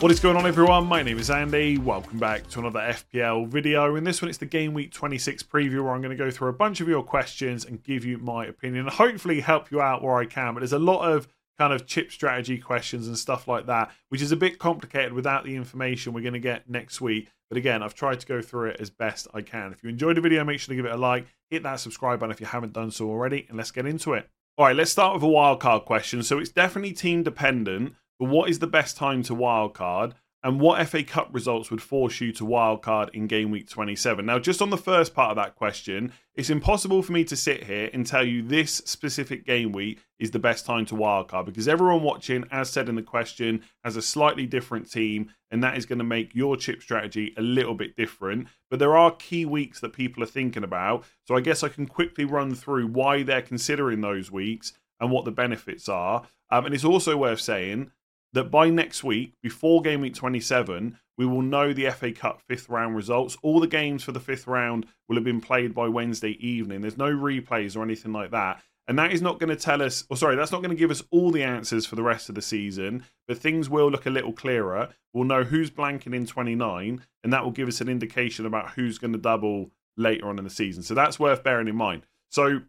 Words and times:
What 0.00 0.12
is 0.12 0.20
going 0.20 0.36
on, 0.36 0.46
everyone? 0.46 0.86
My 0.86 1.02
name 1.02 1.18
is 1.18 1.28
Andy. 1.28 1.76
Welcome 1.76 2.20
back 2.20 2.46
to 2.50 2.60
another 2.60 2.78
FPL 2.78 3.48
video. 3.48 3.96
In 3.96 4.04
this 4.04 4.22
one, 4.22 4.28
it's 4.28 4.38
the 4.38 4.46
Game 4.46 4.72
Week 4.72 4.92
26 4.92 5.42
preview 5.42 5.82
where 5.82 5.92
I'm 5.92 6.00
going 6.00 6.16
to 6.16 6.24
go 6.24 6.30
through 6.30 6.50
a 6.50 6.52
bunch 6.52 6.80
of 6.80 6.86
your 6.86 7.02
questions 7.02 7.64
and 7.64 7.82
give 7.82 8.04
you 8.04 8.16
my 8.18 8.46
opinion 8.46 8.84
and 8.84 8.94
hopefully 8.94 9.40
help 9.40 9.72
you 9.72 9.80
out 9.80 10.00
where 10.00 10.14
I 10.14 10.24
can. 10.24 10.54
But 10.54 10.60
there's 10.60 10.72
a 10.72 10.78
lot 10.78 11.10
of 11.10 11.26
kind 11.58 11.72
of 11.72 11.84
chip 11.84 12.12
strategy 12.12 12.58
questions 12.58 13.08
and 13.08 13.18
stuff 13.18 13.48
like 13.48 13.66
that, 13.66 13.90
which 14.08 14.22
is 14.22 14.30
a 14.30 14.36
bit 14.36 14.60
complicated 14.60 15.12
without 15.14 15.42
the 15.42 15.56
information 15.56 16.12
we're 16.12 16.20
going 16.20 16.32
to 16.32 16.38
get 16.38 16.70
next 16.70 17.00
week. 17.00 17.32
But 17.50 17.58
again, 17.58 17.82
I've 17.82 17.96
tried 17.96 18.20
to 18.20 18.26
go 18.26 18.40
through 18.40 18.70
it 18.70 18.80
as 18.80 18.90
best 18.90 19.26
I 19.34 19.42
can. 19.42 19.72
If 19.72 19.82
you 19.82 19.88
enjoyed 19.88 20.16
the 20.16 20.20
video, 20.20 20.44
make 20.44 20.60
sure 20.60 20.72
to 20.72 20.76
give 20.76 20.86
it 20.86 20.92
a 20.92 20.96
like, 20.96 21.26
hit 21.50 21.64
that 21.64 21.80
subscribe 21.80 22.20
button 22.20 22.30
if 22.30 22.40
you 22.40 22.46
haven't 22.46 22.72
done 22.72 22.92
so 22.92 23.08
already, 23.08 23.46
and 23.48 23.56
let's 23.56 23.72
get 23.72 23.84
into 23.84 24.12
it. 24.12 24.30
All 24.56 24.66
right, 24.66 24.76
let's 24.76 24.92
start 24.92 25.14
with 25.14 25.24
a 25.24 25.26
wildcard 25.26 25.86
question. 25.86 26.22
So 26.22 26.38
it's 26.38 26.50
definitely 26.50 26.92
team 26.92 27.24
dependent, 27.24 27.94
but 28.18 28.28
what 28.28 28.50
is 28.50 28.58
the 28.58 28.66
best 28.66 28.96
time 28.96 29.22
to 29.24 29.34
wildcard? 29.34 30.14
and 30.44 30.60
what 30.60 30.86
FA 30.86 31.02
Cup 31.02 31.28
results 31.32 31.70
would 31.70 31.82
force 31.82 32.20
you 32.20 32.32
to 32.32 32.44
wildcard 32.44 33.10
in 33.12 33.26
game 33.26 33.50
week 33.50 33.68
27. 33.68 34.24
Now, 34.24 34.38
just 34.38 34.62
on 34.62 34.70
the 34.70 34.76
first 34.76 35.12
part 35.12 35.30
of 35.30 35.36
that 35.36 35.56
question, 35.56 36.12
it's 36.36 36.50
impossible 36.50 37.02
for 37.02 37.12
me 37.12 37.24
to 37.24 37.34
sit 37.34 37.64
here 37.64 37.90
and 37.92 38.06
tell 38.06 38.24
you 38.24 38.42
this 38.42 38.76
specific 38.76 39.44
game 39.44 39.72
week 39.72 39.98
is 40.20 40.30
the 40.30 40.38
best 40.38 40.64
time 40.64 40.86
to 40.86 40.94
wildcard 40.94 41.44
because 41.46 41.66
everyone 41.66 42.04
watching, 42.04 42.44
as 42.52 42.70
said 42.70 42.88
in 42.88 42.94
the 42.94 43.02
question, 43.02 43.64
has 43.82 43.96
a 43.96 44.02
slightly 44.02 44.46
different 44.46 44.90
team, 44.90 45.30
and 45.50 45.62
that 45.64 45.76
is 45.76 45.86
going 45.86 45.98
to 45.98 46.04
make 46.04 46.34
your 46.36 46.56
chip 46.56 46.82
strategy 46.82 47.34
a 47.36 47.42
little 47.42 47.74
bit 47.74 47.96
different. 47.96 48.46
But 48.70 48.78
there 48.78 48.96
are 48.96 49.10
key 49.10 49.44
weeks 49.44 49.80
that 49.80 49.92
people 49.92 50.22
are 50.22 50.26
thinking 50.26 50.62
about, 50.62 51.04
so 51.24 51.34
I 51.34 51.40
guess 51.40 51.64
I 51.64 51.68
can 51.68 51.86
quickly 51.86 52.24
run 52.24 52.54
through 52.54 52.86
why 52.86 53.24
they're 53.24 53.42
considering 53.42 54.02
those 54.02 54.30
weeks 54.30 54.72
and 55.00 55.10
what 55.10 55.24
the 55.24 55.32
benefits 55.32 55.88
are. 55.88 56.26
Um, 56.50 56.66
and 56.66 56.74
it's 56.74 56.84
also 56.84 57.16
worth 57.16 57.40
saying 57.40 57.90
that 58.32 58.50
by 58.50 58.70
next 58.70 59.02
week, 59.02 59.32
before 59.42 59.82
game 59.82 60.00
week 60.00 60.14
27, 60.14 60.98
we 61.16 61.26
will 61.26 61.42
know 61.42 61.72
the 61.72 61.90
FA 61.90 62.12
Cup 62.12 62.40
fifth 62.48 62.68
round 62.68 62.94
results. 62.94 63.36
All 63.42 63.60
the 63.60 63.66
games 63.66 64.04
for 64.04 64.12
the 64.12 64.20
fifth 64.20 64.46
round 64.46 64.86
will 65.08 65.16
have 65.16 65.24
been 65.24 65.40
played 65.40 65.74
by 65.74 65.88
Wednesday 65.88 66.36
evening. 66.46 66.80
There's 66.80 66.96
no 66.96 67.10
replays 67.10 67.76
or 67.76 67.82
anything 67.82 68.12
like 68.12 68.30
that. 68.30 68.62
And 68.86 68.98
that 68.98 69.12
is 69.12 69.20
not 69.20 69.38
going 69.38 69.50
to 69.50 69.56
tell 69.56 69.82
us, 69.82 70.04
or 70.08 70.16
sorry, 70.16 70.34
that's 70.34 70.50
not 70.52 70.62
going 70.62 70.70
to 70.70 70.76
give 70.76 70.90
us 70.90 71.02
all 71.10 71.30
the 71.30 71.42
answers 71.42 71.84
for 71.84 71.94
the 71.94 72.02
rest 72.02 72.30
of 72.30 72.34
the 72.34 72.42
season, 72.42 73.04
but 73.26 73.36
things 73.36 73.68
will 73.68 73.90
look 73.90 74.06
a 74.06 74.10
little 74.10 74.32
clearer. 74.32 74.88
We'll 75.12 75.24
know 75.24 75.44
who's 75.44 75.70
blanking 75.70 76.14
in 76.14 76.24
29, 76.24 77.04
and 77.22 77.32
that 77.32 77.44
will 77.44 77.50
give 77.50 77.68
us 77.68 77.82
an 77.82 77.90
indication 77.90 78.46
about 78.46 78.70
who's 78.70 78.96
going 78.96 79.12
to 79.12 79.18
double 79.18 79.72
later 79.98 80.28
on 80.28 80.38
in 80.38 80.44
the 80.44 80.50
season. 80.50 80.82
So 80.82 80.94
that's 80.94 81.20
worth 81.20 81.44
bearing 81.44 81.68
in 81.68 81.76
mind. 81.76 82.04
So, 82.30 82.62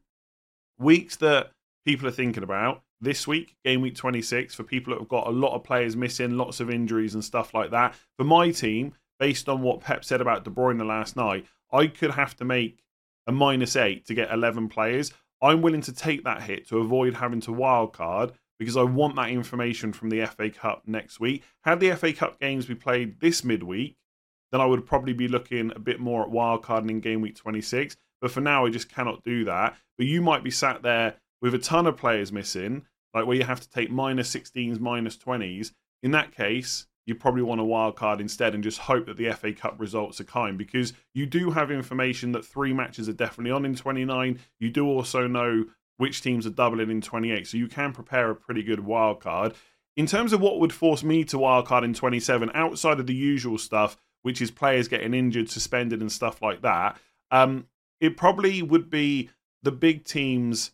weeks 0.77 1.15
that 1.17 1.51
people 1.85 2.07
are 2.07 2.11
thinking 2.11 2.43
about 2.43 2.83
this 3.01 3.27
week, 3.27 3.55
game 3.63 3.81
week 3.81 3.95
26, 3.95 4.55
for 4.55 4.63
people 4.63 4.93
that 4.93 4.99
have 4.99 5.09
got 5.09 5.27
a 5.27 5.31
lot 5.31 5.55
of 5.55 5.63
players 5.63 5.95
missing, 5.95 6.37
lots 6.37 6.59
of 6.59 6.69
injuries 6.69 7.13
and 7.13 7.23
stuff 7.23 7.53
like 7.53 7.71
that. 7.71 7.95
For 8.17 8.23
my 8.23 8.51
team, 8.51 8.93
based 9.19 9.49
on 9.49 9.61
what 9.61 9.81
Pep 9.81 10.03
said 10.03 10.21
about 10.21 10.43
De 10.43 10.49
Bruyne 10.49 10.77
the 10.77 10.85
last 10.85 11.15
night, 11.15 11.45
I 11.71 11.87
could 11.87 12.11
have 12.11 12.35
to 12.37 12.45
make 12.45 12.83
a 13.27 13.31
minus 13.31 13.75
eight 13.75 14.05
to 14.07 14.13
get 14.13 14.31
11 14.31 14.69
players. 14.69 15.13
I'm 15.41 15.61
willing 15.61 15.81
to 15.81 15.93
take 15.93 16.23
that 16.23 16.41
hit 16.41 16.67
to 16.69 16.79
avoid 16.79 17.13
having 17.13 17.41
to 17.41 17.51
wildcard 17.51 18.33
because 18.57 18.75
I 18.75 18.83
want 18.83 19.15
that 19.15 19.29
information 19.29 19.93
from 19.93 20.09
the 20.09 20.25
FA 20.25 20.49
Cup 20.49 20.83
next 20.85 21.19
week. 21.19 21.43
Had 21.61 21.79
the 21.79 21.95
FA 21.95 22.11
Cup 22.11 22.39
games 22.39 22.65
be 22.65 22.75
played 22.75 23.19
this 23.21 23.43
midweek, 23.43 23.95
then 24.51 24.59
I 24.59 24.65
would 24.65 24.85
probably 24.85 25.13
be 25.13 25.27
looking 25.27 25.71
a 25.75 25.79
bit 25.79 25.99
more 25.99 26.23
at 26.23 26.29
wildcarding 26.29 26.89
in 26.89 26.99
game 26.99 27.21
week 27.21 27.35
26. 27.35 27.95
But 28.21 28.31
for 28.31 28.41
now, 28.41 28.65
I 28.65 28.69
just 28.69 28.89
cannot 28.89 29.23
do 29.23 29.45
that. 29.45 29.77
But 29.97 30.07
you 30.07 30.21
might 30.21 30.43
be 30.43 30.51
sat 30.51 30.81
there 30.81 31.15
with 31.41 31.53
a 31.53 31.59
ton 31.59 31.87
of 31.87 31.95
players 31.95 32.33
missing, 32.33 32.85
like 33.13 33.25
where 33.25 33.37
you 33.37 33.43
have 33.43 33.61
to 33.61 33.69
take 33.69 33.89
minus 33.89 34.33
16s, 34.33 34.79
minus 34.79 35.17
20s, 35.17 35.71
in 36.03 36.11
that 36.11 36.31
case, 36.31 36.87
you 37.05 37.15
probably 37.15 37.41
want 37.41 37.59
a 37.59 37.65
wild 37.65 37.95
card 37.95 38.21
instead 38.21 38.53
and 38.53 38.63
just 38.63 38.77
hope 38.77 39.07
that 39.07 39.17
the 39.17 39.31
FA 39.31 39.51
Cup 39.51 39.75
results 39.79 40.21
are 40.21 40.25
kind 40.25 40.57
because 40.57 40.93
you 41.13 41.25
do 41.25 41.49
have 41.51 41.71
information 41.71 42.31
that 42.33 42.45
three 42.45 42.71
matches 42.71 43.09
are 43.09 43.13
definitely 43.13 43.51
on 43.51 43.65
in 43.65 43.75
29. 43.75 44.39
You 44.59 44.69
do 44.69 44.85
also 44.85 45.27
know 45.27 45.65
which 45.97 46.21
teams 46.21 46.45
are 46.45 46.51
doubling 46.51 46.91
in 46.91 47.01
28, 47.01 47.47
so 47.47 47.57
you 47.57 47.67
can 47.67 47.91
prepare 47.91 48.29
a 48.29 48.35
pretty 48.35 48.63
good 48.63 48.81
wild 48.81 49.19
card. 49.21 49.53
In 49.97 50.05
terms 50.05 50.31
of 50.31 50.39
what 50.39 50.59
would 50.59 50.71
force 50.71 51.03
me 51.03 51.25
to 51.25 51.39
wild 51.39 51.65
card 51.65 51.83
in 51.83 51.93
27, 51.93 52.51
outside 52.53 52.99
of 52.99 53.07
the 53.07 53.13
usual 53.13 53.57
stuff, 53.57 53.97
which 54.21 54.41
is 54.41 54.51
players 54.51 54.87
getting 54.87 55.13
injured, 55.13 55.49
suspended, 55.49 55.99
and 55.99 56.11
stuff 56.11 56.41
like 56.41 56.61
that, 56.61 56.97
um, 57.31 57.65
it 57.99 58.15
probably 58.15 58.61
would 58.61 58.89
be 58.89 59.29
the 59.61 59.71
big 59.71 60.05
teams 60.05 60.71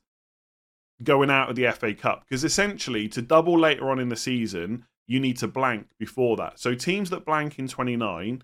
going 1.03 1.29
out 1.29 1.49
of 1.49 1.55
the 1.55 1.69
FA 1.71 1.93
Cup 1.93 2.23
because 2.25 2.43
essentially 2.43 3.07
to 3.09 3.21
double 3.21 3.59
later 3.59 3.89
on 3.89 3.99
in 3.99 4.09
the 4.09 4.15
season, 4.15 4.85
you 5.07 5.19
need 5.19 5.37
to 5.37 5.47
blank 5.47 5.87
before 5.99 6.37
that. 6.37 6.59
So 6.59 6.73
teams 6.73 7.09
that 7.09 7.25
blank 7.25 7.59
in 7.59 7.67
29 7.67 8.43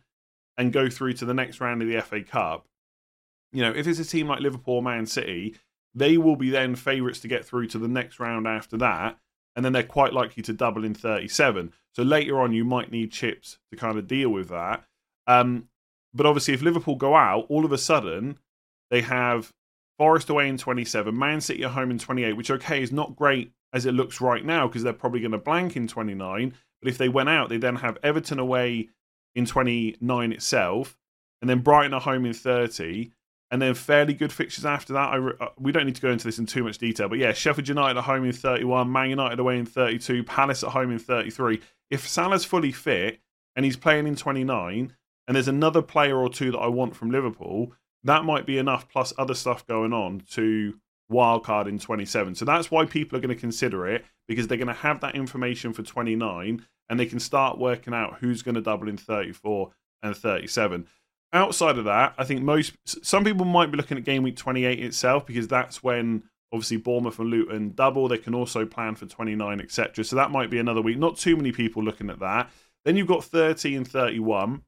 and 0.57 0.73
go 0.73 0.89
through 0.89 1.13
to 1.13 1.25
the 1.25 1.33
next 1.33 1.59
round 1.59 1.81
of 1.81 1.87
the 1.87 2.01
FA 2.01 2.21
Cup, 2.23 2.67
you 3.51 3.61
know, 3.61 3.71
if 3.71 3.87
it's 3.87 3.99
a 3.99 4.05
team 4.05 4.27
like 4.27 4.41
Liverpool, 4.41 4.81
Man 4.81 5.05
City, 5.05 5.55
they 5.93 6.17
will 6.17 6.35
be 6.35 6.49
then 6.49 6.75
favourites 6.75 7.19
to 7.21 7.27
get 7.27 7.45
through 7.45 7.67
to 7.67 7.79
the 7.79 7.87
next 7.87 8.19
round 8.19 8.47
after 8.47 8.77
that, 8.77 9.17
and 9.55 9.65
then 9.65 9.73
they're 9.73 9.83
quite 9.83 10.13
likely 10.13 10.41
to 10.43 10.53
double 10.53 10.85
in 10.85 10.93
37. 10.93 11.73
So 11.93 12.03
later 12.03 12.39
on, 12.39 12.53
you 12.53 12.63
might 12.63 12.91
need 12.91 13.11
chips 13.11 13.57
to 13.71 13.77
kind 13.77 13.97
of 13.97 14.07
deal 14.07 14.29
with 14.29 14.49
that. 14.49 14.85
Um, 15.27 15.67
but 16.13 16.25
obviously, 16.25 16.53
if 16.53 16.61
Liverpool 16.61 16.95
go 16.95 17.15
out, 17.15 17.45
all 17.49 17.65
of 17.65 17.71
a 17.71 17.77
sudden 17.77 18.37
they 18.89 19.01
have 19.01 19.51
Forest 20.01 20.31
away 20.31 20.49
in 20.49 20.57
27, 20.57 21.15
Man 21.15 21.41
City 21.41 21.63
at 21.63 21.69
home 21.69 21.91
in 21.91 21.99
28, 21.99 22.33
which, 22.33 22.49
okay, 22.49 22.81
is 22.81 22.91
not 22.91 23.15
great 23.15 23.51
as 23.71 23.85
it 23.85 23.91
looks 23.91 24.19
right 24.19 24.43
now 24.43 24.65
because 24.65 24.81
they're 24.81 24.93
probably 24.93 25.19
going 25.19 25.31
to 25.31 25.37
blank 25.37 25.75
in 25.75 25.87
29. 25.87 26.55
But 26.81 26.89
if 26.89 26.97
they 26.97 27.07
went 27.07 27.29
out, 27.29 27.49
they 27.49 27.57
then 27.57 27.75
have 27.75 27.99
Everton 28.01 28.39
away 28.39 28.89
in 29.35 29.45
29 29.45 30.31
itself, 30.31 30.97
and 31.39 31.47
then 31.47 31.59
Brighton 31.59 31.93
at 31.93 32.01
home 32.01 32.25
in 32.25 32.33
30, 32.33 33.11
and 33.51 33.61
then 33.61 33.75
fairly 33.75 34.15
good 34.15 34.33
fixtures 34.33 34.65
after 34.65 34.93
that. 34.93 35.21
Re- 35.21 35.33
uh, 35.39 35.49
we 35.59 35.71
don't 35.71 35.85
need 35.85 35.97
to 35.97 36.01
go 36.01 36.09
into 36.09 36.25
this 36.25 36.39
in 36.39 36.47
too 36.47 36.63
much 36.63 36.79
detail, 36.79 37.07
but 37.07 37.19
yeah, 37.19 37.31
Sheffield 37.31 37.67
United 37.67 37.99
at 37.99 38.05
home 38.05 38.25
in 38.25 38.33
31, 38.33 38.91
Man 38.91 39.11
United 39.11 39.37
away 39.37 39.59
in 39.59 39.67
32, 39.67 40.23
Palace 40.23 40.63
at 40.63 40.71
home 40.71 40.89
in 40.89 40.97
33. 40.97 41.61
If 41.91 42.07
Salah's 42.07 42.43
fully 42.43 42.71
fit 42.71 43.19
and 43.55 43.63
he's 43.63 43.77
playing 43.77 44.07
in 44.07 44.15
29, 44.15 44.95
and 45.27 45.35
there's 45.35 45.47
another 45.47 45.83
player 45.83 46.17
or 46.17 46.27
two 46.27 46.49
that 46.53 46.57
I 46.57 46.69
want 46.69 46.95
from 46.95 47.11
Liverpool, 47.11 47.73
that 48.03 48.25
might 48.25 48.45
be 48.45 48.57
enough 48.57 48.89
plus 48.89 49.13
other 49.17 49.35
stuff 49.35 49.65
going 49.67 49.93
on 49.93 50.23
to 50.31 50.75
wildcard 51.11 51.67
in 51.67 51.77
27. 51.77 52.35
So 52.35 52.45
that's 52.45 52.71
why 52.71 52.85
people 52.85 53.17
are 53.17 53.21
going 53.21 53.35
to 53.35 53.39
consider 53.39 53.87
it 53.87 54.05
because 54.27 54.47
they're 54.47 54.57
going 54.57 54.67
to 54.67 54.73
have 54.73 55.01
that 55.01 55.15
information 55.15 55.73
for 55.73 55.83
29 55.83 56.65
and 56.89 56.99
they 56.99 57.05
can 57.05 57.19
start 57.19 57.57
working 57.57 57.93
out 57.93 58.17
who's 58.19 58.41
going 58.41 58.55
to 58.55 58.61
double 58.61 58.87
in 58.87 58.97
34 58.97 59.71
and 60.03 60.15
37. 60.15 60.87
Outside 61.33 61.77
of 61.77 61.85
that, 61.85 62.13
I 62.17 62.23
think 62.23 62.41
most 62.41 62.73
some 63.05 63.23
people 63.23 63.45
might 63.45 63.71
be 63.71 63.77
looking 63.77 63.97
at 63.97 64.03
game 64.03 64.23
week 64.23 64.35
28 64.35 64.79
itself 64.79 65.25
because 65.25 65.47
that's 65.47 65.81
when 65.81 66.23
obviously 66.51 66.77
Bournemouth 66.77 67.19
and 67.19 67.29
Luton 67.29 67.71
double. 67.73 68.07
They 68.07 68.17
can 68.17 68.35
also 68.35 68.65
plan 68.65 68.95
for 68.95 69.05
29, 69.05 69.61
etc. 69.61 70.03
So 70.03 70.17
that 70.17 70.31
might 70.31 70.49
be 70.49 70.59
another 70.59 70.81
week. 70.81 70.97
Not 70.97 71.17
too 71.17 71.37
many 71.37 71.53
people 71.53 71.83
looking 71.83 72.09
at 72.09 72.19
that. 72.19 72.49
Then 72.83 72.97
you've 72.97 73.07
got 73.07 73.23
30 73.23 73.75
and 73.75 73.87
31. 73.87 74.63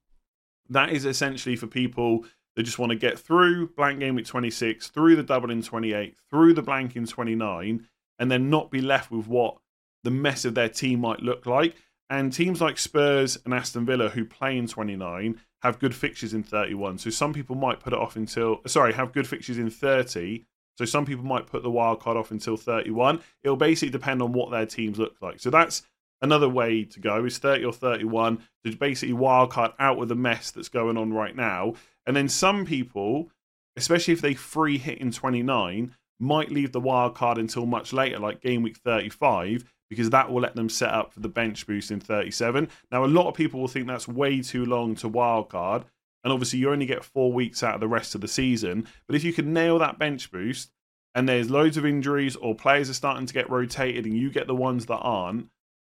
That 0.70 0.92
is 0.92 1.04
essentially 1.04 1.58
for 1.58 1.68
people 1.68 2.26
they 2.56 2.64
just 2.64 2.80
want 2.80 2.92
to 2.92 2.96
get 2.96 3.20
through 3.20 3.70
blank 3.70 4.00
game 4.00 4.16
week 4.16 4.26
26, 4.26 4.88
through 4.88 5.16
the 5.16 5.24
double 5.24 5.52
in 5.52 5.62
28, 5.62 6.16
through 6.30 6.54
the 6.54 6.62
blank 6.62 6.96
in 6.96 7.06
29, 7.06 7.88
and 8.20 8.32
then 8.32 8.50
not 8.50 8.72
be 8.72 8.82
left 8.82 9.12
with 9.12 9.28
what 9.28 9.58
the 10.04 10.12
mess 10.12 10.46
of 10.46 10.56
their 10.56 10.70
team 10.70 11.00
might 11.00 11.22
look 11.22 11.46
like. 11.46 11.76
And 12.10 12.32
teams 12.32 12.62
like 12.62 12.78
Spurs 12.78 13.40
and 13.44 13.54
Aston 13.54 13.86
Villa, 13.86 14.10
who 14.10 14.26
play 14.26 14.58
in 14.58 14.68
29, 14.68 15.40
have 15.64 15.80
good 15.80 15.96
fixtures 15.96 16.34
in 16.34 16.44
31. 16.44 17.00
So 17.00 17.10
some 17.10 17.34
people 17.34 17.56
might 17.56 17.80
put 17.80 17.94
it 17.94 18.00
off 18.00 18.16
until, 18.16 18.62
sorry, 18.68 18.94
have 18.94 19.14
good 19.14 19.28
fixtures 19.28 19.58
in 19.58 19.70
30. 19.70 20.46
So 20.78 20.86
some 20.86 21.06
people 21.06 21.24
might 21.24 21.48
put 21.48 21.64
the 21.64 21.72
wild 21.72 22.02
card 22.02 22.18
off 22.18 22.32
until 22.32 22.58
31. 22.58 23.22
It'll 23.44 23.56
basically 23.56 23.92
depend 23.92 24.22
on 24.22 24.34
what 24.34 24.52
their 24.52 24.66
teams 24.66 25.00
look 25.00 25.16
like. 25.22 25.40
So 25.40 25.50
that's 25.50 25.84
another 26.22 26.50
way 26.50 26.84
to 26.84 27.00
go 27.00 27.26
is 27.26 27.38
30 27.38 27.66
or 27.66 27.74
31 27.74 28.40
to 28.66 28.76
basically 28.76 29.16
wildcard 29.16 29.74
out 29.80 30.02
of 30.02 30.08
the 30.08 30.16
mess 30.16 30.52
that's 30.52 30.70
going 30.70 30.98
on 30.98 31.14
right 31.14 31.36
now. 31.36 31.74
And 32.06 32.16
then 32.16 32.28
some 32.28 32.66
people, 32.66 33.30
especially 33.76 34.14
if 34.14 34.22
they 34.22 34.34
free 34.34 34.78
hit 34.78 35.00
in 35.00 35.12
29, 35.12 35.96
might 36.20 36.52
leave 36.52 36.72
the 36.72 36.80
wild 36.80 37.16
card 37.16 37.38
until 37.38 37.66
much 37.66 37.94
later, 37.94 38.20
like 38.20 38.42
game 38.42 38.64
week 38.64 38.78
35, 38.78 39.64
because 39.90 40.10
that 40.10 40.32
will 40.32 40.42
let 40.42 40.56
them 40.56 40.70
set 40.70 40.90
up 40.90 41.14
for 41.14 41.20
the 41.20 41.30
bench 41.30 41.68
boost 41.68 41.92
in 41.92 42.00
37. 42.00 42.68
Now, 42.92 43.04
a 43.04 43.08
lot 43.08 43.28
of 43.28 43.36
people 43.36 43.60
will 43.60 43.68
think 43.68 43.88
that's 43.88 44.08
way 44.08 44.42
too 44.42 44.66
long 44.66 44.96
to 44.96 45.08
wild 45.08 45.50
card. 45.50 45.86
And 46.24 46.32
obviously, 46.32 46.60
you 46.60 46.72
only 46.72 46.86
get 46.86 47.04
four 47.04 47.34
weeks 47.34 47.64
out 47.64 47.76
of 47.76 47.82
the 47.82 47.88
rest 47.88 48.16
of 48.16 48.22
the 48.22 48.28
season. 48.28 48.88
But 49.08 49.16
if 49.16 49.24
you 49.24 49.34
can 49.34 49.54
nail 49.54 49.78
that 49.80 50.00
bench 50.00 50.32
boost, 50.32 50.72
and 51.16 51.28
there's 51.30 51.50
loads 51.50 51.78
of 51.78 51.86
injuries 51.86 52.36
or 52.36 52.56
players 52.56 52.90
are 52.90 52.96
starting 52.96 53.26
to 53.26 53.34
get 53.34 53.50
rotated, 53.50 54.06
and 54.06 54.18
you 54.18 54.32
get 54.32 54.48
the 54.48 54.56
ones 54.56 54.86
that 54.86 55.00
aren't, 55.00 55.50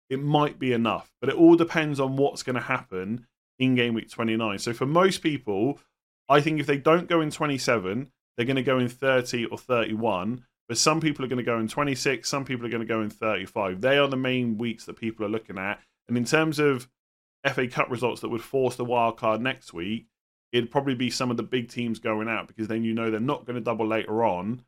it 0.10 0.22
might 0.22 0.60
be 0.60 0.74
enough. 0.74 1.12
But 1.22 1.30
it 1.30 1.36
all 1.36 1.56
depends 1.56 2.00
on 2.00 2.18
what's 2.18 2.44
going 2.44 2.56
to 2.56 2.62
happen 2.62 3.26
in 3.58 3.76
game 3.76 3.94
week 3.94 4.10
29. 4.10 4.60
So 4.60 4.74
for 4.74 4.86
most 4.86 5.22
people, 5.24 5.80
I 6.30 6.42
think 6.42 6.60
if 6.60 6.66
they 6.66 6.78
don't 6.78 7.10
go 7.10 7.22
in 7.22 7.32
27, 7.32 8.12
they're 8.36 8.46
going 8.46 8.56
to 8.56 8.64
go 8.64 8.80
in 8.80 8.90
30 8.90 9.46
or 9.46 9.58
31. 9.58 10.44
But 10.68 10.78
some 10.78 11.00
people 11.00 11.24
are 11.24 11.30
going 11.30 11.38
to 11.38 11.44
go 11.44 11.60
in 11.60 11.68
26, 11.68 12.28
some 12.28 12.44
people 12.44 12.66
are 12.66 12.70
going 12.70 12.82
to 12.82 12.88
go 12.88 13.02
in 13.02 13.10
35. 13.10 13.80
They 13.80 13.98
are 13.98 14.08
the 14.08 14.18
main 14.18 14.58
weeks 14.58 14.86
that 14.86 14.98
people 14.98 15.26
are 15.26 15.30
looking 15.30 15.58
at. 15.58 15.80
And 16.08 16.18
in 16.18 16.26
terms 16.26 16.60
of 16.60 16.90
FA 17.54 17.68
Cup 17.68 17.90
results 17.90 18.22
that 18.22 18.30
would 18.30 18.42
force 18.42 18.76
the 18.76 18.84
wild 18.84 19.18
card 19.18 19.42
next 19.42 19.74
week, 19.74 20.08
it'd 20.52 20.72
probably 20.72 20.96
be 20.96 21.10
some 21.10 21.32
of 21.32 21.38
the 21.38 21.44
big 21.44 21.70
teams 21.70 22.00
going 22.00 22.28
out 22.28 22.48
because 22.48 22.68
then 22.68 22.84
you 22.84 22.94
know 22.94 23.12
they're 23.12 23.20
not 23.20 23.46
going 23.46 23.56
to 23.56 23.62
double 23.62 23.88
later 23.88 24.24
on 24.24 24.62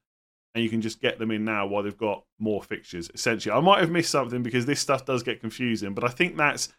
and 0.55 0.63
you 0.63 0.69
can 0.69 0.81
just 0.81 1.01
get 1.01 1.19
them 1.19 1.31
in 1.31 1.45
now 1.45 1.67
while 1.67 1.83
they've 1.83 1.97
got 1.97 2.23
more 2.39 2.61
fixtures. 2.61 3.09
Essentially, 3.13 3.53
I 3.53 3.59
might 3.59 3.79
have 3.79 3.91
missed 3.91 4.11
something 4.11 4.43
because 4.43 4.65
this 4.65 4.79
stuff 4.79 5.05
does 5.05 5.23
get 5.23 5.41
confusing, 5.41 5.93
but 5.93 6.03
I 6.03 6.09
think 6.09 6.37
that's 6.37 6.69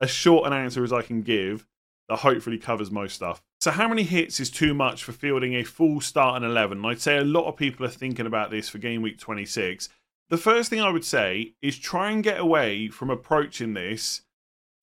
as 0.00 0.10
short 0.10 0.46
an 0.46 0.52
answer 0.52 0.82
as 0.82 0.92
I 0.92 1.02
can 1.02 1.22
give 1.22 1.66
that 2.08 2.18
hopefully 2.18 2.58
covers 2.58 2.90
most 2.90 3.14
stuff. 3.14 3.42
So, 3.60 3.70
how 3.70 3.88
many 3.88 4.02
hits 4.02 4.40
is 4.40 4.50
too 4.50 4.74
much 4.74 5.04
for 5.04 5.12
fielding 5.12 5.54
a 5.54 5.64
full 5.64 6.00
start 6.00 6.32
starting 6.36 6.50
11? 6.50 6.84
I'd 6.84 7.00
say 7.00 7.18
a 7.18 7.24
lot 7.24 7.46
of 7.46 7.56
people 7.56 7.86
are 7.86 7.90
thinking 7.90 8.26
about 8.26 8.50
this 8.50 8.68
for 8.68 8.78
game 8.78 9.02
week 9.02 9.18
26. 9.18 9.88
The 10.30 10.36
first 10.38 10.70
thing 10.70 10.80
I 10.80 10.90
would 10.90 11.04
say 11.04 11.54
is 11.60 11.78
try 11.78 12.10
and 12.10 12.24
get 12.24 12.40
away 12.40 12.88
from 12.88 13.10
approaching 13.10 13.74
this 13.74 14.22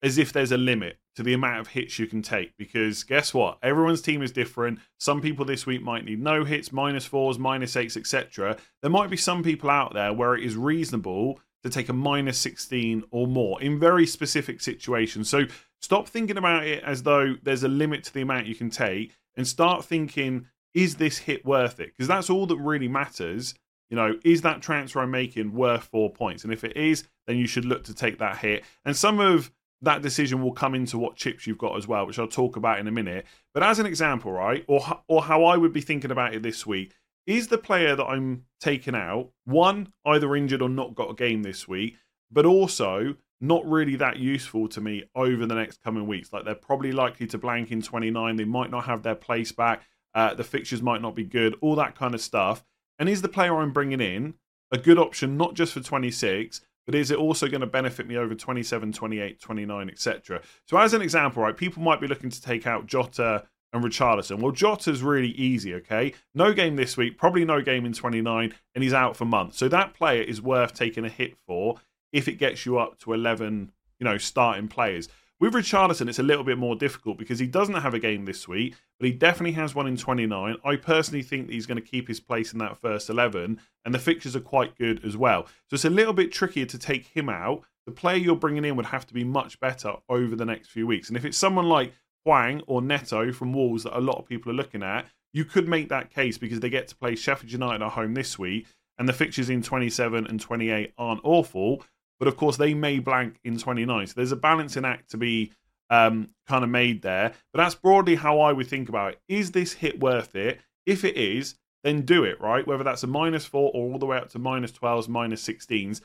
as 0.01 0.17
if 0.17 0.31
there's 0.31 0.51
a 0.51 0.57
limit 0.57 0.97
to 1.15 1.23
the 1.23 1.33
amount 1.33 1.59
of 1.59 1.67
hits 1.67 1.99
you 1.99 2.07
can 2.07 2.21
take 2.21 2.55
because 2.57 3.03
guess 3.03 3.33
what 3.33 3.57
everyone's 3.61 4.01
team 4.01 4.21
is 4.21 4.31
different 4.31 4.79
some 4.99 5.19
people 5.19 5.43
this 5.43 5.65
week 5.65 5.81
might 5.81 6.05
need 6.05 6.21
no 6.21 6.45
hits 6.45 6.71
minus 6.71 7.05
fours 7.05 7.37
minus 7.37 7.75
eights 7.75 7.97
etc 7.97 8.55
there 8.81 8.91
might 8.91 9.09
be 9.09 9.17
some 9.17 9.43
people 9.43 9.69
out 9.69 9.93
there 9.93 10.13
where 10.13 10.35
it 10.35 10.43
is 10.43 10.55
reasonable 10.55 11.37
to 11.63 11.69
take 11.69 11.89
a 11.89 11.93
minus 11.93 12.37
16 12.37 13.03
or 13.11 13.27
more 13.27 13.61
in 13.61 13.77
very 13.77 14.05
specific 14.05 14.61
situations 14.61 15.27
so 15.27 15.43
stop 15.81 16.07
thinking 16.07 16.37
about 16.37 16.65
it 16.65 16.83
as 16.83 17.03
though 17.03 17.35
there's 17.43 17.63
a 17.63 17.67
limit 17.67 18.03
to 18.05 18.13
the 18.13 18.21
amount 18.21 18.47
you 18.47 18.55
can 18.55 18.69
take 18.69 19.13
and 19.35 19.47
start 19.47 19.85
thinking 19.85 20.47
is 20.73 20.95
this 20.95 21.17
hit 21.17 21.45
worth 21.45 21.79
it? 21.79 21.87
Because 21.87 22.07
that's 22.07 22.29
all 22.29 22.45
that 22.47 22.57
really 22.57 22.87
matters 22.87 23.55
you 23.89 23.95
know 23.95 24.13
is 24.23 24.43
that 24.43 24.61
transfer 24.61 24.99
i'm 24.99 25.09
making 25.09 25.53
worth 25.53 25.83
four 25.85 26.11
points? 26.11 26.43
And 26.43 26.53
if 26.53 26.63
it 26.63 26.77
is 26.77 27.05
then 27.29 27.37
you 27.37 27.47
should 27.47 27.65
look 27.65 27.83
to 27.85 27.93
take 27.93 28.17
that 28.17 28.37
hit. 28.37 28.63
And 28.85 28.95
some 28.95 29.19
of 29.19 29.51
that 29.81 30.01
decision 30.01 30.41
will 30.41 30.51
come 30.51 30.75
into 30.75 30.97
what 30.97 31.15
chips 31.15 31.47
you've 31.47 31.57
got 31.57 31.77
as 31.77 31.87
well, 31.87 32.05
which 32.05 32.19
I'll 32.19 32.27
talk 32.27 32.55
about 32.55 32.79
in 32.79 32.87
a 32.87 32.91
minute. 32.91 33.25
But 33.53 33.63
as 33.63 33.79
an 33.79 33.85
example, 33.85 34.31
right, 34.31 34.65
or 34.67 35.01
or 35.07 35.23
how 35.23 35.45
I 35.45 35.55
would 35.55 35.71
be 35.71 35.81
thinking 35.81 36.11
about 36.11 36.33
it 36.33 36.43
this 36.43 36.65
week, 36.65 36.95
is 37.25 37.47
the 37.47 37.57
player 37.57 37.95
that 37.95 38.05
I'm 38.05 38.45
taking 38.59 38.95
out 38.95 39.29
one 39.45 39.93
either 40.05 40.35
injured 40.35 40.61
or 40.61 40.69
not 40.69 40.95
got 40.95 41.11
a 41.11 41.13
game 41.13 41.43
this 41.43 41.67
week, 41.67 41.97
but 42.31 42.45
also 42.45 43.15
not 43.41 43.65
really 43.65 43.95
that 43.95 44.17
useful 44.17 44.67
to 44.69 44.81
me 44.81 45.03
over 45.15 45.45
the 45.45 45.55
next 45.55 45.83
coming 45.83 46.07
weeks. 46.07 46.33
Like 46.33 46.45
they're 46.45 46.55
probably 46.55 46.91
likely 46.91 47.27
to 47.27 47.37
blank 47.37 47.71
in 47.71 47.81
29. 47.81 48.35
They 48.35 48.45
might 48.45 48.71
not 48.71 48.85
have 48.85 49.03
their 49.03 49.15
place 49.15 49.51
back. 49.51 49.83
Uh, 50.13 50.33
the 50.33 50.43
fixtures 50.43 50.81
might 50.81 51.01
not 51.01 51.15
be 51.15 51.23
good. 51.23 51.55
All 51.61 51.75
that 51.75 51.95
kind 51.95 52.13
of 52.13 52.21
stuff. 52.21 52.63
And 52.97 53.07
is 53.07 53.21
the 53.21 53.29
player 53.29 53.55
I'm 53.55 53.71
bringing 53.71 54.01
in 54.01 54.33
a 54.71 54.77
good 54.77 54.99
option 54.99 55.37
not 55.37 55.53
just 55.53 55.73
for 55.73 55.79
26, 55.79 56.61
but 56.85 56.95
is 56.95 57.11
it 57.11 57.19
also 57.19 57.47
going 57.47 57.61
to 57.61 57.67
benefit 57.67 58.07
me 58.07 58.17
over 58.17 58.33
27, 58.33 58.91
28, 58.91 59.39
29, 59.39 59.89
etc.? 59.89 60.41
So, 60.65 60.77
as 60.77 60.93
an 60.93 61.03
example, 61.03 61.43
right, 61.43 61.55
people 61.55 61.83
might 61.83 62.01
be 62.01 62.07
looking 62.07 62.31
to 62.31 62.41
take 62.41 62.65
out 62.65 62.87
Jota 62.87 63.45
and 63.71 63.83
Richarlison. 63.83 64.39
Well, 64.39 64.51
Jota's 64.51 65.03
really 65.03 65.29
easy, 65.29 65.75
okay? 65.75 66.13
No 66.33 66.51
game 66.51 66.75
this 66.77 66.97
week, 66.97 67.15
probably 67.15 67.45
no 67.45 67.61
game 67.61 67.85
in 67.85 67.93
29, 67.93 68.53
and 68.73 68.83
he's 68.83 68.93
out 68.93 69.15
for 69.15 69.25
months. 69.25 69.59
So, 69.59 69.67
that 69.67 69.93
player 69.93 70.23
is 70.23 70.41
worth 70.41 70.73
taking 70.73 71.05
a 71.05 71.09
hit 71.09 71.37
for 71.45 71.75
if 72.11 72.27
it 72.27 72.33
gets 72.33 72.65
you 72.65 72.77
up 72.77 72.99
to 72.99 73.13
11, 73.13 73.71
you 73.99 74.05
know, 74.05 74.17
starting 74.17 74.67
players. 74.67 75.09
With 75.39 75.53
Richarlison, 75.53 76.09
it's 76.09 76.19
a 76.19 76.23
little 76.23 76.43
bit 76.43 76.57
more 76.57 76.75
difficult 76.75 77.17
because 77.17 77.39
he 77.39 77.47
doesn't 77.47 77.75
have 77.75 77.93
a 77.93 77.99
game 77.99 78.25
this 78.25 78.45
week, 78.45 78.75
but 78.99 79.05
he 79.05 79.13
definitely 79.13 79.53
has 79.53 79.73
one 79.73 79.87
in 79.87 79.95
29. 79.95 80.57
I 80.65 80.75
personally 80.75 81.23
think 81.23 81.47
that 81.47 81.53
he's 81.53 81.65
going 81.65 81.81
to 81.81 81.87
keep 81.87 82.09
his 82.09 82.19
place 82.19 82.51
in 82.51 82.59
that 82.59 82.77
first 82.77 83.09
11, 83.09 83.57
and 83.85 83.95
the 83.95 83.99
fixtures 83.99 84.35
are 84.35 84.41
quite 84.41 84.77
good 84.77 85.03
as 85.05 85.15
well. 85.15 85.45
So 85.69 85.75
it's 85.75 85.85
a 85.85 85.89
little 85.89 86.11
bit 86.11 86.33
trickier 86.33 86.65
to 86.65 86.77
take 86.77 87.07
him 87.07 87.29
out. 87.29 87.63
The 87.85 87.93
player 87.93 88.17
you're 88.17 88.35
bringing 88.35 88.65
in 88.65 88.75
would 88.75 88.87
have 88.87 89.07
to 89.07 89.13
be 89.13 89.23
much 89.23 89.59
better 89.61 89.93
over 90.09 90.35
the 90.35 90.45
next 90.45 90.71
few 90.71 90.85
weeks. 90.85 91.07
And 91.07 91.15
if 91.15 91.23
it's 91.23 91.37
someone 91.37 91.69
like 91.69 91.93
Hwang 92.25 92.61
or 92.67 92.81
Neto 92.81 93.31
from 93.31 93.53
Wolves 93.53 93.83
that 93.83 93.97
a 93.97 94.01
lot 94.01 94.17
of 94.17 94.25
people 94.25 94.51
are 94.51 94.55
looking 94.55 94.83
at, 94.83 95.05
you 95.31 95.45
could 95.45 95.69
make 95.69 95.87
that 95.87 96.09
case 96.09 96.37
because 96.37 96.59
they 96.59 96.69
get 96.69 96.89
to 96.89 96.97
play 96.97 97.15
Sheffield 97.15 97.53
United 97.53 97.81
at 97.81 97.91
home 97.91 98.13
this 98.13 98.37
week, 98.37 98.67
and 98.97 99.07
the 99.07 99.13
fixtures 99.13 99.49
in 99.49 99.61
27 99.61 100.27
and 100.27 100.41
28 100.41 100.93
aren't 100.97 101.21
awful. 101.23 101.81
But 102.19 102.27
of 102.27 102.37
course, 102.37 102.57
they 102.57 102.73
may 102.73 102.99
blank 102.99 103.39
in 103.43 103.57
29. 103.57 104.07
So 104.07 104.13
there's 104.15 104.31
a 104.31 104.37
balancing 104.37 104.85
act 104.85 105.11
to 105.11 105.17
be 105.17 105.51
um, 105.89 106.29
kind 106.47 106.63
of 106.63 106.69
made 106.69 107.01
there. 107.01 107.33
But 107.53 107.63
that's 107.63 107.75
broadly 107.75 108.15
how 108.15 108.39
I 108.41 108.51
would 108.51 108.67
think 108.67 108.89
about 108.89 109.13
it. 109.13 109.21
Is 109.27 109.51
this 109.51 109.73
hit 109.73 109.99
worth 109.99 110.35
it? 110.35 110.59
If 110.85 111.03
it 111.03 111.17
is, 111.17 111.55
then 111.83 112.01
do 112.01 112.23
it, 112.23 112.39
right? 112.41 112.67
Whether 112.67 112.83
that's 112.83 113.03
a 113.03 113.07
minus 113.07 113.45
four 113.45 113.71
or 113.73 113.91
all 113.93 113.99
the 113.99 114.05
way 114.05 114.17
up 114.17 114.29
to 114.29 114.39
minus 114.39 114.71
12s, 114.71 115.07
minus 115.07 115.47
16s. 115.47 116.01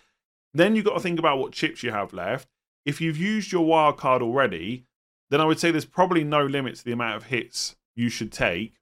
Then 0.52 0.76
you've 0.76 0.84
got 0.84 0.94
to 0.94 1.00
think 1.00 1.18
about 1.18 1.38
what 1.38 1.52
chips 1.52 1.82
you 1.82 1.90
have 1.90 2.12
left. 2.12 2.48
If 2.86 3.00
you've 3.00 3.16
used 3.16 3.50
your 3.50 3.66
wild 3.66 3.96
card 3.96 4.22
already, 4.22 4.84
then 5.30 5.40
I 5.40 5.46
would 5.46 5.58
say 5.58 5.70
there's 5.70 5.84
probably 5.84 6.22
no 6.22 6.44
limit 6.44 6.76
to 6.76 6.84
the 6.84 6.92
amount 6.92 7.16
of 7.16 7.24
hits 7.24 7.76
you 7.96 8.08
should 8.08 8.30
take 8.30 8.74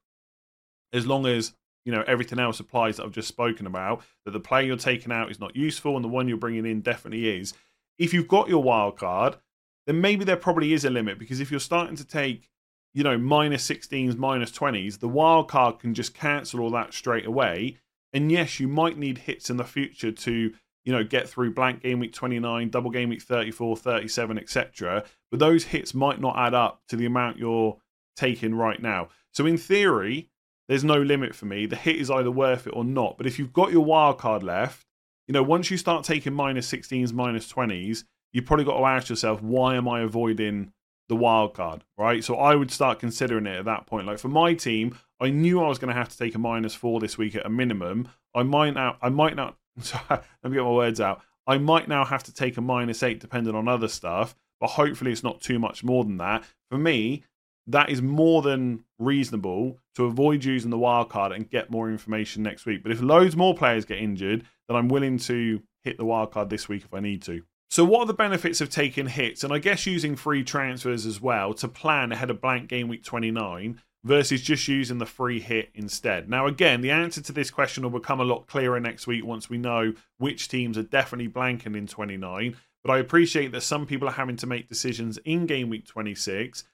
as 0.91 1.07
long 1.07 1.25
as 1.25 1.53
you 1.85 1.91
know 1.91 2.03
everything 2.07 2.39
else 2.39 2.59
applies 2.59 2.97
that 2.97 3.05
I've 3.05 3.11
just 3.11 3.27
spoken 3.27 3.67
about. 3.67 4.01
That 4.25 4.31
the 4.31 4.39
player 4.39 4.65
you're 4.65 4.77
taking 4.77 5.11
out 5.11 5.31
is 5.31 5.39
not 5.39 5.55
useful, 5.55 5.95
and 5.95 6.03
the 6.03 6.09
one 6.09 6.27
you're 6.27 6.37
bringing 6.37 6.65
in 6.65 6.81
definitely 6.81 7.39
is. 7.39 7.53
If 7.99 8.13
you've 8.13 8.27
got 8.27 8.49
your 8.49 8.63
wild 8.63 8.97
card, 8.97 9.37
then 9.85 10.01
maybe 10.01 10.25
there 10.25 10.37
probably 10.37 10.73
is 10.73 10.85
a 10.85 10.89
limit 10.89 11.19
because 11.19 11.39
if 11.39 11.51
you're 11.51 11.59
starting 11.59 11.95
to 11.97 12.05
take, 12.05 12.49
you 12.93 13.03
know, 13.03 13.17
minus 13.17 13.67
16s, 13.67 14.17
minus 14.17 14.51
20s, 14.51 14.99
the 14.99 15.07
wild 15.07 15.47
card 15.49 15.79
can 15.79 15.93
just 15.93 16.13
cancel 16.13 16.61
all 16.61 16.71
that 16.71 16.93
straight 16.93 17.25
away. 17.25 17.77
And 18.13 18.31
yes, 18.31 18.59
you 18.59 18.67
might 18.67 18.97
need 18.97 19.19
hits 19.19 19.49
in 19.49 19.57
the 19.57 19.63
future 19.63 20.11
to, 20.11 20.53
you 20.85 20.91
know, 20.91 21.03
get 21.03 21.27
through 21.27 21.53
blank 21.53 21.81
game 21.81 21.99
week 21.99 22.13
29, 22.13 22.69
double 22.69 22.91
game 22.91 23.09
week 23.09 23.21
34, 23.21 23.77
37, 23.77 24.37
etc. 24.37 25.03
But 25.31 25.39
those 25.39 25.65
hits 25.65 25.93
might 25.93 26.21
not 26.21 26.37
add 26.37 26.53
up 26.53 26.81
to 26.89 26.95
the 26.95 27.05
amount 27.05 27.37
you're 27.37 27.77
taking 28.15 28.55
right 28.55 28.81
now. 28.81 29.09
So 29.31 29.45
in 29.45 29.57
theory, 29.57 30.29
there's 30.67 30.83
no 30.83 31.01
limit 31.01 31.35
for 31.35 31.45
me. 31.45 31.65
The 31.65 31.75
hit 31.75 31.97
is 31.97 32.09
either 32.09 32.31
worth 32.31 32.67
it 32.67 32.73
or 32.75 32.83
not. 32.83 33.17
But 33.17 33.27
if 33.27 33.37
you've 33.37 33.53
got 33.53 33.71
your 33.71 33.85
wild 33.85 34.17
card 34.17 34.43
left, 34.43 34.85
you 35.27 35.33
know, 35.33 35.43
once 35.43 35.71
you 35.71 35.77
start 35.77 36.03
taking 36.03 36.33
minus 36.33 36.71
16s, 36.71 37.13
minus 37.13 37.51
20s, 37.51 38.03
you've 38.31 38.45
probably 38.45 38.65
got 38.65 38.77
to 38.77 38.85
ask 38.85 39.09
yourself, 39.09 39.41
why 39.41 39.75
am 39.75 39.87
I 39.87 40.01
avoiding 40.01 40.71
the 41.09 41.15
wild 41.15 41.53
card? 41.53 41.83
Right. 41.97 42.23
So 42.23 42.35
I 42.35 42.55
would 42.55 42.71
start 42.71 42.99
considering 42.99 43.45
it 43.45 43.59
at 43.59 43.65
that 43.65 43.85
point. 43.85 44.07
Like 44.07 44.19
for 44.19 44.29
my 44.29 44.53
team, 44.53 44.97
I 45.19 45.29
knew 45.29 45.63
I 45.63 45.67
was 45.67 45.79
going 45.79 45.93
to 45.93 45.99
have 45.99 46.09
to 46.09 46.17
take 46.17 46.35
a 46.35 46.39
minus 46.39 46.75
four 46.75 46.99
this 46.99 47.17
week 47.17 47.35
at 47.35 47.45
a 47.45 47.49
minimum. 47.49 48.09
I 48.33 48.43
might 48.43 48.73
now, 48.73 48.97
I 49.01 49.09
might 49.09 49.35
not, 49.35 49.57
let 50.09 50.23
me 50.43 50.55
get 50.55 50.63
my 50.63 50.71
words 50.71 50.99
out. 50.99 51.21
I 51.45 51.57
might 51.57 51.87
now 51.87 52.05
have 52.05 52.23
to 52.23 52.33
take 52.33 52.57
a 52.57 52.61
minus 52.61 53.03
eight 53.03 53.19
depending 53.19 53.55
on 53.55 53.67
other 53.67 53.87
stuff, 53.87 54.35
but 54.59 54.71
hopefully 54.71 55.11
it's 55.11 55.23
not 55.23 55.41
too 55.41 55.59
much 55.59 55.83
more 55.83 56.03
than 56.03 56.17
that. 56.17 56.43
For 56.69 56.77
me, 56.77 57.23
that 57.67 57.89
is 57.89 58.01
more 58.01 58.41
than 58.41 58.83
reasonable 58.99 59.79
to 59.95 60.05
avoid 60.05 60.43
using 60.43 60.69
the 60.69 60.77
wild 60.77 61.09
card 61.09 61.31
and 61.31 61.49
get 61.49 61.71
more 61.71 61.89
information 61.89 62.43
next 62.43 62.65
week. 62.65 62.83
But 62.83 62.91
if 62.91 63.01
loads 63.01 63.35
more 63.35 63.55
players 63.55 63.85
get 63.85 63.99
injured, 63.99 64.45
then 64.67 64.77
I'm 64.77 64.89
willing 64.89 65.17
to 65.19 65.61
hit 65.83 65.97
the 65.97 66.05
wild 66.05 66.31
card 66.31 66.49
this 66.49 66.67
week 66.67 66.83
if 66.83 66.93
I 66.93 66.99
need 66.99 67.21
to. 67.23 67.43
So, 67.69 67.83
what 67.83 68.01
are 68.01 68.05
the 68.05 68.13
benefits 68.13 68.61
of 68.61 68.69
taking 68.69 69.07
hits? 69.07 69.43
And 69.43 69.51
I 69.51 69.57
guess 69.57 69.87
using 69.87 70.15
free 70.15 70.43
transfers 70.43 71.05
as 71.05 71.19
well 71.19 71.53
to 71.55 71.67
plan 71.67 72.11
ahead 72.11 72.29
of 72.29 72.41
blank 72.41 72.69
game 72.69 72.87
week 72.87 73.03
29 73.03 73.81
versus 74.03 74.41
just 74.41 74.67
using 74.67 74.97
the 74.97 75.05
free 75.05 75.39
hit 75.39 75.69
instead. 75.73 76.29
Now, 76.29 76.45
again, 76.45 76.81
the 76.81 76.91
answer 76.91 77.21
to 77.21 77.31
this 77.31 77.49
question 77.49 77.83
will 77.83 77.99
become 77.99 78.19
a 78.19 78.25
lot 78.25 78.47
clearer 78.47 78.79
next 78.79 79.07
week 79.07 79.25
once 79.25 79.49
we 79.49 79.57
know 79.57 79.93
which 80.17 80.49
teams 80.49 80.77
are 80.77 80.83
definitely 80.83 81.31
blanking 81.31 81.77
in 81.77 81.87
29. 81.87 82.55
But 82.83 82.91
I 82.91 82.99
appreciate 82.99 83.53
that 83.53 83.63
some 83.63 83.85
people 83.85 84.09
are 84.09 84.11
having 84.11 84.35
to 84.37 84.47
make 84.47 84.67
decisions 84.67 85.17
in 85.19 85.45
game 85.45 85.69
week 85.69 85.87
26 85.87 86.65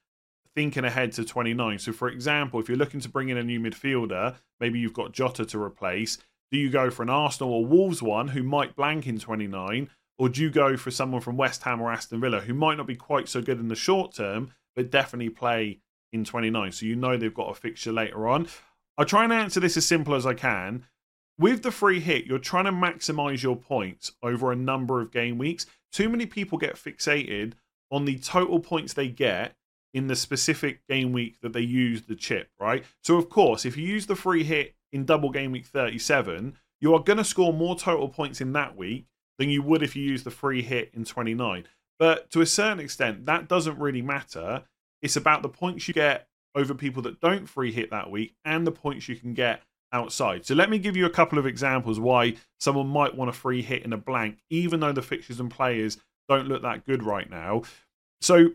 thinking 0.56 0.86
ahead 0.86 1.12
to 1.14 1.24
29. 1.24 1.80
So, 1.80 1.92
for 1.92 2.10
example, 2.10 2.60
if 2.60 2.68
you're 2.68 2.78
looking 2.78 3.00
to 3.02 3.10
bring 3.10 3.30
in 3.30 3.38
a 3.38 3.44
new 3.44 3.60
midfielder, 3.60 4.36
maybe 4.60 4.80
you've 4.80 4.94
got 4.94 5.14
Jota 5.14 5.46
to 5.46 5.62
replace, 5.62 6.18
do 6.52 6.58
you 6.58 6.70
go 6.70 6.90
for 6.90 7.04
an 7.04 7.10
Arsenal 7.10 7.54
or 7.54 7.66
Wolves 7.66 8.02
one 8.02 8.30
who 8.30 8.44
might 8.44 8.76
blank 8.76 9.08
in 9.08 9.20
29? 9.20 9.90
Or 10.18 10.28
do 10.28 10.42
you 10.42 10.50
go 10.50 10.76
for 10.76 10.92
someone 10.92 11.22
from 11.22 11.38
West 11.38 11.64
Ham 11.64 11.82
or 11.82 11.92
Aston 11.92 12.20
Villa 12.20 12.42
who 12.42 12.54
might 12.54 12.78
not 12.78 12.88
be 12.88 12.96
quite 12.96 13.30
so 13.30 13.42
good 13.42 13.60
in 13.60 13.70
the 13.70 13.76
short 13.76 14.14
term, 14.14 14.52
but 14.76 14.92
definitely 14.92 15.30
play 15.30 15.80
in 16.12 16.26
29? 16.26 16.72
So 16.74 16.86
you 16.86 16.96
know 16.96 17.16
they've 17.16 17.34
got 17.34 17.52
a 17.52 17.54
fixture 17.54 17.94
later 17.94 18.28
on. 18.28 18.48
I'll 18.98 19.06
try 19.06 19.24
and 19.24 19.32
answer 19.32 19.62
this 19.62 19.78
as 19.78 19.86
simple 19.86 20.16
as 20.16 20.26
I 20.26 20.34
can. 20.34 20.86
With 21.38 21.64
the 21.64 21.72
free 21.72 22.02
hit, 22.02 22.26
you're 22.26 22.38
trying 22.38 22.66
to 22.66 22.72
maximize 22.74 23.42
your 23.42 23.56
points 23.56 24.12
over 24.22 24.52
a 24.52 24.58
number 24.58 25.00
of 25.00 25.12
game 25.12 25.38
weeks. 25.38 25.66
Too 25.94 26.10
many 26.10 26.26
people 26.26 26.58
get 26.58 26.76
fixated 26.76 27.54
on 27.90 28.04
the 28.04 28.20
total 28.20 28.60
points 28.60 28.94
they 28.94 29.08
get 29.08 29.56
in 29.94 30.08
the 30.08 30.16
specific 30.16 30.86
game 30.88 31.12
week 31.12 31.40
that 31.42 31.54
they 31.54 31.62
use 31.62 32.04
the 32.04 32.16
chip, 32.16 32.50
right? 32.60 32.84
So, 33.04 33.18
of 33.18 33.30
course, 33.30 33.66
if 33.66 33.78
you 33.78 33.88
use 33.88 34.06
the 34.06 34.16
free 34.16 34.44
hit 34.44 34.76
in 34.92 35.06
double 35.06 35.32
game 35.32 35.52
week 35.52 35.66
37, 35.66 36.56
you 36.82 36.94
are 36.94 37.04
going 37.04 37.18
to 37.18 37.24
score 37.24 37.54
more 37.54 37.76
total 37.76 38.08
points 38.08 38.42
in 38.42 38.54
that 38.54 38.78
week 38.78 39.06
than 39.38 39.50
you 39.50 39.62
would 39.62 39.84
if 39.84 39.96
you 39.96 40.04
use 40.04 40.24
the 40.24 40.32
free 40.32 40.62
hit 40.62 40.92
in 40.94 41.06
29. 41.06 41.66
But 41.98 42.30
to 42.32 42.42
a 42.42 42.46
certain 42.46 42.80
extent, 42.80 43.26
that 43.26 43.48
doesn't 43.48 43.80
really 43.80 44.02
matter. 44.02 44.64
It's 45.02 45.16
about 45.16 45.42
the 45.42 45.50
points 45.50 45.88
you 45.88 45.94
get 45.94 46.28
over 46.56 46.74
people 46.74 47.02
that 47.04 47.20
don't 47.20 47.48
free 47.48 47.72
hit 47.72 47.92
that 47.92 48.10
week 48.10 48.36
and 48.46 48.66
the 48.66 48.72
points 48.72 49.08
you 49.08 49.16
can 49.16 49.34
get 49.34 49.62
outside. 49.92 50.46
So 50.46 50.56
let 50.56 50.70
me 50.70 50.78
give 50.78 50.96
you 50.96 51.06
a 51.06 51.10
couple 51.10 51.40
of 51.40 51.46
examples 51.46 52.00
why 52.00 52.36
someone 52.60 52.88
might 52.88 53.16
want 53.16 53.30
a 53.30 53.34
free 53.34 53.62
hit 53.62 53.84
in 53.84 53.94
a 53.94 53.98
blank, 53.98 54.40
even 54.50 54.80
though 54.80 54.92
the 54.92 55.02
fixtures 55.02 55.40
and 55.40 55.50
players 55.50 55.98
don't 56.28 56.48
look 56.48 56.62
that 56.62 56.86
good 56.86 57.04
right 57.04 57.30
now. 57.30 57.64
So 58.22 58.50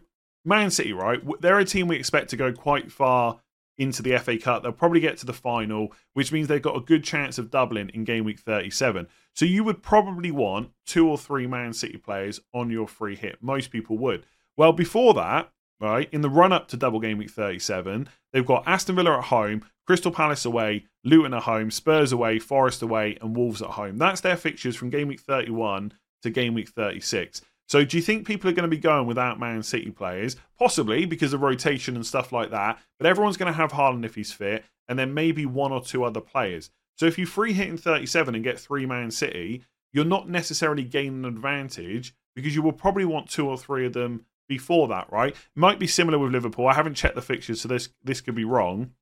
Man 0.45 0.71
City, 0.71 0.93
right? 0.93 1.21
They're 1.41 1.59
a 1.59 1.65
team 1.65 1.89
we 1.89 1.97
expect 1.97 2.31
to 2.31 2.37
go 2.37 2.53
quite 2.53 2.93
far 2.93 3.41
into 3.79 4.03
the 4.03 4.19
FA 4.19 4.39
Cup. 4.39 4.63
They'll 4.63 4.73
probably 4.73 5.01
get 5.01 5.19
to 5.19 5.27
the 5.27 5.33
final, 5.33 5.93
which 6.13 6.33
means 6.33 6.49
they've 6.49 6.63
got 6.63 6.77
a 6.77 6.81
good 6.81 7.03
chance 7.05 7.39
of 7.39 7.51
doubling 7.51 7.91
in 7.91 8.05
game 8.05 8.25
week 8.25 8.39
37. 8.39 9.09
So 9.35 9.45
you 9.45 9.65
would 9.65 9.83
probably 9.83 10.31
want 10.31 10.71
two 10.87 11.09
or 11.09 11.19
three 11.19 11.47
Man 11.47 11.73
City 11.73 11.97
players 11.97 12.41
on 12.53 12.71
your 12.71 12.87
free 12.87 13.17
hit. 13.17 13.39
Most 13.41 13.71
people 13.71 13.99
would. 13.99 14.27
Well, 14.57 14.73
before 14.73 15.15
that, 15.15 15.51
right, 15.81 16.09
in 16.13 16.21
the 16.21 16.31
run 16.31 16.53
up 16.53 16.69
to 16.69 16.77
double 16.77 17.01
game 17.01 17.19
week 17.19 17.31
37, 17.31 18.09
they've 18.33 18.47
got 18.47 18.67
Aston 18.67 18.95
Villa 18.95 19.19
at 19.19 19.25
home, 19.25 19.65
Crystal 19.87 20.13
Palace 20.13 20.45
away, 20.45 20.85
Luton 21.03 21.35
at 21.35 21.43
home, 21.43 21.71
Spurs 21.71 22.13
away, 22.13 22.39
Forest 22.39 22.83
away, 22.83 23.19
and 23.21 23.37
Wolves 23.37 23.61
at 23.61 23.71
home. 23.71 23.99
That's 23.99 24.21
their 24.21 24.37
fixtures 24.37 24.77
from 24.77 24.91
game 24.91 25.09
week 25.09 25.21
31 25.21 25.93
to 26.23 26.31
game 26.31 26.55
week 26.55 26.69
36. 26.69 27.43
So 27.67 27.85
do 27.85 27.97
you 27.97 28.03
think 28.03 28.27
people 28.27 28.51
are 28.51 28.55
going 28.55 28.69
to 28.69 28.77
be 28.77 28.81
going 28.81 29.07
without 29.07 29.41
Man 29.41 29.63
City 29.63 29.91
players? 29.91 30.37
Possibly 30.59 31.07
because 31.07 31.33
of 31.33 31.43
rotation 31.43 31.97
and 31.97 32.05
stuff 32.05 32.33
like 32.33 32.51
that. 32.51 32.79
But 32.99 33.07
everyone's 33.07 33.37
going 33.37 33.53
to 33.53 33.57
have 33.57 33.73
Haaland 33.73 34.05
if 34.05 34.15
he's 34.15 34.33
fit, 34.33 34.65
and 34.89 34.99
then 34.99 35.15
maybe 35.15 35.47
one 35.47 35.73
or 35.73 35.83
two 35.83 36.05
other 36.05 36.21
players. 36.21 36.71
So 36.97 37.07
if 37.07 37.19
you 37.19 37.27
free 37.27 37.53
hit 37.53 37.69
in 37.69 37.79
37 37.79 38.35
and 38.35 38.45
get 38.45 38.59
three 38.59 38.87
Man 38.87 39.11
City, 39.11 39.63
you're 39.93 40.05
not 40.05 40.29
necessarily 40.29 40.85
gaining 40.85 41.25
an 41.25 41.37
advantage 41.37 42.15
because 42.35 42.55
you 42.55 42.63
will 42.63 42.73
probably 42.73 43.05
want 43.05 43.31
two 43.31 43.49
or 43.49 43.57
three 43.57 43.87
of 43.87 43.93
them 43.93 44.27
before 44.49 44.89
that, 44.89 45.11
right? 45.11 45.35
Might 45.55 45.79
be 45.79 45.87
similar 45.87 46.19
with 46.19 46.33
Liverpool. 46.33 46.67
I 46.67 46.75
haven't 46.75 46.95
checked 46.95 47.15
the 47.15 47.23
fixtures, 47.23 47.61
so 47.61 47.69
this 47.69 47.89
this 48.03 48.21
could 48.21 48.35
be 48.35 48.45
wrong. 48.45 48.93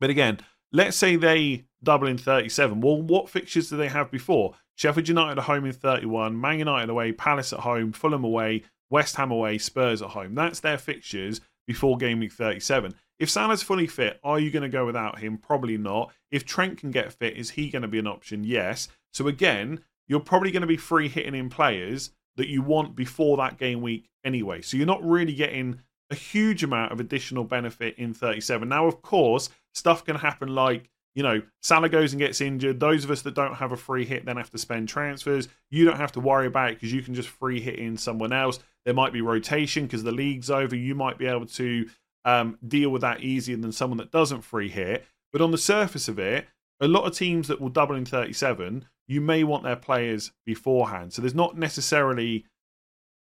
But 0.00 0.10
again, 0.10 0.38
let's 0.72 0.96
say 0.96 1.16
they 1.16 1.64
double 1.82 2.08
in 2.08 2.18
37. 2.18 2.80
Well, 2.80 3.02
what 3.02 3.28
fixtures 3.28 3.68
do 3.68 3.76
they 3.76 3.88
have 3.88 4.10
before? 4.10 4.54
Sheffield 4.76 5.08
United 5.08 5.38
at 5.38 5.44
home 5.44 5.64
in 5.64 5.72
31, 5.72 6.40
Man 6.40 6.58
United 6.58 6.90
away, 6.90 7.12
Palace 7.12 7.52
at 7.52 7.60
home, 7.60 7.92
Fulham 7.92 8.24
away, 8.24 8.64
West 8.90 9.16
Ham 9.16 9.30
away, 9.30 9.58
Spurs 9.58 10.02
at 10.02 10.10
home. 10.10 10.34
That's 10.34 10.60
their 10.60 10.78
fixtures 10.78 11.40
before 11.66 11.96
game 11.96 12.20
week 12.20 12.32
37. 12.32 12.94
If 13.18 13.30
Salah's 13.30 13.62
fully 13.62 13.86
fit, 13.86 14.18
are 14.24 14.40
you 14.40 14.50
going 14.50 14.64
to 14.64 14.68
go 14.68 14.84
without 14.84 15.20
him? 15.20 15.38
Probably 15.38 15.78
not. 15.78 16.12
If 16.30 16.44
Trent 16.44 16.78
can 16.78 16.90
get 16.90 17.12
fit, 17.12 17.36
is 17.36 17.50
he 17.50 17.70
going 17.70 17.82
to 17.82 17.88
be 17.88 17.98
an 17.98 18.06
option? 18.06 18.44
Yes. 18.44 18.88
So 19.12 19.28
again, 19.28 19.80
you're 20.08 20.20
probably 20.20 20.50
going 20.50 20.62
to 20.62 20.66
be 20.66 20.76
free 20.76 21.08
hitting 21.08 21.34
in 21.34 21.48
players 21.48 22.10
that 22.36 22.48
you 22.48 22.62
want 22.62 22.96
before 22.96 23.36
that 23.36 23.58
game 23.58 23.80
week 23.80 24.08
anyway. 24.24 24.60
So 24.62 24.76
you're 24.76 24.86
not 24.86 25.04
really 25.04 25.34
getting 25.34 25.80
a 26.10 26.14
huge 26.14 26.64
amount 26.64 26.92
of 26.92 27.00
additional 27.00 27.44
benefit 27.44 27.96
in 27.96 28.12
37. 28.12 28.68
Now, 28.68 28.86
of 28.86 29.02
course, 29.02 29.48
stuff 29.72 30.04
can 30.04 30.16
happen 30.16 30.48
like 30.54 30.90
you 31.14 31.22
know, 31.22 31.42
Salah 31.60 31.88
goes 31.88 32.12
and 32.12 32.20
gets 32.20 32.40
injured. 32.40 32.80
Those 32.80 33.04
of 33.04 33.10
us 33.10 33.22
that 33.22 33.34
don't 33.34 33.54
have 33.54 33.72
a 33.72 33.76
free 33.76 34.04
hit 34.04 34.24
then 34.24 34.38
have 34.38 34.50
to 34.50 34.58
spend 34.58 34.88
transfers. 34.88 35.48
You 35.70 35.84
don't 35.84 35.98
have 35.98 36.12
to 36.12 36.20
worry 36.20 36.46
about 36.46 36.70
it 36.70 36.74
because 36.74 36.92
you 36.92 37.02
can 37.02 37.14
just 37.14 37.28
free 37.28 37.60
hit 37.60 37.78
in 37.78 37.96
someone 37.96 38.32
else. 38.32 38.58
There 38.84 38.94
might 38.94 39.12
be 39.12 39.20
rotation 39.20 39.84
because 39.84 40.02
the 40.02 40.12
league's 40.12 40.50
over. 40.50 40.74
You 40.74 40.94
might 40.94 41.18
be 41.18 41.26
able 41.26 41.46
to 41.46 41.88
um, 42.24 42.58
deal 42.66 42.90
with 42.90 43.02
that 43.02 43.20
easier 43.20 43.56
than 43.56 43.72
someone 43.72 43.98
that 43.98 44.10
doesn't 44.10 44.42
free 44.42 44.68
hit. 44.68 45.04
But 45.32 45.42
on 45.42 45.50
the 45.50 45.58
surface 45.58 46.08
of 46.08 46.18
it, 46.18 46.46
a 46.80 46.88
lot 46.88 47.04
of 47.04 47.14
teams 47.14 47.48
that 47.48 47.60
will 47.60 47.68
double 47.68 47.94
in 47.94 48.04
37, 48.04 48.86
you 49.06 49.20
may 49.20 49.44
want 49.44 49.64
their 49.64 49.76
players 49.76 50.32
beforehand. 50.46 51.12
So 51.12 51.22
there's 51.22 51.34
not 51.34 51.56
necessarily 51.56 52.46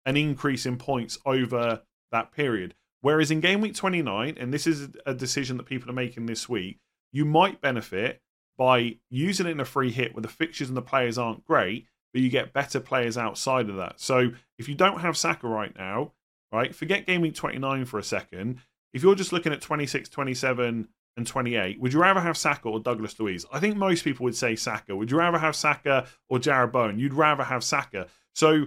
an 0.06 0.18
increase 0.18 0.66
in 0.66 0.78
points 0.78 1.18
over 1.26 1.82
that 2.12 2.32
period. 2.32 2.76
Whereas 3.02 3.32
in 3.32 3.42
game 3.42 3.60
week 3.62 3.76
29, 3.76 4.38
and 4.40 4.54
this 4.54 4.66
is 4.66 4.90
a 5.06 5.14
decision 5.14 5.58
that 5.58 5.66
people 5.66 5.90
are 5.90 5.94
making 5.94 6.26
this 6.26 6.48
week, 6.48 6.80
you 7.14 7.24
might 7.24 7.62
benefit 7.62 8.22
by 8.58 8.98
using 9.10 9.48
it 9.48 9.52
in 9.52 9.60
a 9.62 9.66
free 9.66 9.92
hit 9.92 10.14
where 10.14 10.22
the 10.22 10.28
fixtures 10.28 10.68
and 10.68 10.76
the 10.76 10.82
players 10.82 11.18
aren't 11.18 11.46
great, 11.46 11.88
but 12.12 12.22
you 12.22 12.30
get 12.30 12.54
better 12.54 12.80
players 12.80 13.18
outside 13.18 13.70
of 13.70 13.78
that. 13.78 14.00
So 14.00 14.32
if 14.58 14.68
you 14.68 14.76
don't 14.76 15.00
have 15.00 15.16
Saka 15.16 15.48
right 15.48 15.76
now, 15.78 16.12
right, 16.52 16.76
forget 16.76 17.08
game 17.08 17.22
week 17.22 17.36
29 17.36 17.86
for 17.86 17.98
a 17.98 18.04
second. 18.04 18.60
If 18.94 19.02
you're 19.02 19.16
just 19.16 19.32
looking 19.32 19.54
at 19.54 19.62
26, 19.62 20.10
27, 20.10 20.88
and 21.16 21.28
28, 21.28 21.80
would 21.80 21.94
you 21.94 22.00
rather 22.00 22.20
have 22.20 22.38
Saka 22.38 22.70
or 22.70 22.80
Douglas 22.80 23.20
Luiz? 23.20 23.46
I 23.52 23.60
think 23.60 23.76
most 23.76 24.04
people 24.04 24.24
would 24.24 24.36
say 24.36 24.56
Saka. 24.56 24.96
Would 24.96 25.12
you 25.12 25.18
rather 25.18 25.38
have 25.38 25.56
Saka 25.56 26.08
or 26.30 26.40
Jarrod 26.40 26.72
Bowen? 26.72 27.00
You'd 27.00 27.14
rather 27.14 27.44
have 27.44 27.64
Saka. 27.64 28.08
So 28.34 28.66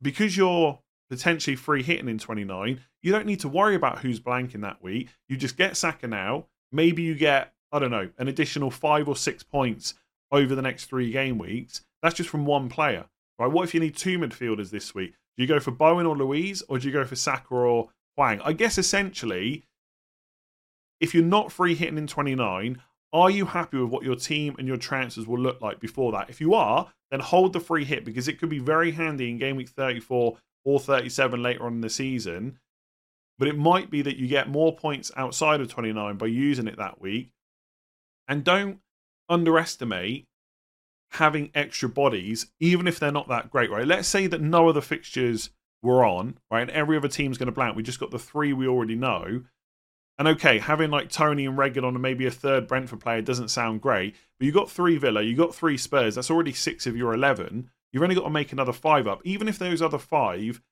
because 0.00 0.36
you're 0.36 0.78
potentially 1.08 1.56
free 1.56 1.82
hitting 1.82 2.08
in 2.08 2.18
29, 2.18 2.80
you 3.02 3.12
don't 3.12 3.26
need 3.26 3.40
to 3.40 3.48
worry 3.48 3.74
about 3.74 4.00
who's 4.00 4.20
blanking 4.20 4.62
that 4.62 4.82
week. 4.82 5.08
You 5.28 5.36
just 5.36 5.56
get 5.56 5.76
Saka 5.76 6.06
now. 6.06 6.46
Maybe 6.70 7.02
you 7.02 7.14
get 7.14 7.52
I 7.72 7.78
don't 7.78 7.90
know, 7.90 8.10
an 8.18 8.28
additional 8.28 8.70
five 8.70 9.08
or 9.08 9.16
six 9.16 9.42
points 9.42 9.94
over 10.30 10.54
the 10.54 10.62
next 10.62 10.86
three 10.86 11.10
game 11.10 11.38
weeks. 11.38 11.82
That's 12.02 12.14
just 12.14 12.28
from 12.28 12.44
one 12.44 12.68
player, 12.68 13.06
right? 13.38 13.50
What 13.50 13.64
if 13.64 13.74
you 13.74 13.80
need 13.80 13.96
two 13.96 14.18
midfielders 14.18 14.70
this 14.70 14.94
week? 14.94 15.14
Do 15.36 15.42
you 15.42 15.48
go 15.48 15.60
for 15.60 15.70
Bowen 15.70 16.06
or 16.06 16.16
Luiz, 16.16 16.62
or 16.68 16.78
do 16.78 16.86
you 16.86 16.92
go 16.92 17.04
for 17.04 17.16
Saka 17.16 17.54
or 17.54 17.88
Hwang? 18.16 18.40
I 18.44 18.52
guess 18.52 18.76
essentially, 18.76 19.64
if 21.00 21.14
you're 21.14 21.24
not 21.24 21.50
free 21.50 21.74
hitting 21.74 21.98
in 21.98 22.06
29, 22.06 22.80
are 23.14 23.30
you 23.30 23.46
happy 23.46 23.78
with 23.78 23.90
what 23.90 24.04
your 24.04 24.16
team 24.16 24.54
and 24.58 24.68
your 24.68 24.76
transfers 24.76 25.26
will 25.26 25.38
look 25.38 25.60
like 25.60 25.80
before 25.80 26.12
that? 26.12 26.28
If 26.28 26.40
you 26.40 26.54
are, 26.54 26.90
then 27.10 27.20
hold 27.20 27.52
the 27.52 27.60
free 27.60 27.84
hit 27.84 28.04
because 28.04 28.28
it 28.28 28.38
could 28.38 28.48
be 28.48 28.58
very 28.58 28.90
handy 28.90 29.30
in 29.30 29.38
game 29.38 29.56
week 29.56 29.68
34 29.70 30.36
or 30.64 30.80
37 30.80 31.42
later 31.42 31.64
on 31.64 31.74
in 31.74 31.80
the 31.80 31.90
season. 31.90 32.58
But 33.38 33.48
it 33.48 33.58
might 33.58 33.90
be 33.90 34.02
that 34.02 34.16
you 34.16 34.28
get 34.28 34.48
more 34.48 34.74
points 34.74 35.10
outside 35.16 35.60
of 35.60 35.68
29 35.68 36.16
by 36.16 36.26
using 36.26 36.68
it 36.68 36.76
that 36.76 37.00
week 37.00 37.32
and 38.28 38.44
don't 38.44 38.80
underestimate 39.28 40.26
having 41.12 41.50
extra 41.54 41.88
bodies, 41.88 42.46
even 42.60 42.88
if 42.88 42.98
they're 42.98 43.12
not 43.12 43.28
that 43.28 43.50
great, 43.50 43.70
right? 43.70 43.86
Let's 43.86 44.08
say 44.08 44.26
that 44.26 44.40
no 44.40 44.68
other 44.68 44.80
fixtures 44.80 45.50
were 45.82 46.04
on, 46.04 46.38
right? 46.50 46.62
And 46.62 46.70
every 46.70 46.96
other 46.96 47.08
team's 47.08 47.38
going 47.38 47.46
to 47.46 47.52
blank. 47.52 47.76
We 47.76 47.82
just 47.82 48.00
got 48.00 48.10
the 48.10 48.18
three 48.18 48.52
we 48.52 48.66
already 48.66 48.94
know. 48.94 49.42
And 50.18 50.28
okay, 50.28 50.58
having 50.58 50.90
like 50.90 51.08
Toney 51.08 51.46
and 51.46 51.58
Reguilón 51.58 51.88
and 51.88 52.02
maybe 52.02 52.26
a 52.26 52.30
third 52.30 52.68
Brentford 52.68 53.00
player 53.00 53.22
doesn't 53.22 53.48
sound 53.48 53.80
great, 53.80 54.14
but 54.38 54.46
you 54.46 54.52
got 54.52 54.70
three 54.70 54.96
Villa, 54.96 55.22
you 55.22 55.34
got 55.34 55.54
three 55.54 55.76
Spurs. 55.76 56.14
That's 56.14 56.30
already 56.30 56.52
six 56.52 56.86
of 56.86 56.96
your 56.96 57.12
11. 57.12 57.70
You've 57.92 58.02
only 58.02 58.14
got 58.14 58.24
to 58.24 58.30
make 58.30 58.52
another 58.52 58.72
five 58.72 59.06
up. 59.06 59.20
Even 59.24 59.48
if 59.48 59.58
those 59.58 59.82
other 59.82 59.98
five, 59.98 60.62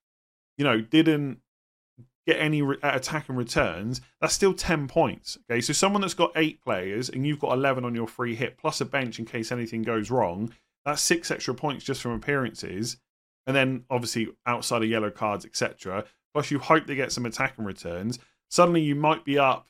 you 0.56 0.64
know, 0.64 0.80
didn't 0.80 1.40
get 2.26 2.40
any 2.40 2.62
re- 2.62 2.76
uh, 2.82 2.92
attack 2.94 3.28
and 3.28 3.38
returns, 3.38 4.00
that's 4.20 4.34
still 4.34 4.54
10 4.54 4.88
points. 4.88 5.38
Okay, 5.50 5.60
so 5.60 5.72
someone 5.72 6.02
that's 6.02 6.14
got 6.14 6.32
eight 6.36 6.62
players 6.62 7.08
and 7.08 7.26
you've 7.26 7.38
got 7.38 7.52
11 7.52 7.84
on 7.84 7.94
your 7.94 8.06
free 8.06 8.34
hit 8.34 8.56
plus 8.58 8.80
a 8.80 8.84
bench 8.84 9.18
in 9.18 9.24
case 9.24 9.50
anything 9.52 9.82
goes 9.82 10.10
wrong, 10.10 10.52
that's 10.84 11.02
six 11.02 11.30
extra 11.30 11.54
points 11.54 11.84
just 11.84 12.02
from 12.02 12.12
appearances. 12.12 12.98
And 13.46 13.56
then 13.56 13.84
obviously 13.90 14.28
outside 14.46 14.82
of 14.82 14.88
yellow 14.88 15.10
cards, 15.10 15.44
etc. 15.44 16.04
Plus, 16.32 16.50
you 16.50 16.58
hope 16.58 16.86
they 16.86 16.94
get 16.94 17.12
some 17.12 17.26
attack 17.26 17.54
and 17.58 17.66
returns. 17.66 18.18
Suddenly, 18.50 18.82
you 18.82 18.94
might 18.94 19.24
be 19.24 19.38
up 19.38 19.66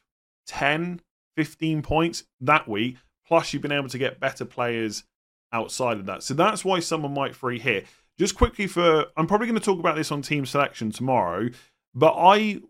10, 0.47 1.00
15 1.37 1.83
points 1.83 2.25
that 2.40 2.69
week. 2.69 2.97
Plus, 3.26 3.52
you've 3.52 3.62
been 3.62 3.73
able 3.73 3.88
to 3.88 3.99
get 3.99 4.21
better 4.21 4.45
players 4.45 5.04
outside 5.52 5.99
of 5.99 6.07
that. 6.07 6.23
So 6.23 6.35
that's 6.35 6.64
why 6.64 6.80
someone 6.80 7.14
might 7.14 7.35
free 7.35 7.59
hit. 7.59 7.87
Just 8.19 8.35
quickly 8.35 8.66
for, 8.66 9.07
I'm 9.16 9.26
probably 9.26 9.47
going 9.47 9.59
to 9.59 9.64
talk 9.64 9.78
about 9.78 9.97
this 9.97 10.12
on 10.12 10.21
team 10.23 10.45
selection 10.45 10.90
tomorrow. 10.90 11.49
But 11.94 12.14
I 12.16 12.61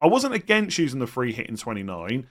I 0.00 0.06
wasn't 0.06 0.34
against 0.34 0.78
using 0.78 1.00
the 1.00 1.06
free 1.06 1.32
hit 1.32 1.48
in 1.48 1.56
29, 1.56 2.28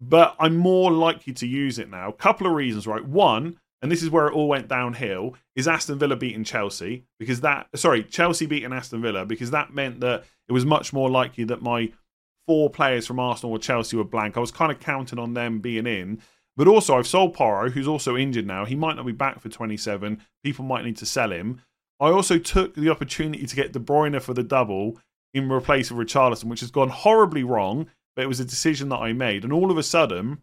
but 0.00 0.36
I'm 0.38 0.56
more 0.56 0.92
likely 0.92 1.32
to 1.34 1.46
use 1.46 1.78
it 1.78 1.90
now. 1.90 2.10
Couple 2.12 2.46
of 2.46 2.52
reasons, 2.52 2.86
right? 2.86 3.04
One, 3.04 3.58
and 3.82 3.90
this 3.90 4.02
is 4.02 4.10
where 4.10 4.26
it 4.26 4.34
all 4.34 4.48
went 4.48 4.68
downhill, 4.68 5.34
is 5.56 5.66
Aston 5.66 5.98
Villa 5.98 6.16
beating 6.16 6.44
Chelsea 6.44 7.04
because 7.18 7.40
that 7.40 7.68
sorry, 7.74 8.04
Chelsea 8.04 8.46
beating 8.46 8.72
Aston 8.72 9.02
Villa 9.02 9.26
because 9.26 9.50
that 9.50 9.74
meant 9.74 10.00
that 10.00 10.24
it 10.48 10.52
was 10.52 10.64
much 10.64 10.92
more 10.92 11.10
likely 11.10 11.44
that 11.44 11.62
my 11.62 11.90
four 12.46 12.70
players 12.70 13.06
from 13.06 13.18
Arsenal 13.18 13.52
or 13.52 13.58
Chelsea 13.58 13.96
were 13.96 14.04
blank. 14.04 14.36
I 14.36 14.40
was 14.40 14.50
kind 14.50 14.70
of 14.70 14.80
counting 14.80 15.18
on 15.18 15.34
them 15.34 15.60
being 15.60 15.86
in. 15.86 16.20
But 16.56 16.68
also, 16.68 16.96
I've 16.96 17.06
sold 17.06 17.34
Porro, 17.34 17.70
who's 17.70 17.88
also 17.88 18.16
injured 18.16 18.46
now. 18.46 18.64
He 18.64 18.76
might 18.76 18.94
not 18.94 19.06
be 19.06 19.12
back 19.12 19.40
for 19.40 19.48
27. 19.48 20.20
People 20.44 20.64
might 20.64 20.84
need 20.84 20.96
to 20.98 21.06
sell 21.06 21.32
him. 21.32 21.60
I 22.00 22.10
also 22.10 22.38
took 22.38 22.74
the 22.74 22.90
opportunity 22.90 23.46
to 23.46 23.56
get 23.56 23.72
De 23.72 23.80
Bruyne 23.80 24.20
for 24.22 24.34
the 24.34 24.42
double 24.42 24.98
in 25.34 25.50
replace 25.50 25.90
of 25.90 25.98
Richarlison, 25.98 26.44
which 26.44 26.60
has 26.60 26.70
gone 26.70 26.88
horribly 26.88 27.42
wrong, 27.42 27.88
but 28.14 28.22
it 28.22 28.28
was 28.28 28.40
a 28.40 28.44
decision 28.44 28.88
that 28.90 29.00
I 29.00 29.12
made. 29.12 29.42
And 29.42 29.52
all 29.52 29.70
of 29.70 29.76
a 29.76 29.82
sudden, 29.82 30.38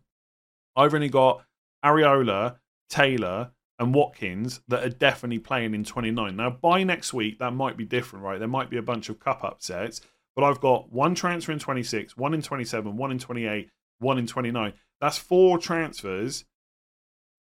I've 0.76 0.94
only 0.94 1.10
got 1.10 1.44
Areola, 1.84 2.58
Taylor, 2.90 3.52
and 3.80 3.96
Watkins 3.96 4.62
that 4.68 4.84
are 4.84 4.90
definitely 4.90 5.40
playing 5.40 5.74
in 5.74 5.84
29. 5.84 6.36
Now, 6.36 6.52
by 6.52 6.84
next 6.84 7.14
week, 7.14 7.40
that 7.40 7.52
might 7.52 7.78
be 7.78 7.86
different, 7.86 8.24
right? 8.24 8.38
There 8.38 8.48
might 8.48 8.70
be 8.70 8.78
a 8.78 8.84
bunch 8.84 9.10
of 9.10 9.20
cup 9.20 9.44
upsets, 9.44 10.02
but 10.36 10.44
I've 10.44 10.62
got 10.62 10.92
one 10.92 11.16
transfer 11.16 11.52
in 11.52 11.60
26, 11.60 12.16
one 12.16 12.34
in 12.34 12.42
27, 12.42 12.96
one 12.96 13.12
in 13.12 13.18
28, 13.18 13.70
one 14.00 14.18
in 14.20 14.28
29. 14.28 14.74
That's 15.00 15.18
four 15.18 15.58
transfers. 15.58 16.46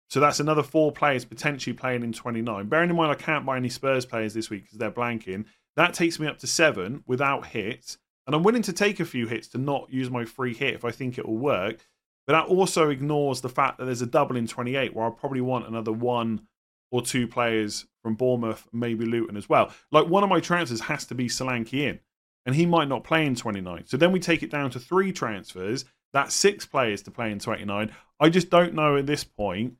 So 0.09 0.19
that's 0.19 0.41
another 0.41 0.63
four 0.63 0.93
players 0.93 1.25
potentially 1.25 1.75
playing 1.75 2.03
in 2.03 2.13
29. 2.13 2.69
Bearing 2.69 2.91
in 2.91 2.97
mind, 2.97 3.13
I 3.13 3.17
can't 3.17 3.47
buy 3.47 3.57
any 3.57 3.69
Spurs 3.69 4.07
players 4.07 4.35
this 4.35 4.51
week 4.51 4.65
because 4.65 4.79
they're 4.79 4.91
blanking. 4.91 5.45
That 5.77 5.95
takes 5.95 6.19
me 6.19 6.27
up 6.27 6.39
to 6.39 6.47
seven 6.47 7.03
without 7.07 7.47
hits. 7.47 7.99
And 8.27 8.35
I'm 8.35 8.43
willing 8.43 8.63
to 8.63 8.73
take 8.73 9.01
a 9.01 9.05
few 9.05 9.27
hits 9.27 9.49
to 9.49 9.59
not 9.59 9.93
use 9.93 10.11
my 10.11 10.25
free 10.25 10.55
hit 10.55 10.75
if 10.75 10.85
I 10.85 10.91
think 10.91 11.19
it 11.19 11.27
will 11.27 11.39
work. 11.39 11.87
But 12.27 12.35
that 12.35 12.47
also 12.47 12.91
ignores 12.91 13.41
the 13.41 13.49
fact 13.49 13.79
that 13.79 13.87
there's 13.87 14.03
a 14.03 14.07
double 14.07 14.37
in 14.37 14.47
28 14.47 14.95
where 14.95 15.05
I'll 15.05 15.11
probably 15.11 15.41
want 15.41 15.67
another 15.67 15.91
one 15.93 16.47
or 16.93 17.03
two 17.03 17.27
players 17.27 17.87
from 18.03 18.15
Bournemouth, 18.15 18.69
maybe 18.73 19.05
Luton 19.05 19.37
as 19.37 19.49
well. 19.49 19.73
Like 19.91 20.07
one 20.09 20.23
of 20.23 20.31
my 20.31 20.41
transfers 20.41 20.83
has 20.83 21.07
to 21.07 21.15
be 21.15 21.29
Solanke 21.29 21.75
in. 21.75 22.01
and 22.47 22.55
he 22.55 22.67
might 22.67 22.89
not 22.89 23.05
play 23.05 23.27
in 23.27 23.35
29. 23.35 23.85
So 23.87 23.97
then 23.97 24.13
we 24.13 24.21
take 24.21 24.43
it 24.43 24.51
down 24.51 24.71
to 24.71 24.81
three 24.81 25.13
transfers. 25.13 25.85
That's 26.13 26.35
six 26.35 26.67
players 26.67 27.03
to 27.03 27.11
play 27.11 27.31
in 27.31 27.39
29. 27.39 27.93
I 28.19 28.29
just 28.29 28.51
don't 28.51 28.75
know 28.75 28.97
at 28.97 29.07
this 29.07 29.25
point 29.25 29.75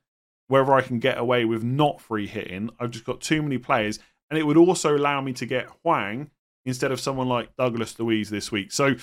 whether 0.47 0.73
I 0.73 0.81
can 0.81 0.99
get 0.99 1.17
away 1.17 1.45
with 1.45 1.63
not 1.63 2.01
free 2.01 2.27
hitting. 2.27 2.69
I've 2.79 2.91
just 2.91 3.05
got 3.05 3.21
too 3.21 3.41
many 3.41 3.57
players, 3.57 3.99
and 4.31 4.39
it 4.39 4.43
would 4.43 4.57
also 4.57 4.95
allow 4.97 5.19
me 5.21 5.33
to 5.33 5.45
get 5.45 5.67
Hwang 5.83 6.31
instead 6.65 6.91
of 6.91 7.01
someone 7.01 7.27
like 7.27 7.55
Douglas 7.57 7.99
Luiz 7.99 8.29
this 8.29 8.51
week. 8.51 8.71
So, 8.71 8.95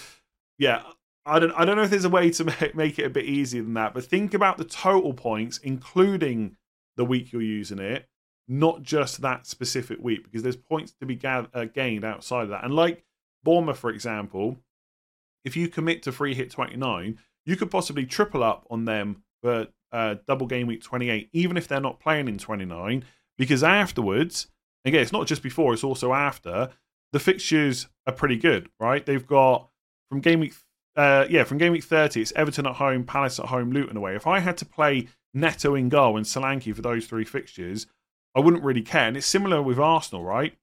yeah, 0.59 0.83
I 1.27 1.39
don't 1.39 1.53
I 1.53 1.67
don't 1.67 1.77
know 1.77 1.83
if 1.83 1.91
there's 1.91 2.07
a 2.07 2.09
way 2.09 2.31
to 2.31 2.45
make 2.75 2.99
it 2.99 3.05
a 3.05 3.11
bit 3.11 3.27
easier 3.27 3.63
than 3.63 3.75
that, 3.75 3.93
but 3.93 4.05
think 4.05 4.33
about 4.33 4.57
the 4.57 4.65
total 4.65 5.13
points, 5.13 5.59
including 5.59 6.57
the 6.97 7.05
week 7.05 7.31
you're 7.31 7.43
using 7.43 7.79
it, 7.79 8.09
not 8.49 8.83
just 8.83 9.21
that 9.21 9.47
specific 9.47 9.99
week, 10.01 10.25
because 10.25 10.43
there's 10.43 10.57
points 10.57 10.95
to 10.99 11.07
be 11.07 11.15
gathered, 11.15 11.51
uh, 11.55 11.67
gained 11.67 12.05
outside 12.05 12.45
of 12.45 12.49
that. 12.49 12.65
And 12.65 12.75
like 12.75 13.05
Bournemouth, 13.45 13.79
for 13.79 13.91
example, 13.91 14.57
if 15.45 15.57
you 15.57 15.69
commit 15.69 16.03
to 16.05 16.13
free 16.13 16.35
hit 16.35 16.51
29, 16.51 17.19
you 17.45 17.57
could 17.57 17.71
possibly 17.71 18.07
triple 18.07 18.43
up 18.43 18.67
on 18.71 18.87
them 18.87 19.23
for 19.43 19.69
uh, 19.93 20.17
double 20.27 20.47
game 20.47 20.67
week 20.67 20.83
28, 20.83 21.29
even 21.33 21.57
if 21.59 21.69
they're 21.69 21.81
not 21.81 22.01
playing 22.01 22.29
in 22.29 22.39
29, 22.39 23.05
because 23.37 23.63
afterwards, 23.63 24.49
again, 24.89 25.03
it's 25.03 25.13
not 25.13 25.27
just 25.27 25.43
before, 25.43 25.73
it's 25.73 25.85
also 25.85 26.13
after, 26.13 26.71
the 27.13 27.21
fixtures 27.21 27.89
are 28.07 28.13
pretty 28.13 28.37
good, 28.37 28.69
right? 28.79 29.05
They've 29.05 29.27
got 29.27 29.69
from 30.09 30.21
game 30.21 30.41
week, 30.41 30.55
uh, 30.97 31.27
yeah, 31.29 31.45
from 31.45 31.59
game 31.59 31.73
week 31.73 31.85
30, 31.85 32.21
it's 32.21 32.33
Everton 32.35 32.67
at 32.67 32.77
home, 32.77 33.05
Palace 33.05 33.39
at 33.39 33.47
home, 33.47 33.71
Luton 33.71 33.97
away. 33.97 34.15
If 34.15 34.27
I 34.27 34.41
had 34.41 34.57
to 34.59 34.65
play 34.65 35.09
Neto 35.35 35.75
in 35.75 35.89
goal 35.89 36.17
and 36.17 36.27
Solanke 36.27 36.75
for 36.75 36.83
those 36.83 37.07
three 37.07 37.25
fixtures, 37.25 37.87
I 38.35 38.41
wouldn't 38.41 38.65
really 38.65 38.83
care. 38.83 39.09
And 39.09 39.17
it's 39.17 39.27
similar 39.27 39.63
with 39.63 39.79
Arsenal, 39.79 40.25
right? 40.25 40.57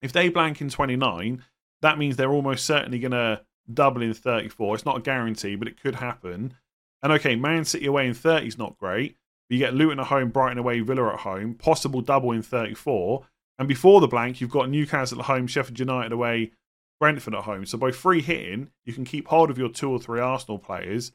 If 0.00 0.12
they 0.12 0.28
blank 0.28 0.60
in 0.60 0.70
29, 0.70 1.44
that 1.82 1.98
means 1.98 2.16
they're 2.16 2.30
almost 2.30 2.64
certainly 2.64 2.98
going 2.98 3.12
to 3.12 3.42
double 3.72 4.02
in 4.02 4.14
34. 4.14 4.74
It's 4.74 4.86
not 4.86 4.98
a 4.98 5.02
guarantee, 5.02 5.56
but 5.56 5.68
it 5.68 5.80
could 5.80 5.96
happen. 5.96 6.54
And 7.02 7.12
okay, 7.12 7.36
Man 7.36 7.64
City 7.64 7.86
away 7.86 8.06
in 8.06 8.14
30 8.14 8.46
is 8.46 8.58
not 8.58 8.78
great. 8.78 9.16
But 9.48 9.54
you 9.54 9.58
get 9.60 9.74
Luton 9.74 10.00
at 10.00 10.06
home, 10.06 10.30
Brighton 10.30 10.58
away, 10.58 10.80
Villa 10.80 11.12
at 11.12 11.20
home, 11.20 11.54
possible 11.54 12.00
double 12.00 12.32
in 12.32 12.42
34. 12.42 13.24
And 13.58 13.66
before 13.66 14.00
the 14.00 14.08
blank, 14.08 14.40
you've 14.40 14.50
got 14.50 14.70
Newcastle 14.70 15.18
at 15.18 15.26
home, 15.26 15.46
Sheffield 15.46 15.78
United 15.78 16.12
away, 16.12 16.52
Brentford 17.00 17.34
at 17.34 17.44
home. 17.44 17.66
So 17.66 17.78
by 17.78 17.90
free 17.90 18.22
hitting, 18.22 18.70
you 18.84 18.92
can 18.92 19.04
keep 19.04 19.28
hold 19.28 19.50
of 19.50 19.58
your 19.58 19.68
two 19.68 19.90
or 19.90 19.98
three 19.98 20.20
Arsenal 20.20 20.58
players 20.58 21.12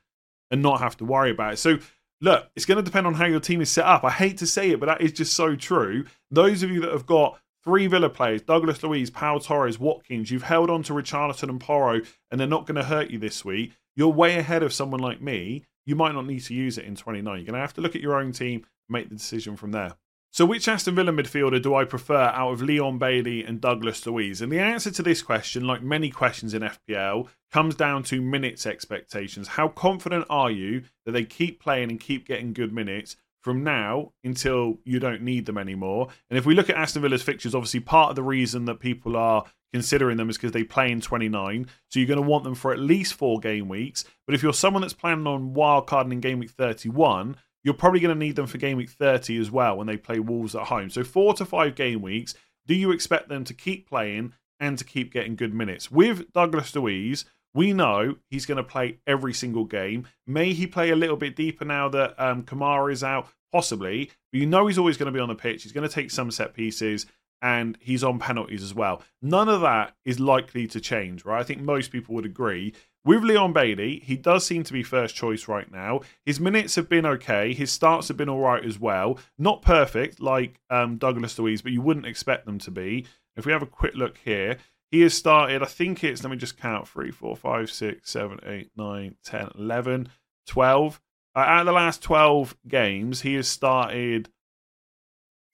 and 0.52 0.62
not 0.62 0.80
have 0.80 0.98
to 0.98 1.06
worry 1.06 1.32
about 1.32 1.54
it. 1.54 1.58
So 1.58 1.78
look, 2.22 2.50
it's 2.56 2.66
going 2.66 2.78
to 2.78 2.84
depend 2.84 3.08
on 3.08 3.16
how 3.16 3.26
your 3.26 3.40
team 3.40 3.62
is 3.62 3.70
set 3.70 3.86
up. 3.86 4.04
I 4.04 4.10
hate 4.10 4.38
to 4.40 4.48
say 4.48 4.72
it, 4.72 4.80
but 4.80 4.88
that 4.88 5.02
is 5.02 5.12
just 5.12 5.34
so 5.34 5.56
true. 5.56 6.06
Those 6.32 6.64
of 6.64 6.72
you 6.72 6.80
that 6.82 6.92
have 6.92 7.06
got 7.06 7.40
three 7.64 7.88
Villa 7.88 8.10
players, 8.10 8.42
Douglas 8.42 8.82
Luiz, 8.84 9.10
Pau 9.10 9.38
Torres, 9.38 9.80
Watkins, 9.80 10.32
you've 10.32 10.44
held 10.44 10.70
on 10.70 10.84
to 10.84 10.94
Richarlison 10.94 11.50
and 11.50 11.60
Porro, 11.60 12.02
and 12.32 12.40
they're 12.40 12.48
not 12.48 12.66
going 12.66 12.76
to 12.76 12.84
hurt 12.84 13.12
you 13.12 13.20
this 13.20 13.46
week. 13.46 13.74
You're 13.96 14.10
way 14.10 14.38
ahead 14.38 14.64
of 14.64 14.74
someone 14.74 15.02
like 15.02 15.22
me. 15.22 15.66
You 15.86 15.96
might 15.96 16.14
not 16.14 16.26
need 16.26 16.44
to 16.44 16.54
use 16.54 16.78
it 16.78 16.86
in 16.86 16.96
29. 16.96 17.26
You're 17.26 17.46
going 17.46 17.54
to 17.54 17.60
have 17.60 17.74
to 17.74 17.82
look 17.82 17.96
at 17.96 18.02
your 18.02 18.16
own 18.16 18.32
team, 18.32 18.66
make 18.90 19.10
the 19.10 19.16
decision 19.16 19.56
from 19.56 19.72
there. 19.72 19.94
So, 20.34 20.48
which 20.48 20.68
Aston 20.68 20.96
Villa 20.96 21.12
midfielder 21.12 21.62
do 21.62 21.76
I 21.76 21.86
prefer 21.86 22.16
out 22.16 22.54
of 22.54 22.64
Leon 22.64 22.98
Bailey 22.98 23.44
and 23.44 23.62
Douglas 23.62 24.04
Luiz? 24.08 24.42
And 24.42 24.52
the 24.52 24.58
answer 24.58 24.90
to 24.90 25.04
this 25.04 25.22
question, 25.22 25.68
like 25.68 25.84
many 25.84 26.10
questions 26.10 26.56
in 26.56 26.64
FPL, 26.64 27.28
comes 27.52 27.76
down 27.76 28.02
to 28.06 28.20
minutes 28.20 28.66
expectations. 28.66 29.50
How 29.50 29.68
confident 29.68 30.26
are 30.32 30.50
you 30.50 30.86
that 31.06 31.12
they 31.12 31.24
keep 31.24 31.62
playing 31.62 31.92
and 31.92 32.00
keep 32.00 32.26
getting 32.26 32.52
good 32.52 32.74
minutes 32.74 33.16
from 33.44 33.64
now 33.64 34.14
until 34.24 34.80
you 34.84 34.98
don't 35.00 35.22
need 35.22 35.46
them 35.46 35.60
anymore? 35.60 36.08
And 36.32 36.40
if 36.40 36.48
we 36.48 36.56
look 36.56 36.68
at 36.72 36.78
Aston 36.78 37.04
Villa's 37.04 37.22
fixtures, 37.22 37.54
obviously 37.54 37.82
part 37.82 38.10
of 38.10 38.16
the 38.16 38.24
reason 38.24 38.66
that 38.66 38.80
people 38.80 39.16
are 39.16 39.46
considering 39.72 40.18
them 40.18 40.32
is 40.32 40.38
because 40.38 40.52
they 40.52 40.64
play 40.64 40.92
in 40.92 41.00
29. 41.00 41.68
So 41.92 42.00
you're 42.00 42.08
going 42.08 42.18
to 42.18 42.28
want 42.28 42.44
them 42.44 42.56
for 42.56 42.74
at 42.74 42.80
least 42.80 43.14
four 43.14 43.40
game 43.40 43.70
weeks. 43.70 44.04
But 44.26 44.34
if 44.34 44.42
you're 44.42 44.52
someone 44.54 44.82
that's 44.82 44.94
planning 44.94 45.28
on 45.28 45.54
wildcarding 45.54 46.12
in 46.12 46.22
game 46.22 46.40
week 46.40 46.50
31, 46.50 47.38
you're 47.64 47.74
probably 47.74 48.00
going 48.00 48.14
to 48.14 48.26
need 48.26 48.36
them 48.36 48.48
for 48.48 48.58
game 48.58 48.78
week 48.78 48.90
30 48.90 49.40
as 49.40 49.50
well 49.50 49.78
when 49.78 49.88
they 49.88 49.98
play 49.98 50.20
Wolves 50.20 50.56
at 50.56 50.68
home. 50.68 50.90
So, 50.90 51.04
four 51.04 51.34
to 51.36 51.46
five 51.46 51.76
game 51.76 52.02
weeks. 52.02 52.36
Do 52.66 52.74
you 52.74 52.92
expect 52.92 53.28
them 53.28 53.44
to 53.46 53.54
keep 53.54 53.90
playing 53.90 54.34
and 54.60 54.78
to 54.78 54.86
keep 54.86 55.12
getting 55.12 55.36
good 55.36 55.54
minutes? 55.54 55.92
With 55.92 56.32
Douglas 56.32 56.74
Luiz, 56.76 57.26
we 57.54 57.74
know 57.74 58.16
he's 58.30 58.46
going 58.46 58.58
to 58.58 58.64
play 58.64 59.00
every 59.06 59.34
single 59.34 59.66
game. 59.66 60.08
May 60.26 60.54
he 60.54 60.66
play 60.66 60.90
a 60.90 60.96
little 60.96 61.18
bit 61.18 61.36
deeper 61.36 61.66
now 61.66 61.90
that 61.90 62.16
um, 62.18 62.44
Kamara 62.44 62.92
is 62.92 63.04
out? 63.04 63.28
Possibly. 63.52 64.12
But 64.32 64.40
you 64.40 64.46
know 64.48 64.68
he's 64.68 64.78
always 64.78 64.98
going 64.98 65.12
to 65.12 65.18
be 65.18 65.20
on 65.20 65.30
the 65.30 65.36
pitch. 65.36 65.64
He's 65.64 65.72
going 65.72 65.88
to 65.88 65.94
take 65.94 66.10
some 66.10 66.32
set 66.32 66.54
pieces 66.54 67.06
and 67.44 67.78
he's 67.82 68.06
on 68.06 68.20
penalties 68.20 68.64
as 68.64 68.74
well. 68.74 69.04
None 69.22 69.50
of 69.50 69.60
that 69.62 69.96
is 70.06 70.18
likely 70.18 70.66
to 70.68 70.80
change, 70.80 71.26
right? 71.26 71.42
I 71.42 71.44
think 71.44 71.62
most 71.62 71.92
people 71.92 72.16
would 72.16 72.26
agree. 72.26 72.74
With 73.04 73.22
Leon 73.22 73.52
Bailey, 73.52 74.00
he 74.00 74.16
does 74.16 74.48
seem 74.48 74.64
to 74.64 74.72
be 74.72 74.82
first 74.82 75.14
choice 75.14 75.50
right 75.50 75.70
now. 75.70 76.00
His 76.26 76.40
minutes 76.40 76.76
have 76.76 76.88
been 76.88 77.06
okay. 77.06 77.54
His 77.54 77.70
starts 77.70 78.08
have 78.08 78.16
been 78.16 78.30
all 78.30 78.40
right 78.40 78.64
as 78.64 78.80
well. 78.80 79.20
Not 79.38 79.62
perfect 79.62 80.22
like 80.22 80.62
um, 80.70 80.96
Douglas 80.96 81.38
Luiz, 81.38 81.62
but 81.62 81.74
you 81.74 81.82
wouldn't 81.82 82.06
expect 82.06 82.46
them 82.46 82.60
to 82.60 82.72
be. 82.72 83.06
If 83.36 83.46
we 83.46 83.52
have 83.52 83.62
a 83.62 83.68
quick 83.68 83.94
look 83.94 84.20
here, 84.24 84.56
he 84.90 85.02
has 85.02 85.14
started, 85.14 85.62
I 85.62 85.66
think 85.66 86.02
it's, 86.02 86.24
let 86.24 86.32
me 86.32 86.38
just 86.38 86.58
count 86.58 86.88
3, 86.88 87.12
4, 87.12 87.36
5, 87.36 87.70
6, 87.70 88.10
7, 88.10 88.40
8, 88.46 88.72
9, 88.78 89.16
10, 89.22 89.50
11, 89.60 90.08
12. 90.48 91.02
Uh, 91.36 91.40
of 91.40 91.66
the 91.66 91.72
last 91.74 92.02
12 92.02 92.56
games, 92.70 93.22
he 93.22 93.34
has 93.34 93.50
started 93.50 94.30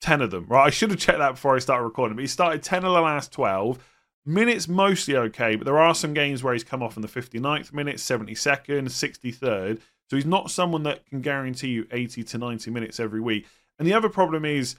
10 0.00 0.22
of 0.22 0.30
them. 0.30 0.46
Right, 0.48 0.66
I 0.66 0.70
should 0.70 0.90
have 0.90 0.98
checked 0.98 1.18
that 1.18 1.32
before 1.32 1.56
I 1.56 1.60
started 1.60 1.84
recording, 1.84 2.16
but 2.16 2.22
he 2.22 2.28
started 2.28 2.62
10 2.62 2.84
of 2.84 2.92
the 2.92 3.00
last 3.00 3.32
12. 3.32 3.78
Minutes 4.26 4.68
mostly 4.68 5.16
okay, 5.16 5.56
but 5.56 5.64
there 5.64 5.78
are 5.78 5.94
some 5.94 6.12
games 6.12 6.42
where 6.42 6.52
he's 6.52 6.64
come 6.64 6.82
off 6.82 6.96
in 6.96 7.02
the 7.02 7.08
59th 7.08 7.72
minute, 7.72 7.96
72nd, 7.96 8.84
63rd. 8.84 9.80
So 10.08 10.16
he's 10.16 10.26
not 10.26 10.50
someone 10.50 10.82
that 10.82 11.06
can 11.06 11.20
guarantee 11.20 11.68
you 11.68 11.86
80 11.90 12.24
to 12.24 12.38
90 12.38 12.70
minutes 12.70 13.00
every 13.00 13.20
week. 13.20 13.46
And 13.78 13.86
the 13.86 13.94
other 13.94 14.08
problem 14.08 14.44
is, 14.44 14.76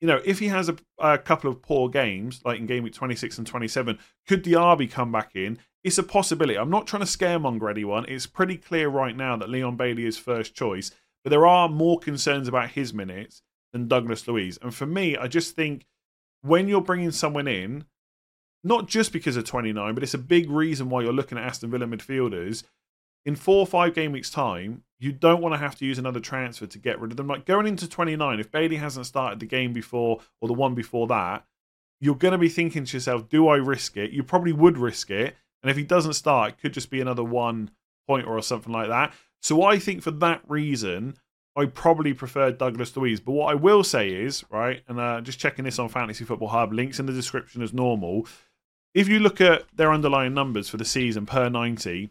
you 0.00 0.06
know, 0.06 0.20
if 0.24 0.38
he 0.38 0.48
has 0.48 0.68
a, 0.68 0.76
a 0.98 1.18
couple 1.18 1.50
of 1.50 1.60
poor 1.60 1.88
games, 1.88 2.40
like 2.44 2.60
in 2.60 2.66
game 2.66 2.84
week 2.84 2.92
26 2.92 3.38
and 3.38 3.46
27, 3.46 3.98
could 4.28 4.44
Diaby 4.44 4.90
come 4.90 5.10
back 5.10 5.34
in? 5.34 5.58
It's 5.82 5.98
a 5.98 6.02
possibility. 6.02 6.58
I'm 6.58 6.70
not 6.70 6.86
trying 6.86 7.04
to 7.04 7.06
scaremonger 7.06 7.70
anyone. 7.70 8.04
It's 8.08 8.26
pretty 8.26 8.56
clear 8.56 8.88
right 8.88 9.16
now 9.16 9.36
that 9.36 9.48
Leon 9.48 9.76
Bailey 9.76 10.04
is 10.04 10.18
first 10.18 10.54
choice, 10.54 10.92
but 11.24 11.30
there 11.30 11.46
are 11.46 11.68
more 11.68 11.98
concerns 11.98 12.46
about 12.46 12.70
his 12.70 12.94
minutes 12.94 13.42
than 13.72 13.88
Douglas 13.88 14.26
Luiz. 14.26 14.58
And 14.62 14.74
for 14.74 14.86
me, 14.86 15.16
I 15.16 15.28
just 15.28 15.54
think 15.54 15.86
when 16.42 16.68
you're 16.68 16.80
bringing 16.80 17.10
someone 17.10 17.48
in, 17.48 17.84
not 18.64 18.88
just 18.88 19.12
because 19.12 19.36
of 19.36 19.44
29, 19.44 19.94
but 19.94 20.02
it's 20.02 20.14
a 20.14 20.18
big 20.18 20.50
reason 20.50 20.88
why 20.88 21.02
you're 21.02 21.12
looking 21.12 21.38
at 21.38 21.44
Aston 21.44 21.70
Villa 21.70 21.86
midfielders. 21.86 22.64
In 23.24 23.36
four 23.36 23.60
or 23.60 23.66
five 23.66 23.94
game 23.94 24.12
weeks' 24.12 24.30
time, 24.30 24.84
you 24.98 25.12
don't 25.12 25.42
want 25.42 25.52
to 25.54 25.58
have 25.58 25.76
to 25.76 25.84
use 25.84 25.98
another 25.98 26.20
transfer 26.20 26.66
to 26.66 26.78
get 26.78 27.00
rid 27.00 27.10
of 27.10 27.16
them. 27.16 27.26
Like 27.26 27.44
going 27.44 27.66
into 27.66 27.88
29, 27.88 28.40
if 28.40 28.50
Bailey 28.50 28.76
hasn't 28.76 29.06
started 29.06 29.38
the 29.38 29.46
game 29.46 29.72
before 29.72 30.20
or 30.40 30.48
the 30.48 30.54
one 30.54 30.74
before 30.74 31.06
that, 31.08 31.44
you're 32.00 32.14
going 32.14 32.32
to 32.32 32.38
be 32.38 32.48
thinking 32.48 32.84
to 32.84 32.96
yourself, 32.96 33.28
do 33.28 33.48
I 33.48 33.56
risk 33.56 33.96
it? 33.96 34.12
You 34.12 34.22
probably 34.22 34.52
would 34.52 34.78
risk 34.78 35.10
it. 35.10 35.36
And 35.62 35.70
if 35.70 35.76
he 35.76 35.82
doesn't 35.82 36.12
start, 36.14 36.52
it 36.52 36.60
could 36.60 36.72
just 36.72 36.90
be 36.90 37.00
another 37.00 37.24
one 37.24 37.70
point 38.06 38.26
or 38.26 38.40
something 38.42 38.72
like 38.72 38.88
that. 38.88 39.12
So 39.42 39.62
I 39.62 39.78
think 39.78 40.02
for 40.02 40.12
that 40.12 40.42
reason, 40.48 41.16
I 41.58 41.66
probably 41.66 42.14
prefer 42.14 42.52
Douglas 42.52 42.96
Luiz. 42.96 43.18
But 43.18 43.32
what 43.32 43.50
I 43.50 43.54
will 43.56 43.82
say 43.82 44.10
is, 44.10 44.44
right, 44.48 44.82
and 44.86 45.00
uh, 45.00 45.20
just 45.20 45.40
checking 45.40 45.64
this 45.64 45.80
on 45.80 45.88
Fantasy 45.88 46.24
Football 46.24 46.48
Hub, 46.48 46.72
links 46.72 47.00
in 47.00 47.06
the 47.06 47.12
description 47.12 47.62
as 47.62 47.72
normal. 47.72 48.28
If 48.94 49.08
you 49.08 49.18
look 49.18 49.40
at 49.40 49.64
their 49.74 49.92
underlying 49.92 50.34
numbers 50.34 50.68
for 50.68 50.76
the 50.76 50.84
season 50.84 51.26
per 51.26 51.48
90, 51.48 52.10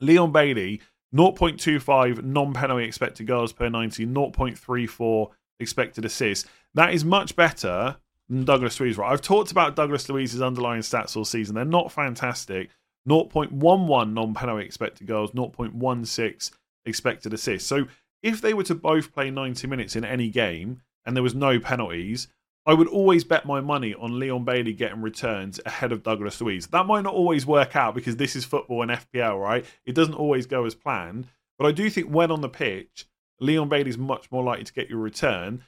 Leon 0.00 0.32
Bailey, 0.32 0.80
0.25 1.14 2.24
non 2.24 2.54
penalty 2.54 2.84
expected 2.84 3.26
goals 3.26 3.52
per 3.52 3.68
90, 3.68 4.06
0.34 4.06 5.30
expected 5.60 6.06
assists. 6.06 6.48
That 6.72 6.94
is 6.94 7.04
much 7.04 7.36
better 7.36 7.96
than 8.30 8.44
Douglas 8.46 8.80
Luiz, 8.80 8.96
right? 8.96 9.12
I've 9.12 9.20
talked 9.20 9.50
about 9.50 9.76
Douglas 9.76 10.08
Luiz's 10.08 10.40
underlying 10.40 10.80
stats 10.80 11.16
all 11.18 11.26
season. 11.26 11.54
They're 11.54 11.66
not 11.66 11.92
fantastic. 11.92 12.70
0.11 13.06 14.12
non 14.12 14.32
penalty 14.32 14.64
expected 14.64 15.06
goals, 15.06 15.32
0.16 15.32 16.50
expected 16.86 17.34
assists. 17.34 17.68
So 17.68 17.86
if 18.22 18.40
they 18.40 18.54
were 18.54 18.64
to 18.64 18.74
both 18.74 19.12
play 19.12 19.30
90 19.30 19.66
minutes 19.66 19.96
in 19.96 20.04
any 20.04 20.28
game 20.28 20.82
and 21.04 21.16
there 21.16 21.22
was 21.22 21.34
no 21.34 21.58
penalties, 21.58 22.28
I 22.66 22.74
would 22.74 22.88
always 22.88 23.24
bet 23.24 23.46
my 23.46 23.60
money 23.60 23.94
on 23.94 24.18
Leon 24.18 24.44
Bailey 24.44 24.74
getting 24.74 25.00
returns 25.00 25.58
ahead 25.64 25.90
of 25.90 26.02
Douglas 26.02 26.40
Luiz. 26.40 26.66
That 26.66 26.86
might 26.86 27.04
not 27.04 27.14
always 27.14 27.46
work 27.46 27.74
out 27.74 27.94
because 27.94 28.16
this 28.16 28.36
is 28.36 28.44
football 28.44 28.82
and 28.82 28.90
FPL, 28.90 29.40
right? 29.40 29.64
It 29.86 29.94
doesn't 29.94 30.14
always 30.14 30.46
go 30.46 30.66
as 30.66 30.74
planned. 30.74 31.28
But 31.58 31.66
I 31.66 31.72
do 31.72 31.88
think 31.88 32.08
when 32.08 32.30
on 32.30 32.42
the 32.42 32.48
pitch, 32.48 33.06
Leon 33.40 33.68
Bailey 33.70 33.90
is 33.90 33.98
much 33.98 34.30
more 34.30 34.44
likely 34.44 34.64
to 34.64 34.72
get 34.72 34.90
your 34.90 34.98
return. 34.98 35.62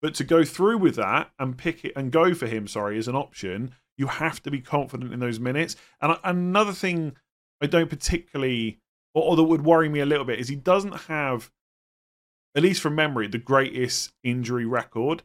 But 0.00 0.14
to 0.14 0.24
go 0.24 0.44
through 0.44 0.78
with 0.78 0.96
that 0.96 1.30
and 1.38 1.58
pick 1.58 1.84
it 1.84 1.92
and 1.94 2.10
go 2.10 2.32
for 2.32 2.46
him, 2.46 2.66
sorry, 2.66 2.96
as 2.96 3.08
an 3.08 3.16
option, 3.16 3.74
you 3.98 4.06
have 4.06 4.42
to 4.44 4.50
be 4.50 4.60
confident 4.60 5.12
in 5.12 5.20
those 5.20 5.40
minutes. 5.40 5.76
And 6.00 6.16
another 6.24 6.72
thing 6.72 7.16
I 7.60 7.66
don't 7.66 7.90
particularly, 7.90 8.78
or, 9.14 9.22
or 9.24 9.36
that 9.36 9.44
would 9.44 9.64
worry 9.64 9.88
me 9.88 10.00
a 10.00 10.06
little 10.06 10.24
bit, 10.24 10.38
is 10.38 10.48
he 10.48 10.56
doesn't 10.56 11.02
have 11.02 11.50
at 12.56 12.62
least 12.62 12.80
from 12.80 12.94
memory, 12.94 13.28
the 13.28 13.38
greatest 13.38 14.12
injury 14.24 14.66
record. 14.66 15.22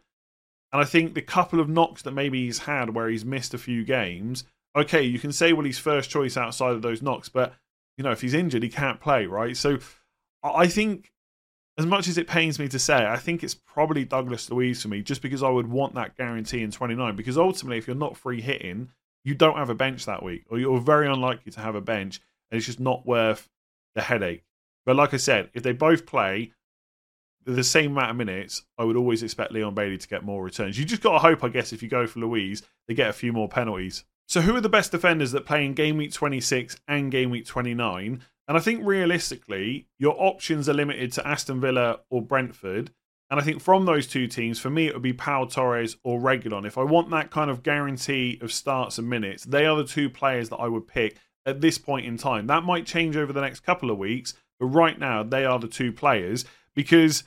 And 0.71 0.81
I 0.81 0.85
think 0.85 1.15
the 1.15 1.21
couple 1.21 1.59
of 1.59 1.69
knocks 1.69 2.01
that 2.03 2.11
maybe 2.11 2.45
he's 2.45 2.59
had 2.59 2.93
where 2.93 3.09
he's 3.09 3.25
missed 3.25 3.53
a 3.53 3.57
few 3.57 3.83
games 3.83 4.45
okay, 4.75 5.01
you 5.03 5.19
can 5.19 5.31
say, 5.31 5.53
well, 5.53 5.65
he's 5.65 5.79
first 5.79 6.09
choice 6.09 6.37
outside 6.37 6.73
of 6.73 6.81
those 6.81 7.01
knocks, 7.01 7.29
but 7.29 7.53
you 7.97 8.03
know, 8.03 8.11
if 8.11 8.21
he's 8.21 8.33
injured, 8.33 8.63
he 8.63 8.69
can't 8.69 8.99
play, 8.99 9.25
right? 9.25 9.55
So 9.55 9.79
I 10.43 10.67
think, 10.67 11.11
as 11.77 11.85
much 11.85 12.07
as 12.07 12.17
it 12.17 12.27
pains 12.27 12.59
me 12.59 12.67
to 12.69 12.79
say, 12.79 13.05
I 13.05 13.17
think 13.17 13.43
it's 13.43 13.55
probably 13.55 14.05
Douglas 14.05 14.49
Luiz 14.49 14.81
for 14.81 14.87
me, 14.87 15.01
just 15.01 15.21
because 15.21 15.43
I 15.43 15.49
would 15.49 15.67
want 15.67 15.95
that 15.95 16.17
guarantee 16.17 16.61
in 16.61 16.71
29. 16.71 17.15
Because 17.15 17.37
ultimately, 17.37 17.77
if 17.77 17.87
you're 17.87 17.95
not 17.95 18.17
free 18.17 18.41
hitting, 18.41 18.89
you 19.23 19.35
don't 19.35 19.57
have 19.57 19.69
a 19.69 19.75
bench 19.75 20.05
that 20.05 20.23
week, 20.23 20.43
or 20.49 20.59
you're 20.59 20.79
very 20.79 21.07
unlikely 21.07 21.51
to 21.53 21.61
have 21.61 21.75
a 21.75 21.81
bench, 21.81 22.19
and 22.49 22.57
it's 22.57 22.65
just 22.65 22.79
not 22.79 23.05
worth 23.05 23.49
the 23.95 24.01
headache. 24.01 24.43
But 24.85 24.95
like 24.95 25.13
I 25.13 25.17
said, 25.17 25.49
if 25.53 25.63
they 25.63 25.73
both 25.73 26.05
play 26.05 26.51
the 27.45 27.63
same 27.63 27.91
amount 27.91 28.11
of 28.11 28.17
minutes, 28.17 28.63
I 28.77 28.83
would 28.83 28.95
always 28.95 29.23
expect 29.23 29.51
Leon 29.51 29.73
Bailey 29.73 29.97
to 29.97 30.07
get 30.07 30.23
more 30.23 30.43
returns. 30.43 30.77
You 30.77 30.85
just 30.85 31.01
got 31.01 31.13
to 31.13 31.19
hope, 31.19 31.43
I 31.43 31.49
guess, 31.49 31.73
if 31.73 31.81
you 31.81 31.89
go 31.89 32.07
for 32.07 32.19
Luiz, 32.19 32.63
they 32.87 32.93
get 32.93 33.09
a 33.09 33.13
few 33.13 33.33
more 33.33 33.49
penalties. 33.49 34.03
So, 34.27 34.41
who 34.41 34.55
are 34.55 34.61
the 34.61 34.69
best 34.69 34.91
defenders 34.91 35.31
that 35.31 35.45
play 35.45 35.65
in 35.65 35.73
game 35.73 35.97
week 35.97 36.13
26 36.13 36.77
and 36.87 37.11
game 37.11 37.29
week 37.29 37.45
29? 37.45 38.21
And 38.47 38.57
I 38.57 38.59
think 38.59 38.85
realistically, 38.85 39.87
your 39.97 40.15
options 40.17 40.67
are 40.67 40.73
limited 40.73 41.11
to 41.13 41.27
Aston 41.27 41.61
Villa 41.61 41.99
or 42.09 42.21
Brentford. 42.21 42.91
And 43.29 43.39
I 43.39 43.43
think 43.43 43.61
from 43.61 43.85
those 43.85 44.07
two 44.07 44.27
teams, 44.27 44.59
for 44.59 44.69
me, 44.69 44.87
it 44.87 44.93
would 44.93 45.01
be 45.01 45.13
Pau 45.13 45.45
Torres 45.45 45.95
or 46.03 46.19
Reguilon. 46.19 46.65
If 46.65 46.77
I 46.77 46.83
want 46.83 47.09
that 47.11 47.31
kind 47.31 47.49
of 47.49 47.63
guarantee 47.63 48.37
of 48.41 48.51
starts 48.51 48.97
and 48.97 49.09
minutes, 49.09 49.45
they 49.45 49.65
are 49.65 49.77
the 49.77 49.85
two 49.85 50.09
players 50.09 50.49
that 50.49 50.57
I 50.57 50.67
would 50.67 50.85
pick 50.85 51.17
at 51.45 51.61
this 51.61 51.77
point 51.77 52.05
in 52.05 52.17
time. 52.17 52.47
That 52.47 52.63
might 52.63 52.85
change 52.85 53.15
over 53.15 53.31
the 53.31 53.41
next 53.41 53.61
couple 53.61 53.89
of 53.89 53.97
weeks, 53.97 54.33
but 54.59 54.67
right 54.67 54.99
now, 54.99 55.23
they 55.23 55.45
are 55.45 55.59
the 55.59 55.67
two 55.67 55.91
players 55.91 56.45
because 56.75 57.23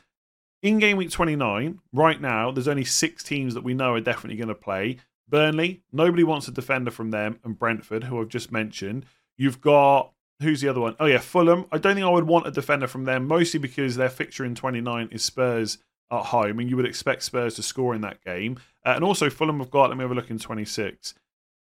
in 0.62 0.78
game 0.78 0.96
week 0.96 1.10
29, 1.10 1.80
right 1.92 2.20
now, 2.20 2.50
there's 2.50 2.68
only 2.68 2.84
six 2.84 3.22
teams 3.22 3.54
that 3.54 3.64
we 3.64 3.74
know 3.74 3.94
are 3.94 4.00
definitely 4.00 4.36
going 4.36 4.48
to 4.48 4.54
play. 4.54 4.98
Burnley, 5.28 5.82
nobody 5.92 6.24
wants 6.24 6.48
a 6.48 6.52
defender 6.52 6.90
from 6.90 7.10
them, 7.10 7.38
and 7.44 7.58
Brentford, 7.58 8.04
who 8.04 8.20
I've 8.20 8.28
just 8.28 8.52
mentioned. 8.52 9.06
You've 9.36 9.60
got 9.60 10.12
who's 10.40 10.60
the 10.60 10.68
other 10.68 10.80
one? 10.80 10.96
Oh 11.00 11.06
yeah, 11.06 11.18
Fulham. 11.18 11.66
I 11.72 11.78
don't 11.78 11.94
think 11.94 12.06
I 12.06 12.10
would 12.10 12.26
want 12.26 12.46
a 12.46 12.50
defender 12.50 12.86
from 12.86 13.04
them, 13.04 13.26
mostly 13.26 13.60
because 13.60 13.96
their 13.96 14.10
fixture 14.10 14.44
in 14.44 14.54
29 14.54 15.08
is 15.12 15.24
Spurs 15.24 15.78
at 16.10 16.26
home, 16.26 16.58
and 16.60 16.68
you 16.68 16.76
would 16.76 16.86
expect 16.86 17.22
Spurs 17.22 17.56
to 17.56 17.62
score 17.62 17.94
in 17.94 18.02
that 18.02 18.22
game. 18.24 18.58
Uh, 18.84 18.92
and 18.96 19.04
also 19.04 19.30
Fulham 19.30 19.58
have 19.58 19.70
got. 19.70 19.88
Let 19.88 19.98
me 19.98 20.02
have 20.02 20.10
a 20.10 20.14
look 20.14 20.30
in 20.30 20.38
26. 20.38 21.14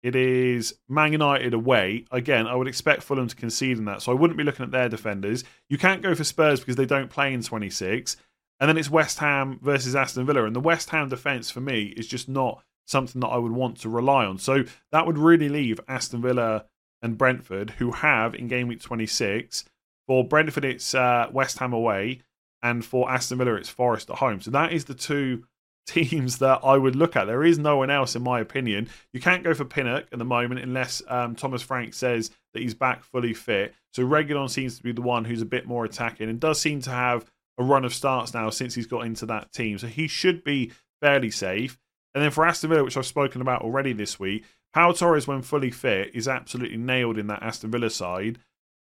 It 0.02 0.16
is 0.16 0.74
Man 0.88 1.12
United 1.12 1.52
away. 1.52 2.06
Again, 2.10 2.46
I 2.46 2.54
would 2.54 2.68
expect 2.68 3.02
Fulham 3.02 3.28
to 3.28 3.36
concede 3.36 3.78
in 3.78 3.84
that, 3.84 4.02
so 4.02 4.12
I 4.12 4.14
wouldn't 4.14 4.38
be 4.38 4.44
looking 4.44 4.64
at 4.64 4.70
their 4.70 4.88
defenders. 4.88 5.44
You 5.68 5.76
can't 5.76 6.02
go 6.02 6.14
for 6.14 6.24
Spurs 6.24 6.60
because 6.60 6.76
they 6.76 6.86
don't 6.86 7.10
play 7.10 7.34
in 7.34 7.42
26. 7.42 8.16
And 8.58 8.68
then 8.68 8.76
it's 8.76 8.90
West 8.90 9.18
Ham 9.18 9.58
versus 9.62 9.96
Aston 9.96 10.26
Villa, 10.26 10.44
and 10.44 10.54
the 10.54 10.60
West 10.60 10.90
Ham 10.90 11.08
defence 11.08 11.50
for 11.50 11.60
me 11.60 11.94
is 11.96 12.06
just 12.06 12.28
not 12.28 12.62
something 12.86 13.20
that 13.20 13.28
I 13.28 13.38
would 13.38 13.52
want 13.52 13.78
to 13.80 13.88
rely 13.88 14.26
on. 14.26 14.38
So 14.38 14.64
that 14.92 15.06
would 15.06 15.18
really 15.18 15.48
leave 15.48 15.80
Aston 15.88 16.22
Villa 16.22 16.66
and 17.02 17.16
Brentford, 17.16 17.70
who 17.78 17.92
have 17.92 18.34
in 18.34 18.48
game 18.48 18.68
week 18.68 18.82
26. 18.82 19.64
For 20.06 20.26
Brentford, 20.26 20.64
it's 20.64 20.94
uh, 20.94 21.28
West 21.32 21.58
Ham 21.58 21.72
away, 21.72 22.20
and 22.62 22.84
for 22.84 23.10
Aston 23.10 23.38
Villa, 23.38 23.54
it's 23.54 23.68
Forest 23.68 24.10
at 24.10 24.18
home. 24.18 24.40
So 24.40 24.50
that 24.50 24.72
is 24.72 24.86
the 24.86 24.94
two 24.94 25.46
teams 25.86 26.38
that 26.38 26.60
I 26.62 26.76
would 26.76 26.96
look 26.96 27.16
at. 27.16 27.24
There 27.24 27.44
is 27.44 27.58
no 27.58 27.76
one 27.78 27.90
else, 27.90 28.14
in 28.14 28.22
my 28.22 28.40
opinion. 28.40 28.88
You 29.12 29.20
can't 29.20 29.44
go 29.44 29.54
for 29.54 29.64
Pinnock 29.64 30.06
at 30.12 30.18
the 30.18 30.24
moment 30.24 30.60
unless 30.60 31.02
um, 31.08 31.34
Thomas 31.34 31.62
Frank 31.62 31.94
says 31.94 32.30
that 32.54 32.62
he's 32.62 32.74
back 32.74 33.04
fully 33.04 33.34
fit. 33.34 33.74
So 33.92 34.04
Reguilon 34.04 34.50
seems 34.50 34.76
to 34.76 34.82
be 34.82 34.92
the 34.92 35.02
one 35.02 35.24
who's 35.24 35.42
a 35.42 35.46
bit 35.46 35.66
more 35.66 35.84
attacking 35.84 36.28
and 36.28 36.38
does 36.38 36.60
seem 36.60 36.80
to 36.82 36.90
have 36.90 37.24
a 37.58 37.62
run 37.62 37.84
of 37.84 37.94
starts 37.94 38.32
now 38.32 38.50
since 38.50 38.74
he's 38.74 38.86
got 38.86 39.04
into 39.04 39.26
that 39.26 39.52
team. 39.52 39.78
So 39.78 39.86
he 39.86 40.06
should 40.06 40.44
be 40.44 40.72
fairly 41.00 41.30
safe. 41.30 41.78
And 42.14 42.24
then 42.24 42.30
for 42.30 42.44
Aston 42.44 42.70
Villa, 42.70 42.84
which 42.84 42.96
I've 42.96 43.06
spoken 43.06 43.40
about 43.40 43.62
already 43.62 43.92
this 43.92 44.18
week, 44.18 44.44
Pau 44.72 44.92
Torres, 44.92 45.26
when 45.26 45.42
fully 45.42 45.70
fit, 45.70 46.14
is 46.14 46.28
absolutely 46.28 46.76
nailed 46.76 47.18
in 47.18 47.26
that 47.28 47.42
Aston 47.42 47.70
Villa 47.70 47.90
side. 47.90 48.38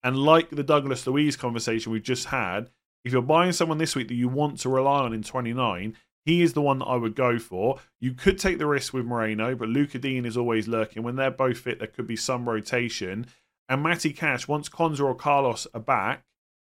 And 0.03 0.16
like 0.16 0.50
the 0.50 0.62
Douglas 0.62 1.07
Luiz 1.07 1.37
conversation 1.37 1.92
we've 1.92 2.03
just 2.03 2.26
had, 2.26 2.70
if 3.05 3.12
you're 3.12 3.22
buying 3.22 3.53
someone 3.53 3.79
this 3.79 3.96
week 3.96 4.09
that 4.09 4.14
you 4.14 4.29
want 4.29 4.61
to 4.61 4.68
rely 4.68 5.00
on 5.00 5.12
in 5.12 5.22
29, 5.22 5.96
he 6.24 6.42
is 6.42 6.52
the 6.52 6.61
one 6.61 6.78
that 6.80 6.87
I 6.87 6.96
would 6.96 7.14
go 7.14 7.38
for. 7.38 7.78
You 8.00 8.12
could 8.12 8.38
take 8.38 8.59
the 8.59 8.66
risk 8.66 8.92
with 8.92 9.06
Moreno, 9.06 9.54
but 9.54 9.68
Lucas 9.68 10.00
Digne 10.00 10.26
is 10.26 10.37
always 10.37 10.68
lurking. 10.68 11.02
When 11.02 11.16
they're 11.16 11.30
both 11.30 11.59
fit, 11.59 11.78
there 11.78 11.88
could 11.88 12.06
be 12.06 12.16
some 12.16 12.48
rotation. 12.48 13.26
And 13.68 13.83
Matty 13.83 14.12
Cash, 14.12 14.48
once 14.48 14.68
Konsa 14.68 15.00
or 15.00 15.14
Carlos 15.14 15.66
are 15.72 15.80
back, 15.80 16.24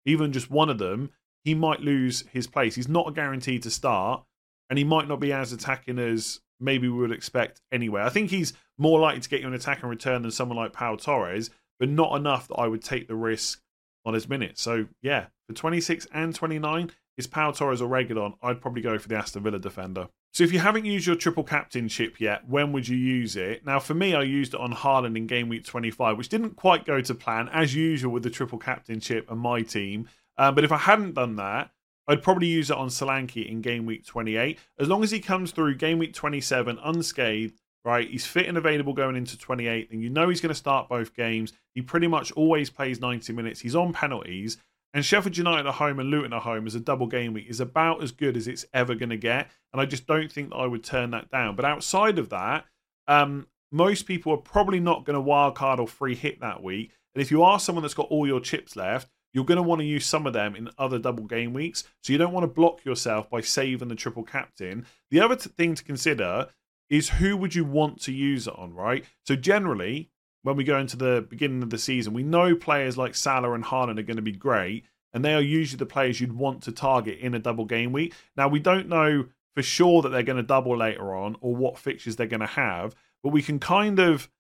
even 0.05 0.33
just 0.33 0.51
one 0.51 0.71
of 0.71 0.79
them, 0.79 1.11
he 1.45 1.55
might 1.55 1.81
lose 1.81 2.25
his 2.33 2.47
place. 2.47 2.75
He's 2.75 2.89
not 2.89 3.09
a 3.09 3.13
guarantee 3.13 3.59
to 3.61 3.71
start, 3.71 4.25
and 4.69 4.79
he 4.79 4.85
might 4.85 5.09
not 5.09 5.21
be 5.21 5.33
as 5.33 5.53
attacking 5.53 5.99
as 5.99 6.41
maybe 6.59 6.89
we 6.89 6.99
would 6.99 7.13
expect 7.13 7.61
anyway. 7.71 8.03
I 8.03 8.09
think 8.09 8.31
he's 8.31 8.53
more 8.79 8.99
likely 8.99 9.21
to 9.21 9.29
get 9.29 9.41
you 9.41 9.47
an 9.47 9.55
attack 9.55 9.83
and 9.83 9.91
return 9.91 10.23
than 10.23 10.31
someone 10.31 10.57
like 10.57 10.73
Pau 10.73 10.97
Torres, 10.97 11.51
but 11.79 11.89
not 11.89 12.17
enough 12.17 12.49
that 12.49 12.57
I 12.57 12.67
would 12.67 12.83
take 12.83 13.09
the 13.09 13.15
risk 13.15 13.61
on 14.05 14.15
his 14.15 14.29
minutes. 14.29 14.63
So 14.63 14.87
yeah, 15.03 15.27
for 15.47 15.55
26 15.55 16.07
and 16.13 16.35
29, 16.35 16.91
is 17.17 17.27
Pau 17.27 17.51
Torres 17.51 17.81
or 17.81 17.89
Reguilon, 17.89 18.35
I'd 18.43 18.61
probably 18.61 18.83
go 18.83 18.99
for 18.99 19.09
the 19.09 19.17
Aston 19.17 19.43
Villa 19.43 19.59
defender. 19.59 20.09
So 20.33 20.45
if 20.45 20.53
you 20.53 20.59
haven't 20.59 20.85
used 20.85 21.07
your 21.07 21.17
triple 21.17 21.45
captainship 21.45 22.21
yet, 22.21 22.47
when 22.49 22.73
would 22.73 22.87
you 22.87 22.97
use 22.97 23.37
it? 23.37 23.65
Now 23.65 23.81
for 23.81 23.95
me, 23.95 24.15
I 24.15 24.23
used 24.23 24.55
it 24.55 24.61
on 24.61 24.75
Haaland 24.75 25.17
in 25.17 25.27
game 25.27 25.49
week 25.49 25.65
25, 25.65 26.19
which 26.19 26.29
didn't 26.29 26.57
quite 26.57 26.85
go 26.85 27.01
to 27.01 27.15
plan, 27.15 27.49
as 27.53 27.75
usual 27.75 28.13
with 28.13 28.23
the 28.23 28.31
triple 28.31 28.59
captainship 28.59 29.31
and 29.31 29.41
my 29.41 29.63
team. 29.63 30.09
Um, 30.37 30.55
but 30.55 30.65
if 30.65 30.73
I 30.73 30.77
hadn't 30.77 31.15
done 31.15 31.37
that, 31.37 31.71
I'd 32.09 32.23
probably 32.23 32.47
use 32.49 32.71
it 32.71 32.77
on 32.77 32.89
Solanke 32.89 33.49
in 33.49 33.63
game 33.63 33.87
week 33.87 34.07
28. 34.07 34.59
As 34.79 34.89
long 34.89 35.03
as 35.03 35.11
he 35.11 35.21
comes 35.21 35.51
through 35.51 35.77
game 35.77 35.99
week 35.99 36.13
27 36.13 36.79
unscathed, 36.85 37.59
right? 37.85 38.09
He's 38.09 38.27
fit 38.27 38.47
and 38.47 38.59
available 38.59 38.93
going 38.93 39.17
into 39.17 39.39
28, 39.39 39.91
and 39.91 40.03
you 40.03 40.11
know 40.11 40.29
he's 40.29 40.41
going 40.41 40.51
to 40.51 40.55
start 40.55 40.89
both 40.89 41.15
games. 41.15 41.53
He 41.75 41.83
pretty 41.83 42.09
much 42.09 42.31
always 42.33 42.69
plays 42.69 43.01
90 43.01 43.33
minutes. 43.33 43.61
He's 43.61 43.77
on 43.77 43.93
penalties. 43.93 44.59
And 44.97 45.05
Sheffield 45.05 45.37
United 45.37 45.67
at 45.67 45.75
home 45.75 46.01
and 46.01 46.09
Luton 46.09 46.33
at 46.33 46.41
home 46.41 46.67
as 46.67 46.75
a 46.75 46.81
double 46.81 47.07
game 47.07 47.35
week 47.35 47.51
is 47.51 47.61
about 47.61 48.03
as 48.03 48.13
good 48.13 48.35
as 48.35 48.49
it's 48.49 48.65
ever 48.73 48.95
going 48.95 49.11
to 49.11 49.19
get. 49.19 49.51
And 49.71 49.83
I 49.83 49.85
just 49.85 50.07
don't 50.07 50.33
think 50.33 50.49
that 50.49 50.57
I 50.57 50.67
would 50.67 50.83
turn 50.83 51.11
that 51.11 51.31
down. 51.31 51.55
But 51.55 51.67
outside 51.67 52.19
of 52.19 52.31
that, 52.31 52.65
um, 53.07 53.47
most 53.71 54.07
people 54.07 54.33
are 54.33 54.39
probably 54.39 54.81
not 54.81 55.05
going 55.05 55.23
to 55.23 55.31
wildcard 55.31 55.81
or 55.81 55.87
free 55.87 56.15
hit 56.15 56.41
that 56.41 56.63
week. 56.63 56.93
And 57.15 57.21
if 57.21 57.31
you 57.31 57.43
are 57.43 57.61
someone 57.61 57.83
that's 57.83 57.93
got 57.93 58.07
all 58.09 58.27
your 58.27 58.41
chips 58.41 58.75
left, 58.75 59.11
you're 59.35 59.45
going 59.45 59.57
to 59.57 59.63
want 59.63 59.81
to 59.83 59.87
use 59.87 60.07
some 60.07 60.27
of 60.27 60.33
them 60.33 60.57
in 60.57 60.71
other 60.79 60.99
double 60.99 61.25
game 61.25 61.53
weeks. 61.53 61.85
So 62.03 62.15
you 62.15 62.19
don't 62.19 62.33
want 62.33 62.45
to 62.45 62.49
block 62.49 62.83
yourself 62.87 63.29
by 63.29 63.43
saving 63.43 63.89
the 63.89 63.97
triple 63.97 64.23
captain. 64.23 64.87
The 65.11 65.21
other 65.21 65.37
t- 65.37 65.51
thing 65.51 65.75
to 65.75 65.85
consider 65.85 66.49
is 66.89 67.11
who 67.11 67.37
would 67.37 67.55
you 67.55 67.67
want 67.67 68.01
to 68.05 68.13
use 68.13 68.47
it 68.47 68.55
on, 68.57 68.73
right? 68.73 69.05
So 69.27 69.37
generally, 69.37 70.09
when 70.47 70.57
we 70.57 70.63
go 70.63 70.79
into 70.79 70.97
the 70.97 71.27
beginning 71.29 71.65
of 71.65 71.71
the 71.71 71.79
season, 71.79 72.13
we 72.13 72.23
know 72.23 72.55
players 72.55 72.97
like 72.97 73.17
Salah 73.17 73.53
and 73.55 73.65
Haaland 73.65 73.99
are 73.99 74.05
going 74.05 74.15
to 74.15 74.23
be 74.23 74.31
great, 74.31 74.85
and 75.13 75.25
they 75.25 75.35
are 75.35 75.43
usually 75.43 75.77
the 75.77 75.87
players 75.87 76.21
you'd 76.21 76.33
want 76.33 76.63
to 76.63 76.73
target 76.73 77.19
in 77.19 77.35
a 77.35 77.41
double 77.41 77.65
game 77.65 77.91
week. 77.91 78.15
Now 78.37 78.47
we 78.47 78.61
don't 78.61 78.89
know 78.89 79.27
for 79.57 79.65
sure 79.65 80.03
that 80.03 80.11
they're 80.11 80.23
going 80.23 80.37
to 80.37 80.45
double 80.45 80.77
later 80.77 81.17
on 81.17 81.37
or 81.41 81.57
what 81.57 81.79
fixtures 81.79 82.15
they're 82.15 82.29
going 82.29 82.41
to 82.41 82.47
have, 82.47 82.95
but 83.25 83.31
we 83.31 83.43
can 83.43 83.59
kind 83.59 83.99
of 83.99 84.31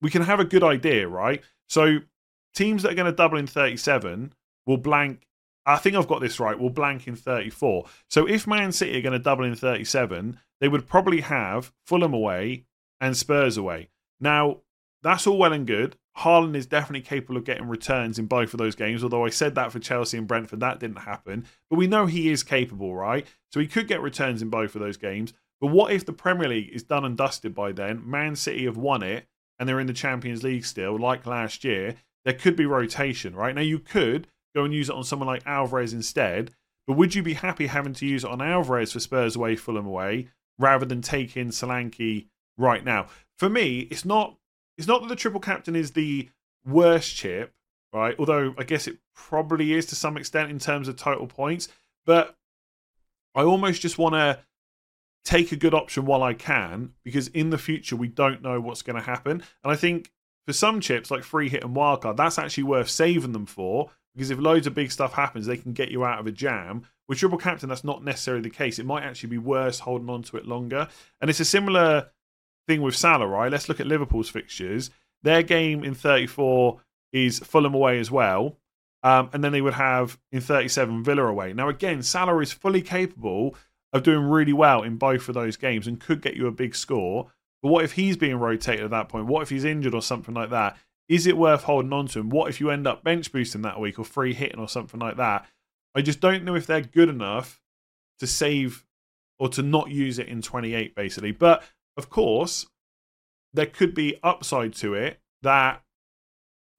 we 0.00 0.10
can 0.10 0.22
have 0.22 0.40
a 0.40 0.44
good 0.44 0.64
idea, 0.64 1.06
right? 1.06 1.44
So 1.68 1.98
teams 2.56 2.82
that 2.82 2.90
are 2.90 2.96
going 2.96 3.06
to 3.06 3.16
double 3.16 3.38
in 3.38 3.46
37 3.46 4.32
will 4.66 4.78
blank. 4.78 5.28
I 5.64 5.76
think 5.76 5.94
I've 5.94 6.08
got 6.08 6.20
this 6.20 6.40
right. 6.40 6.58
Will 6.58 6.70
blank 6.70 7.06
in 7.06 7.14
34. 7.14 7.84
So 8.10 8.26
if 8.26 8.48
Man 8.48 8.72
City 8.72 8.98
are 8.98 9.02
going 9.02 9.12
to 9.12 9.20
double 9.20 9.44
in 9.44 9.54
37, 9.54 10.40
they 10.60 10.66
would 10.66 10.88
probably 10.88 11.20
have 11.20 11.72
Fulham 11.86 12.14
away 12.14 12.64
and 13.00 13.16
Spurs 13.16 13.56
away. 13.56 13.90
Now, 14.18 14.62
that's 15.02 15.26
all 15.26 15.38
well 15.38 15.52
and 15.52 15.66
good. 15.66 15.96
Haaland 16.18 16.56
is 16.56 16.66
definitely 16.66 17.00
capable 17.00 17.36
of 17.36 17.44
getting 17.44 17.68
returns 17.68 18.18
in 18.18 18.26
both 18.26 18.52
of 18.52 18.58
those 18.58 18.74
games, 18.74 19.02
although 19.02 19.24
I 19.24 19.30
said 19.30 19.54
that 19.54 19.72
for 19.72 19.78
Chelsea 19.78 20.18
and 20.18 20.26
Brentford, 20.26 20.60
that 20.60 20.78
didn't 20.78 20.98
happen. 20.98 21.46
But 21.70 21.76
we 21.76 21.86
know 21.86 22.06
he 22.06 22.30
is 22.30 22.42
capable, 22.42 22.94
right? 22.94 23.26
So 23.50 23.60
he 23.60 23.66
could 23.66 23.88
get 23.88 24.02
returns 24.02 24.42
in 24.42 24.50
both 24.50 24.74
of 24.74 24.82
those 24.82 24.98
games. 24.98 25.32
But 25.60 25.68
what 25.68 25.92
if 25.92 26.04
the 26.04 26.12
Premier 26.12 26.48
League 26.48 26.70
is 26.72 26.82
done 26.82 27.04
and 27.04 27.16
dusted 27.16 27.54
by 27.54 27.72
then? 27.72 28.02
Man 28.04 28.36
City 28.36 28.64
have 28.64 28.76
won 28.76 29.02
it 29.02 29.26
and 29.58 29.68
they're 29.68 29.80
in 29.80 29.86
the 29.86 29.92
Champions 29.92 30.42
League 30.42 30.64
still, 30.64 30.98
like 30.98 31.26
last 31.26 31.64
year. 31.64 31.94
There 32.24 32.34
could 32.34 32.56
be 32.56 32.66
rotation, 32.66 33.34
right? 33.34 33.54
Now, 33.54 33.62
you 33.62 33.78
could 33.78 34.26
go 34.54 34.64
and 34.64 34.74
use 34.74 34.88
it 34.88 34.94
on 34.94 35.04
someone 35.04 35.28
like 35.28 35.46
Alvarez 35.46 35.92
instead. 35.92 36.52
But 36.86 36.96
would 36.96 37.14
you 37.14 37.22
be 37.22 37.34
happy 37.34 37.68
having 37.68 37.94
to 37.94 38.06
use 38.06 38.24
it 38.24 38.30
on 38.30 38.42
Alvarez 38.42 38.92
for 38.92 39.00
Spurs 39.00 39.36
away, 39.36 39.56
Fulham 39.56 39.86
away, 39.86 40.28
rather 40.58 40.84
than 40.84 41.00
take 41.00 41.36
in 41.36 41.48
Solanke 41.48 42.26
right 42.58 42.84
now? 42.84 43.06
For 43.38 43.48
me, 43.48 43.86
it's 43.90 44.04
not 44.04 44.36
it's 44.82 44.88
not 44.88 45.00
that 45.02 45.08
the 45.08 45.14
triple 45.14 45.38
captain 45.38 45.76
is 45.76 45.92
the 45.92 46.28
worst 46.66 47.14
chip, 47.14 47.54
right? 47.92 48.16
Although 48.18 48.52
I 48.58 48.64
guess 48.64 48.88
it 48.88 48.98
probably 49.14 49.74
is 49.74 49.86
to 49.86 49.94
some 49.94 50.16
extent 50.16 50.50
in 50.50 50.58
terms 50.58 50.88
of 50.88 50.96
total 50.96 51.28
points. 51.28 51.68
But 52.04 52.34
I 53.36 53.42
almost 53.42 53.80
just 53.80 53.96
want 53.96 54.16
to 54.16 54.40
take 55.24 55.52
a 55.52 55.56
good 55.56 55.72
option 55.72 56.04
while 56.04 56.24
I 56.24 56.34
can 56.34 56.94
because 57.04 57.28
in 57.28 57.50
the 57.50 57.58
future 57.58 57.94
we 57.94 58.08
don't 58.08 58.42
know 58.42 58.60
what's 58.60 58.82
going 58.82 58.96
to 58.96 59.06
happen. 59.06 59.44
And 59.62 59.72
I 59.72 59.76
think 59.76 60.10
for 60.48 60.52
some 60.52 60.80
chips 60.80 61.12
like 61.12 61.22
free 61.22 61.48
hit 61.48 61.62
and 61.62 61.76
wildcard, 61.76 62.16
that's 62.16 62.40
actually 62.40 62.64
worth 62.64 62.90
saving 62.90 63.30
them 63.30 63.46
for 63.46 63.88
because 64.16 64.32
if 64.32 64.38
loads 64.40 64.66
of 64.66 64.74
big 64.74 64.90
stuff 64.90 65.12
happens, 65.12 65.46
they 65.46 65.58
can 65.58 65.74
get 65.74 65.92
you 65.92 66.04
out 66.04 66.18
of 66.18 66.26
a 66.26 66.32
jam. 66.32 66.86
With 67.08 67.18
triple 67.18 67.38
captain, 67.38 67.68
that's 67.68 67.84
not 67.84 68.02
necessarily 68.02 68.42
the 68.42 68.50
case. 68.50 68.80
It 68.80 68.86
might 68.86 69.04
actually 69.04 69.28
be 69.28 69.38
worse 69.38 69.78
holding 69.78 70.10
on 70.10 70.24
to 70.24 70.38
it 70.38 70.48
longer. 70.48 70.88
And 71.20 71.30
it's 71.30 71.38
a 71.38 71.44
similar 71.44 72.10
thing 72.66 72.82
with 72.82 72.96
Salah, 72.96 73.26
right? 73.26 73.50
Let's 73.50 73.68
look 73.68 73.80
at 73.80 73.86
Liverpool's 73.86 74.28
fixtures. 74.28 74.90
Their 75.22 75.42
game 75.42 75.84
in 75.84 75.94
34 75.94 76.80
is 77.12 77.38
Fulham 77.40 77.74
away 77.74 77.98
as 77.98 78.10
well. 78.10 78.56
Um, 79.04 79.30
and 79.32 79.42
then 79.42 79.52
they 79.52 79.60
would 79.60 79.74
have 79.74 80.18
in 80.30 80.40
37 80.40 81.02
Villa 81.02 81.24
away. 81.24 81.52
Now, 81.52 81.68
again, 81.68 82.02
Salah 82.02 82.38
is 82.38 82.52
fully 82.52 82.82
capable 82.82 83.56
of 83.92 84.04
doing 84.04 84.24
really 84.24 84.52
well 84.52 84.82
in 84.82 84.96
both 84.96 85.28
of 85.28 85.34
those 85.34 85.56
games 85.56 85.86
and 85.86 86.00
could 86.00 86.22
get 86.22 86.36
you 86.36 86.46
a 86.46 86.52
big 86.52 86.74
score. 86.74 87.30
But 87.62 87.70
what 87.70 87.84
if 87.84 87.92
he's 87.92 88.16
being 88.16 88.36
rotated 88.36 88.84
at 88.84 88.90
that 88.90 89.08
point? 89.08 89.26
What 89.26 89.42
if 89.42 89.50
he's 89.50 89.64
injured 89.64 89.94
or 89.94 90.02
something 90.02 90.34
like 90.34 90.50
that? 90.50 90.76
Is 91.08 91.26
it 91.26 91.36
worth 91.36 91.64
holding 91.64 91.92
on 91.92 92.06
to 92.08 92.20
him? 92.20 92.30
What 92.30 92.48
if 92.48 92.60
you 92.60 92.70
end 92.70 92.86
up 92.86 93.04
bench 93.04 93.32
boosting 93.32 93.62
that 93.62 93.80
week 93.80 93.98
or 93.98 94.04
free 94.04 94.34
hitting 94.34 94.60
or 94.60 94.68
something 94.68 95.00
like 95.00 95.16
that? 95.16 95.46
I 95.94 96.02
just 96.02 96.20
don't 96.20 96.44
know 96.44 96.54
if 96.54 96.66
they're 96.66 96.80
good 96.80 97.08
enough 97.08 97.60
to 98.20 98.26
save 98.26 98.84
or 99.38 99.48
to 99.50 99.62
not 99.62 99.90
use 99.90 100.18
it 100.18 100.28
in 100.28 100.42
28, 100.42 100.94
basically. 100.94 101.32
But 101.32 101.64
of 101.96 102.10
course, 102.10 102.66
there 103.52 103.66
could 103.66 103.94
be 103.94 104.18
upside 104.22 104.74
to 104.74 104.94
it 104.94 105.20
that 105.42 105.82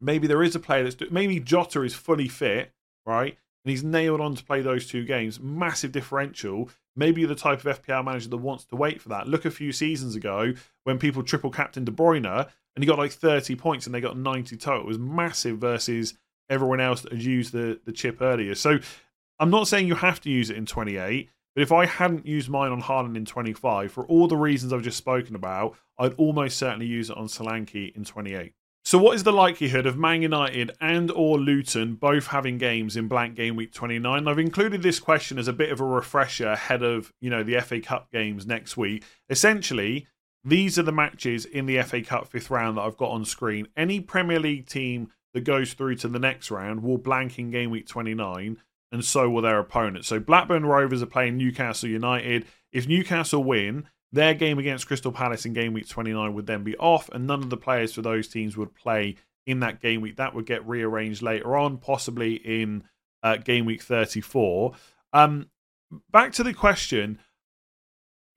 maybe 0.01 0.27
there 0.27 0.43
is 0.43 0.55
a 0.55 0.59
player 0.59 0.83
that's 0.83 1.11
maybe 1.11 1.39
Jota 1.39 1.83
is 1.83 1.93
fully 1.93 2.27
fit, 2.27 2.71
right? 3.05 3.37
And 3.65 3.71
he's 3.71 3.83
nailed 3.83 4.21
on 4.21 4.35
to 4.35 4.43
play 4.43 4.61
those 4.61 4.87
two 4.87 5.05
games. 5.05 5.39
Massive 5.39 5.91
differential. 5.91 6.69
Maybe 6.95 7.21
you're 7.21 7.29
the 7.29 7.35
type 7.35 7.65
of 7.65 7.81
FPL 7.81 8.03
manager 8.03 8.29
that 8.29 8.37
wants 8.37 8.65
to 8.65 8.75
wait 8.75 9.01
for 9.01 9.09
that. 9.09 9.27
Look 9.27 9.45
a 9.45 9.51
few 9.51 9.71
seasons 9.71 10.15
ago 10.15 10.53
when 10.83 10.99
people 10.99 11.23
triple 11.23 11.49
captain 11.49 11.85
De 11.85 11.91
Bruyne 11.91 12.25
and 12.75 12.83
he 12.83 12.85
got 12.85 12.97
like 12.97 13.11
30 13.11 13.55
points 13.55 13.85
and 13.85 13.95
they 13.95 14.01
got 14.01 14.17
90 14.17 14.57
total. 14.57 14.81
It 14.81 14.87
was 14.87 14.99
massive 14.99 15.59
versus 15.59 16.13
everyone 16.49 16.81
else 16.81 17.01
that 17.01 17.13
had 17.13 17.23
used 17.23 17.53
the, 17.53 17.79
the 17.85 17.91
chip 17.91 18.21
earlier. 18.21 18.55
So 18.55 18.79
I'm 19.39 19.49
not 19.49 19.67
saying 19.67 19.87
you 19.87 19.95
have 19.95 20.21
to 20.21 20.29
use 20.29 20.49
it 20.49 20.57
in 20.57 20.65
28, 20.65 21.29
but 21.55 21.61
if 21.61 21.71
I 21.71 21.85
hadn't 21.85 22.25
used 22.25 22.49
mine 22.49 22.71
on 22.71 22.81
Haaland 22.81 23.15
in 23.15 23.25
25, 23.25 23.91
for 23.91 24.05
all 24.07 24.27
the 24.27 24.37
reasons 24.37 24.73
I've 24.73 24.81
just 24.81 24.97
spoken 24.97 25.35
about, 25.35 25.75
I'd 25.97 26.13
almost 26.15 26.57
certainly 26.57 26.87
use 26.87 27.09
it 27.09 27.17
on 27.17 27.27
Solanke 27.27 27.95
in 27.95 28.03
28. 28.03 28.53
So, 28.85 28.97
what 28.97 29.15
is 29.15 29.23
the 29.23 29.31
likelihood 29.31 29.85
of 29.85 29.97
Man 29.97 30.21
United 30.21 30.71
and 30.81 31.09
or 31.09 31.39
Luton 31.39 31.95
both 31.95 32.27
having 32.27 32.57
games 32.57 32.97
in 32.97 33.07
blank 33.07 33.35
game 33.35 33.55
week 33.55 33.73
29? 33.73 34.27
I've 34.27 34.39
included 34.39 34.81
this 34.81 34.99
question 34.99 35.37
as 35.37 35.47
a 35.47 35.53
bit 35.53 35.71
of 35.71 35.79
a 35.79 35.85
refresher 35.85 36.49
ahead 36.49 36.83
of 36.83 37.13
you 37.21 37.29
know 37.29 37.43
the 37.43 37.61
FA 37.61 37.79
Cup 37.79 38.11
games 38.11 38.45
next 38.45 38.75
week. 38.75 39.03
Essentially, 39.29 40.07
these 40.43 40.77
are 40.77 40.83
the 40.83 40.91
matches 40.91 41.45
in 41.45 41.65
the 41.65 41.81
FA 41.83 42.01
Cup 42.01 42.27
fifth 42.27 42.49
round 42.49 42.77
that 42.77 42.81
I've 42.81 42.97
got 42.97 43.11
on 43.11 43.23
screen. 43.23 43.67
Any 43.77 44.01
Premier 44.01 44.39
League 44.39 44.67
team 44.67 45.11
that 45.33 45.45
goes 45.45 45.73
through 45.73 45.95
to 45.95 46.09
the 46.09 46.19
next 46.19 46.51
round 46.51 46.83
will 46.83 46.97
blank 46.97 47.39
in 47.39 47.51
game 47.51 47.71
week 47.71 47.87
29, 47.87 48.57
and 48.93 49.03
so 49.03 49.29
will 49.29 49.41
their 49.41 49.59
opponents. 49.59 50.07
So, 50.07 50.19
Blackburn 50.19 50.65
Rovers 50.65 51.01
are 51.01 51.07
playing 51.07 51.35
Newcastle 51.35 51.89
United. 51.89 52.45
If 52.71 52.87
Newcastle 52.87 53.43
win, 53.43 53.87
their 54.13 54.33
game 54.33 54.59
against 54.59 54.87
Crystal 54.87 55.11
Palace 55.11 55.45
in 55.45 55.51
game 55.51 55.73
week 55.73 55.89
29 55.89 56.33
would 56.33 56.47
then 56.47 56.63
be 56.63 56.77
off, 56.77 57.09
and 57.09 57.27
none 57.27 57.43
of 57.43 57.49
the 57.49 57.57
players 57.57 57.93
for 57.93 58.01
those 58.01 58.29
teams 58.29 58.55
would 58.55 58.73
play 58.73 59.17
in 59.45 59.59
that 59.59 59.81
game 59.81 59.99
week. 59.99 60.15
That 60.15 60.33
would 60.33 60.45
get 60.45 60.65
rearranged 60.65 61.21
later 61.21 61.57
on, 61.57 61.77
possibly 61.77 62.35
in 62.35 62.83
uh, 63.21 63.37
game 63.37 63.65
week 63.65 63.81
34. 63.81 64.73
Um, 65.11 65.49
back 66.11 66.31
to 66.33 66.43
the 66.43 66.53
question 66.53 67.19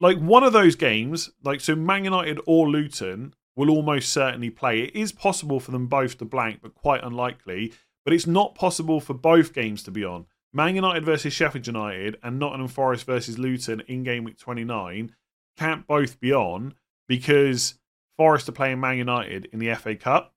like 0.01 0.19
one 0.19 0.43
of 0.43 0.53
those 0.53 0.77
games, 0.77 1.31
like 1.43 1.61
so 1.61 1.75
Man 1.75 2.05
United 2.05 2.41
or 2.47 2.69
Luton 2.69 3.35
will 3.55 3.71
almost 3.71 4.13
certainly 4.13 4.51
play. 4.51 4.81
It 4.81 4.95
is 4.95 5.13
possible 5.13 5.61
for 5.61 5.71
them 5.71 5.87
both 5.87 6.19
to 6.19 6.25
blank, 6.25 6.61
but 6.63 6.75
quite 6.75 7.03
unlikely. 7.03 7.73
But 8.05 8.13
it's 8.13 8.27
not 8.27 8.55
possible 8.55 9.01
for 9.01 9.15
both 9.15 9.53
games 9.53 9.83
to 9.85 9.91
be 9.91 10.05
on. 10.05 10.27
Man 10.57 10.75
United 10.75 11.05
versus 11.05 11.35
Sheffield 11.35 11.67
United 11.67 12.17
and 12.23 12.39
Nottingham 12.39 12.69
Forest 12.69 13.05
versus 13.05 13.39
Luton 13.39 13.83
in 13.89 14.05
game 14.05 14.25
week 14.25 14.39
29 14.39 15.15
can't 15.59 15.87
both 15.87 16.19
be 16.19 16.33
on 16.33 16.73
because 17.07 17.75
Forest 18.17 18.49
are 18.49 18.53
playing 18.53 18.81
Man 18.81 18.97
United 18.97 19.51
in 19.53 19.59
the 19.59 19.75
FA 19.75 19.95
Cup. 19.97 20.33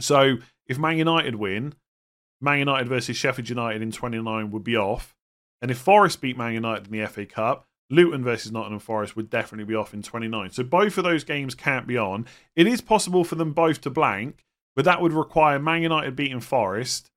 So 0.00 0.38
if 0.66 0.78
Man 0.78 0.96
United 0.96 1.34
win, 1.34 1.74
Man 2.40 2.60
United 2.60 2.88
versus 2.88 3.18
Sheffield 3.18 3.50
United 3.50 3.82
in 3.82 3.92
29 3.92 4.50
would 4.52 4.64
be 4.64 4.74
off. 4.74 5.14
And 5.60 5.70
if 5.70 5.76
Forest 5.76 6.22
beat 6.22 6.38
Man 6.38 6.54
United 6.54 6.86
in 6.86 6.98
the 6.98 7.06
FA 7.06 7.26
Cup, 7.26 7.66
Luton 7.90 8.24
versus 8.24 8.52
Nottingham 8.52 8.80
Forest 8.80 9.16
would 9.16 9.28
definitely 9.28 9.66
be 9.66 9.74
off 9.74 9.92
in 9.92 10.00
29. 10.00 10.52
So 10.52 10.64
both 10.64 10.96
of 10.96 11.04
those 11.04 11.24
games 11.24 11.54
can't 11.54 11.86
be 11.86 11.98
on. 11.98 12.24
It 12.54 12.66
is 12.66 12.80
possible 12.80 13.22
for 13.22 13.34
them 13.34 13.52
both 13.52 13.82
to 13.82 13.90
blank, 13.90 14.46
but 14.74 14.86
that 14.86 15.02
would 15.02 15.12
require 15.12 15.58
Man 15.58 15.82
United 15.82 16.16
beating 16.16 16.40
Forest, 16.40 17.10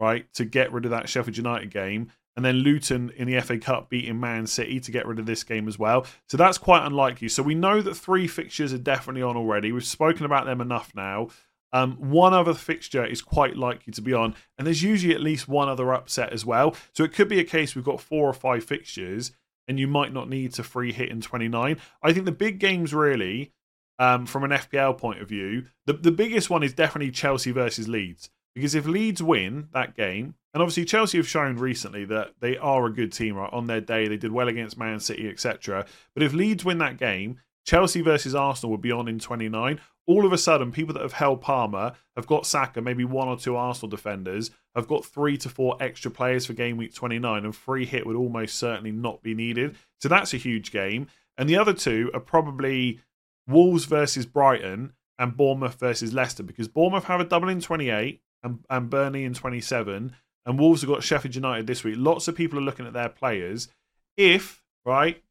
right, 0.00 0.32
to 0.34 0.44
get 0.44 0.72
rid 0.72 0.84
of 0.84 0.90
that 0.90 1.08
Sheffield 1.08 1.36
United 1.36 1.70
game 1.70 2.10
and 2.36 2.44
then 2.44 2.56
Luton 2.56 3.12
in 3.16 3.28
the 3.28 3.40
FA 3.40 3.58
Cup 3.58 3.90
beating 3.90 4.18
Man 4.18 4.46
City 4.46 4.80
to 4.80 4.90
get 4.90 5.06
rid 5.06 5.18
of 5.18 5.26
this 5.26 5.44
game 5.44 5.68
as 5.68 5.78
well. 5.78 6.06
So 6.28 6.36
that's 6.36 6.58
quite 6.58 6.86
unlikely. 6.86 7.28
So 7.28 7.42
we 7.42 7.54
know 7.54 7.82
that 7.82 7.94
three 7.94 8.26
fixtures 8.26 8.72
are 8.72 8.78
definitely 8.78 9.22
on 9.22 9.36
already. 9.36 9.72
We've 9.72 9.84
spoken 9.84 10.24
about 10.24 10.46
them 10.46 10.60
enough 10.60 10.92
now. 10.94 11.28
Um, 11.72 11.96
one 11.96 12.34
other 12.34 12.54
fixture 12.54 13.04
is 13.04 13.22
quite 13.22 13.56
likely 13.56 13.92
to 13.92 14.02
be 14.02 14.12
on, 14.12 14.34
and 14.58 14.66
there's 14.66 14.82
usually 14.82 15.14
at 15.14 15.20
least 15.20 15.48
one 15.48 15.68
other 15.68 15.92
upset 15.92 16.32
as 16.32 16.44
well. 16.44 16.74
So 16.94 17.04
it 17.04 17.12
could 17.12 17.28
be 17.28 17.38
a 17.38 17.44
case 17.44 17.74
we've 17.74 17.84
got 17.84 18.00
four 18.00 18.28
or 18.28 18.32
five 18.32 18.64
fixtures, 18.64 19.32
and 19.68 19.78
you 19.78 19.86
might 19.86 20.12
not 20.12 20.28
need 20.28 20.52
to 20.54 20.64
free 20.64 20.92
hit 20.92 21.10
in 21.10 21.20
29. 21.20 21.76
I 22.02 22.12
think 22.12 22.24
the 22.24 22.32
big 22.32 22.58
games 22.58 22.92
really, 22.92 23.52
um, 23.98 24.26
from 24.26 24.42
an 24.44 24.50
FPL 24.50 24.98
point 24.98 25.20
of 25.20 25.28
view, 25.28 25.66
the, 25.86 25.92
the 25.92 26.10
biggest 26.10 26.50
one 26.50 26.62
is 26.62 26.72
definitely 26.72 27.12
Chelsea 27.12 27.52
versus 27.52 27.86
Leeds. 27.86 28.30
Because 28.60 28.74
if 28.74 28.84
Leeds 28.84 29.22
win 29.22 29.68
that 29.72 29.96
game, 29.96 30.34
and 30.52 30.62
obviously 30.62 30.84
Chelsea 30.84 31.16
have 31.16 31.26
shown 31.26 31.56
recently 31.56 32.04
that 32.04 32.32
they 32.40 32.58
are 32.58 32.84
a 32.84 32.92
good 32.92 33.10
team 33.10 33.36
right, 33.36 33.50
on 33.54 33.66
their 33.66 33.80
day. 33.80 34.06
They 34.06 34.18
did 34.18 34.32
well 34.32 34.48
against 34.48 34.76
Man 34.76 35.00
City, 35.00 35.30
etc. 35.30 35.86
But 36.12 36.22
if 36.22 36.34
Leeds 36.34 36.62
win 36.62 36.76
that 36.76 36.98
game, 36.98 37.40
Chelsea 37.64 38.02
versus 38.02 38.34
Arsenal 38.34 38.70
would 38.72 38.82
be 38.82 38.92
on 38.92 39.08
in 39.08 39.18
29. 39.18 39.80
All 40.06 40.26
of 40.26 40.34
a 40.34 40.36
sudden, 40.36 40.72
people 40.72 40.92
that 40.92 41.02
have 41.02 41.14
held 41.14 41.40
Palmer 41.40 41.94
have 42.16 42.26
got 42.26 42.44
Saka, 42.44 42.82
maybe 42.82 43.02
one 43.02 43.28
or 43.28 43.38
two 43.38 43.56
Arsenal 43.56 43.88
defenders, 43.88 44.50
have 44.76 44.86
got 44.86 45.06
three 45.06 45.38
to 45.38 45.48
four 45.48 45.78
extra 45.80 46.10
players 46.10 46.44
for 46.44 46.52
game 46.52 46.76
week 46.76 46.94
29, 46.94 47.46
and 47.46 47.56
free 47.56 47.86
hit 47.86 48.04
would 48.04 48.16
almost 48.16 48.58
certainly 48.58 48.92
not 48.92 49.22
be 49.22 49.34
needed. 49.34 49.74
So 50.02 50.10
that's 50.10 50.34
a 50.34 50.36
huge 50.36 50.70
game. 50.70 51.06
And 51.38 51.48
the 51.48 51.56
other 51.56 51.72
two 51.72 52.10
are 52.12 52.20
probably 52.20 53.00
Wolves 53.46 53.86
versus 53.86 54.26
Brighton 54.26 54.92
and 55.18 55.34
Bournemouth 55.34 55.80
versus 55.80 56.12
Leicester, 56.12 56.42
because 56.42 56.68
Bournemouth 56.68 57.04
have 57.04 57.20
a 57.20 57.24
double 57.24 57.48
in 57.48 57.62
28 57.62 58.20
and, 58.42 58.64
and 58.68 58.90
Burnley 58.90 59.24
in 59.24 59.34
27, 59.34 60.14
and 60.46 60.58
Wolves 60.58 60.82
have 60.82 60.90
got 60.90 61.02
Sheffield 61.02 61.34
United 61.34 61.66
this 61.66 61.84
week. 61.84 61.96
Lots 61.98 62.28
of 62.28 62.34
people 62.34 62.58
are 62.58 62.62
looking 62.62 62.86
at 62.86 62.92
their 62.92 63.08
players. 63.08 63.68
If, 64.16 64.62
right, 64.84 65.22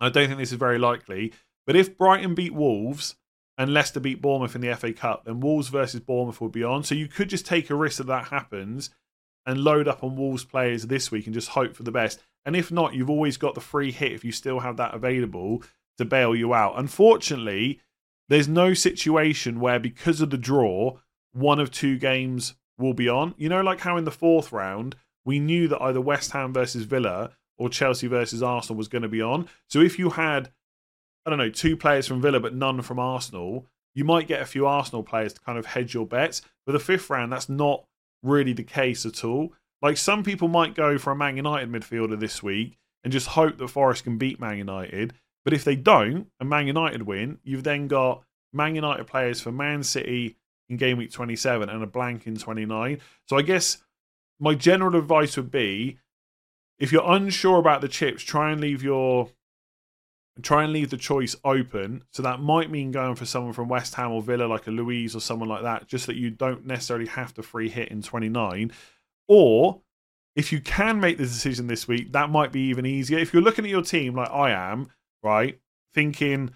I 0.00 0.08
don't 0.08 0.28
think 0.28 0.38
this 0.38 0.52
is 0.52 0.58
very 0.58 0.78
likely, 0.78 1.32
but 1.66 1.76
if 1.76 1.96
Brighton 1.96 2.34
beat 2.34 2.54
Wolves 2.54 3.16
and 3.56 3.74
Leicester 3.74 4.00
beat 4.00 4.22
Bournemouth 4.22 4.54
in 4.54 4.60
the 4.60 4.74
FA 4.76 4.92
Cup, 4.92 5.24
then 5.24 5.40
Wolves 5.40 5.68
versus 5.68 6.00
Bournemouth 6.00 6.40
will 6.40 6.48
be 6.48 6.62
on. 6.62 6.84
So 6.84 6.94
you 6.94 7.08
could 7.08 7.28
just 7.28 7.44
take 7.44 7.70
a 7.70 7.74
risk 7.74 7.98
that 7.98 8.06
that 8.06 8.28
happens 8.28 8.90
and 9.44 9.64
load 9.64 9.88
up 9.88 10.04
on 10.04 10.16
Wolves 10.16 10.44
players 10.44 10.84
this 10.84 11.10
week 11.10 11.26
and 11.26 11.34
just 11.34 11.50
hope 11.50 11.74
for 11.74 11.82
the 11.82 11.90
best. 11.90 12.20
And 12.44 12.54
if 12.54 12.70
not, 12.70 12.94
you've 12.94 13.10
always 13.10 13.36
got 13.36 13.54
the 13.54 13.60
free 13.60 13.90
hit 13.90 14.12
if 14.12 14.24
you 14.24 14.30
still 14.30 14.60
have 14.60 14.76
that 14.76 14.94
available 14.94 15.62
to 15.96 16.04
bail 16.04 16.36
you 16.36 16.54
out. 16.54 16.78
Unfortunately, 16.78 17.80
there's 18.28 18.48
no 18.48 18.74
situation 18.74 19.58
where 19.58 19.80
because 19.80 20.20
of 20.20 20.30
the 20.30 20.38
draw, 20.38 20.98
one 21.38 21.60
of 21.60 21.70
two 21.70 21.98
games 21.98 22.54
will 22.78 22.94
be 22.94 23.08
on. 23.08 23.34
You 23.36 23.48
know, 23.48 23.62
like 23.62 23.80
how 23.80 23.96
in 23.96 24.04
the 24.04 24.10
fourth 24.10 24.52
round, 24.52 24.96
we 25.24 25.38
knew 25.38 25.68
that 25.68 25.82
either 25.82 26.00
West 26.00 26.32
Ham 26.32 26.52
versus 26.52 26.84
Villa 26.84 27.30
or 27.56 27.68
Chelsea 27.68 28.06
versus 28.06 28.42
Arsenal 28.42 28.78
was 28.78 28.88
going 28.88 29.02
to 29.02 29.08
be 29.08 29.22
on. 29.22 29.48
So 29.68 29.80
if 29.80 29.98
you 29.98 30.10
had, 30.10 30.50
I 31.26 31.30
don't 31.30 31.38
know, 31.38 31.50
two 31.50 31.76
players 31.76 32.06
from 32.06 32.22
Villa 32.22 32.40
but 32.40 32.54
none 32.54 32.80
from 32.82 32.98
Arsenal, 32.98 33.66
you 33.94 34.04
might 34.04 34.28
get 34.28 34.40
a 34.40 34.46
few 34.46 34.66
Arsenal 34.66 35.02
players 35.02 35.32
to 35.34 35.40
kind 35.40 35.58
of 35.58 35.66
hedge 35.66 35.92
your 35.92 36.06
bets. 36.06 36.42
But 36.64 36.72
the 36.72 36.78
fifth 36.78 37.10
round, 37.10 37.32
that's 37.32 37.48
not 37.48 37.84
really 38.22 38.52
the 38.52 38.62
case 38.62 39.04
at 39.04 39.24
all. 39.24 39.52
Like 39.82 39.96
some 39.96 40.22
people 40.22 40.48
might 40.48 40.74
go 40.74 40.98
for 40.98 41.12
a 41.12 41.16
Man 41.16 41.36
United 41.36 41.70
midfielder 41.70 42.18
this 42.18 42.42
week 42.42 42.78
and 43.04 43.12
just 43.12 43.28
hope 43.28 43.58
that 43.58 43.68
Forest 43.68 44.04
can 44.04 44.18
beat 44.18 44.40
Man 44.40 44.58
United. 44.58 45.14
But 45.44 45.52
if 45.52 45.64
they 45.64 45.76
don't 45.76 46.28
and 46.40 46.48
Man 46.48 46.66
United 46.66 47.02
win, 47.02 47.38
you've 47.42 47.64
then 47.64 47.86
got 47.86 48.22
Man 48.52 48.74
United 48.74 49.06
players 49.06 49.40
for 49.40 49.52
Man 49.52 49.82
City, 49.82 50.36
in 50.68 50.76
game 50.76 50.98
week 50.98 51.10
27 51.10 51.68
and 51.68 51.82
a 51.82 51.86
blank 51.86 52.26
in 52.26 52.36
29. 52.36 53.00
So 53.26 53.36
I 53.36 53.42
guess 53.42 53.78
my 54.38 54.54
general 54.54 54.96
advice 54.96 55.36
would 55.36 55.50
be 55.50 55.98
if 56.78 56.92
you're 56.92 57.10
unsure 57.10 57.58
about 57.58 57.80
the 57.80 57.88
chips, 57.88 58.22
try 58.22 58.50
and 58.52 58.60
leave 58.60 58.82
your 58.82 59.30
try 60.40 60.62
and 60.62 60.72
leave 60.72 60.90
the 60.90 60.96
choice 60.96 61.34
open. 61.44 62.04
So 62.12 62.22
that 62.22 62.40
might 62.40 62.70
mean 62.70 62.92
going 62.92 63.16
for 63.16 63.26
someone 63.26 63.52
from 63.52 63.68
West 63.68 63.94
Ham 63.94 64.12
or 64.12 64.22
Villa, 64.22 64.44
like 64.44 64.68
a 64.68 64.70
Luiz 64.70 65.16
or 65.16 65.20
someone 65.20 65.48
like 65.48 65.62
that, 65.62 65.88
just 65.88 66.06
that 66.06 66.16
you 66.16 66.30
don't 66.30 66.64
necessarily 66.64 67.06
have 67.06 67.34
to 67.34 67.42
free 67.42 67.68
hit 67.68 67.88
in 67.88 68.02
29. 68.02 68.70
Or 69.26 69.80
if 70.36 70.52
you 70.52 70.60
can 70.60 71.00
make 71.00 71.18
the 71.18 71.24
decision 71.24 71.66
this 71.66 71.88
week, 71.88 72.12
that 72.12 72.30
might 72.30 72.52
be 72.52 72.60
even 72.68 72.86
easier. 72.86 73.18
If 73.18 73.32
you're 73.32 73.42
looking 73.42 73.64
at 73.64 73.70
your 73.70 73.82
team 73.82 74.14
like 74.14 74.30
I 74.30 74.52
am, 74.52 74.88
right, 75.24 75.58
thinking 75.92 76.50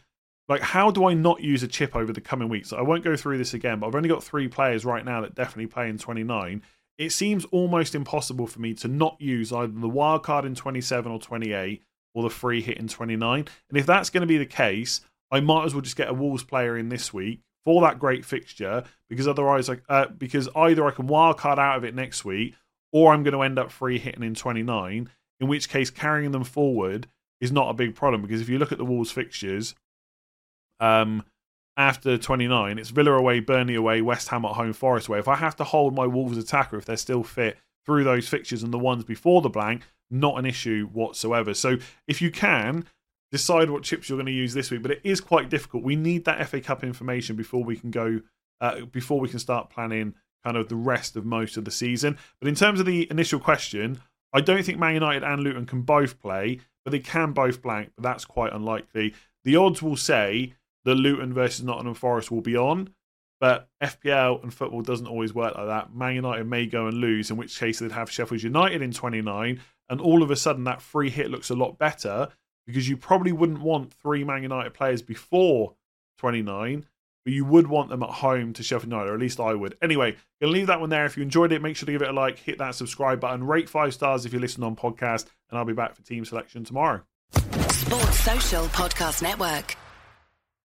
like 0.48 0.60
how 0.60 0.90
do 0.90 1.06
I 1.06 1.14
not 1.14 1.40
use 1.40 1.62
a 1.62 1.68
chip 1.68 1.94
over 1.94 2.12
the 2.12 2.20
coming 2.20 2.48
weeks? 2.48 2.72
I 2.72 2.82
won't 2.82 3.04
go 3.04 3.16
through 3.16 3.38
this 3.38 3.54
again, 3.54 3.78
but 3.78 3.86
I've 3.86 3.94
only 3.94 4.08
got 4.08 4.24
three 4.24 4.48
players 4.48 4.84
right 4.84 5.04
now 5.04 5.20
that 5.20 5.34
definitely 5.34 5.66
play 5.66 5.88
in 5.88 5.98
29. 5.98 6.62
It 6.98 7.10
seems 7.10 7.44
almost 7.46 7.94
impossible 7.94 8.46
for 8.46 8.60
me 8.60 8.74
to 8.74 8.88
not 8.88 9.16
use 9.20 9.52
either 9.52 9.72
the 9.72 9.88
wild 9.88 10.22
card 10.22 10.44
in 10.44 10.54
27 10.54 11.10
or 11.10 11.18
28 11.18 11.82
or 12.14 12.22
the 12.22 12.30
free 12.30 12.60
hit 12.60 12.78
in 12.78 12.88
29. 12.88 13.46
And 13.68 13.78
if 13.78 13.86
that's 13.86 14.10
going 14.10 14.20
to 14.20 14.26
be 14.26 14.38
the 14.38 14.46
case, 14.46 15.00
I 15.30 15.40
might 15.40 15.64
as 15.64 15.74
well 15.74 15.80
just 15.80 15.96
get 15.96 16.10
a 16.10 16.14
Wolves 16.14 16.44
player 16.44 16.76
in 16.76 16.90
this 16.90 17.12
week 17.12 17.40
for 17.64 17.80
that 17.82 17.98
great 17.98 18.24
fixture 18.24 18.84
because 19.08 19.26
otherwise, 19.26 19.68
like, 19.68 19.82
uh, 19.88 20.06
because 20.06 20.48
either 20.54 20.84
I 20.84 20.90
can 20.90 21.08
wildcard 21.08 21.58
out 21.58 21.78
of 21.78 21.84
it 21.84 21.94
next 21.94 22.24
week 22.24 22.54
or 22.92 23.12
I'm 23.12 23.22
going 23.22 23.34
to 23.34 23.42
end 23.42 23.58
up 23.58 23.70
free 23.70 23.98
hitting 23.98 24.22
in 24.22 24.34
29. 24.34 25.08
In 25.40 25.48
which 25.48 25.68
case, 25.68 25.90
carrying 25.90 26.30
them 26.30 26.44
forward 26.44 27.08
is 27.40 27.50
not 27.50 27.70
a 27.70 27.74
big 27.74 27.94
problem 27.94 28.22
because 28.22 28.40
if 28.40 28.48
you 28.48 28.58
look 28.58 28.70
at 28.70 28.78
the 28.78 28.84
Wolves 28.84 29.10
fixtures, 29.10 29.74
um, 30.82 31.24
after 31.76 32.18
29, 32.18 32.78
it's 32.78 32.90
Villa 32.90 33.12
away, 33.12 33.40
Burnley 33.40 33.76
away, 33.76 34.02
West 34.02 34.28
Ham 34.28 34.44
at 34.44 34.52
home, 34.52 34.72
Forest 34.72 35.08
away. 35.08 35.20
If 35.20 35.28
I 35.28 35.36
have 35.36 35.56
to 35.56 35.64
hold 35.64 35.94
my 35.94 36.06
Wolves 36.06 36.36
attacker, 36.36 36.76
if 36.76 36.84
they're 36.84 36.96
still 36.96 37.22
fit 37.22 37.56
through 37.86 38.04
those 38.04 38.28
fixtures 38.28 38.62
and 38.62 38.74
the 38.74 38.78
ones 38.78 39.04
before 39.04 39.40
the 39.40 39.48
blank, 39.48 39.84
not 40.10 40.38
an 40.38 40.44
issue 40.44 40.88
whatsoever. 40.92 41.54
So 41.54 41.78
if 42.06 42.20
you 42.20 42.30
can, 42.30 42.84
decide 43.30 43.70
what 43.70 43.82
chips 43.82 44.08
you're 44.08 44.18
going 44.18 44.26
to 44.26 44.32
use 44.32 44.52
this 44.52 44.70
week, 44.70 44.82
but 44.82 44.90
it 44.90 45.00
is 45.04 45.20
quite 45.20 45.48
difficult. 45.48 45.82
We 45.82 45.96
need 45.96 46.26
that 46.26 46.46
FA 46.48 46.60
Cup 46.60 46.84
information 46.84 47.36
before 47.36 47.64
we 47.64 47.76
can 47.76 47.90
go, 47.90 48.20
uh, 48.60 48.84
before 48.84 49.20
we 49.20 49.28
can 49.28 49.38
start 49.38 49.70
planning 49.70 50.14
kind 50.44 50.56
of 50.56 50.68
the 50.68 50.76
rest 50.76 51.16
of 51.16 51.24
most 51.24 51.56
of 51.56 51.64
the 51.64 51.70
season. 51.70 52.18
But 52.40 52.48
in 52.48 52.54
terms 52.54 52.80
of 52.80 52.86
the 52.86 53.08
initial 53.10 53.40
question, 53.40 54.02
I 54.32 54.42
don't 54.42 54.64
think 54.64 54.78
Man 54.78 54.94
United 54.94 55.22
and 55.22 55.42
Luton 55.42 55.64
can 55.64 55.82
both 55.82 56.20
play, 56.20 56.60
but 56.84 56.90
they 56.90 56.98
can 56.98 57.32
both 57.32 57.62
blank, 57.62 57.92
but 57.96 58.02
that's 58.02 58.24
quite 58.24 58.52
unlikely. 58.52 59.14
The 59.44 59.56
odds 59.56 59.82
will 59.82 59.96
say 59.96 60.54
the 60.84 60.94
Luton 60.94 61.32
versus 61.32 61.64
Nottingham 61.64 61.94
Forest 61.94 62.30
will 62.30 62.40
be 62.40 62.56
on. 62.56 62.90
But 63.40 63.68
FPL 63.82 64.42
and 64.42 64.54
football 64.54 64.82
doesn't 64.82 65.08
always 65.08 65.34
work 65.34 65.56
like 65.56 65.66
that. 65.66 65.92
Man 65.92 66.14
United 66.14 66.46
may 66.46 66.66
go 66.66 66.86
and 66.86 66.98
lose, 66.98 67.28
in 67.28 67.36
which 67.36 67.58
case 67.58 67.80
they'd 67.80 67.90
have 67.90 68.10
Sheffield 68.10 68.42
United 68.42 68.82
in 68.82 68.92
29, 68.92 69.60
and 69.88 70.00
all 70.00 70.22
of 70.22 70.30
a 70.30 70.36
sudden 70.36 70.64
that 70.64 70.80
free 70.80 71.10
hit 71.10 71.28
looks 71.28 71.50
a 71.50 71.56
lot 71.56 71.76
better 71.76 72.28
because 72.66 72.88
you 72.88 72.96
probably 72.96 73.32
wouldn't 73.32 73.60
want 73.60 73.92
three 73.92 74.22
Man 74.22 74.42
United 74.42 74.74
players 74.74 75.02
before 75.02 75.74
29, 76.18 76.86
but 77.24 77.32
you 77.32 77.44
would 77.44 77.66
want 77.66 77.88
them 77.88 78.04
at 78.04 78.10
home 78.10 78.52
to 78.52 78.62
Sheffield 78.62 78.92
United, 78.92 79.10
or 79.10 79.14
at 79.14 79.20
least 79.20 79.40
I 79.40 79.54
would. 79.54 79.76
Anyway, 79.82 80.16
gonna 80.40 80.52
leave 80.52 80.68
that 80.68 80.80
one 80.80 80.90
there. 80.90 81.04
If 81.04 81.16
you 81.16 81.24
enjoyed 81.24 81.50
it, 81.50 81.62
make 81.62 81.74
sure 81.74 81.86
to 81.86 81.92
give 81.92 82.02
it 82.02 82.08
a 82.08 82.12
like, 82.12 82.38
hit 82.38 82.58
that 82.58 82.76
subscribe 82.76 83.18
button, 83.18 83.44
rate 83.44 83.68
five 83.68 83.92
stars 83.92 84.24
if 84.24 84.32
you 84.32 84.38
listen 84.38 84.62
on 84.62 84.76
podcast, 84.76 85.26
and 85.50 85.58
I'll 85.58 85.64
be 85.64 85.72
back 85.72 85.96
for 85.96 86.02
team 86.02 86.24
selection 86.24 86.62
tomorrow. 86.62 87.02
Sports 87.32 88.20
Social 88.20 88.66
Podcast 88.66 89.20
Network. 89.22 89.76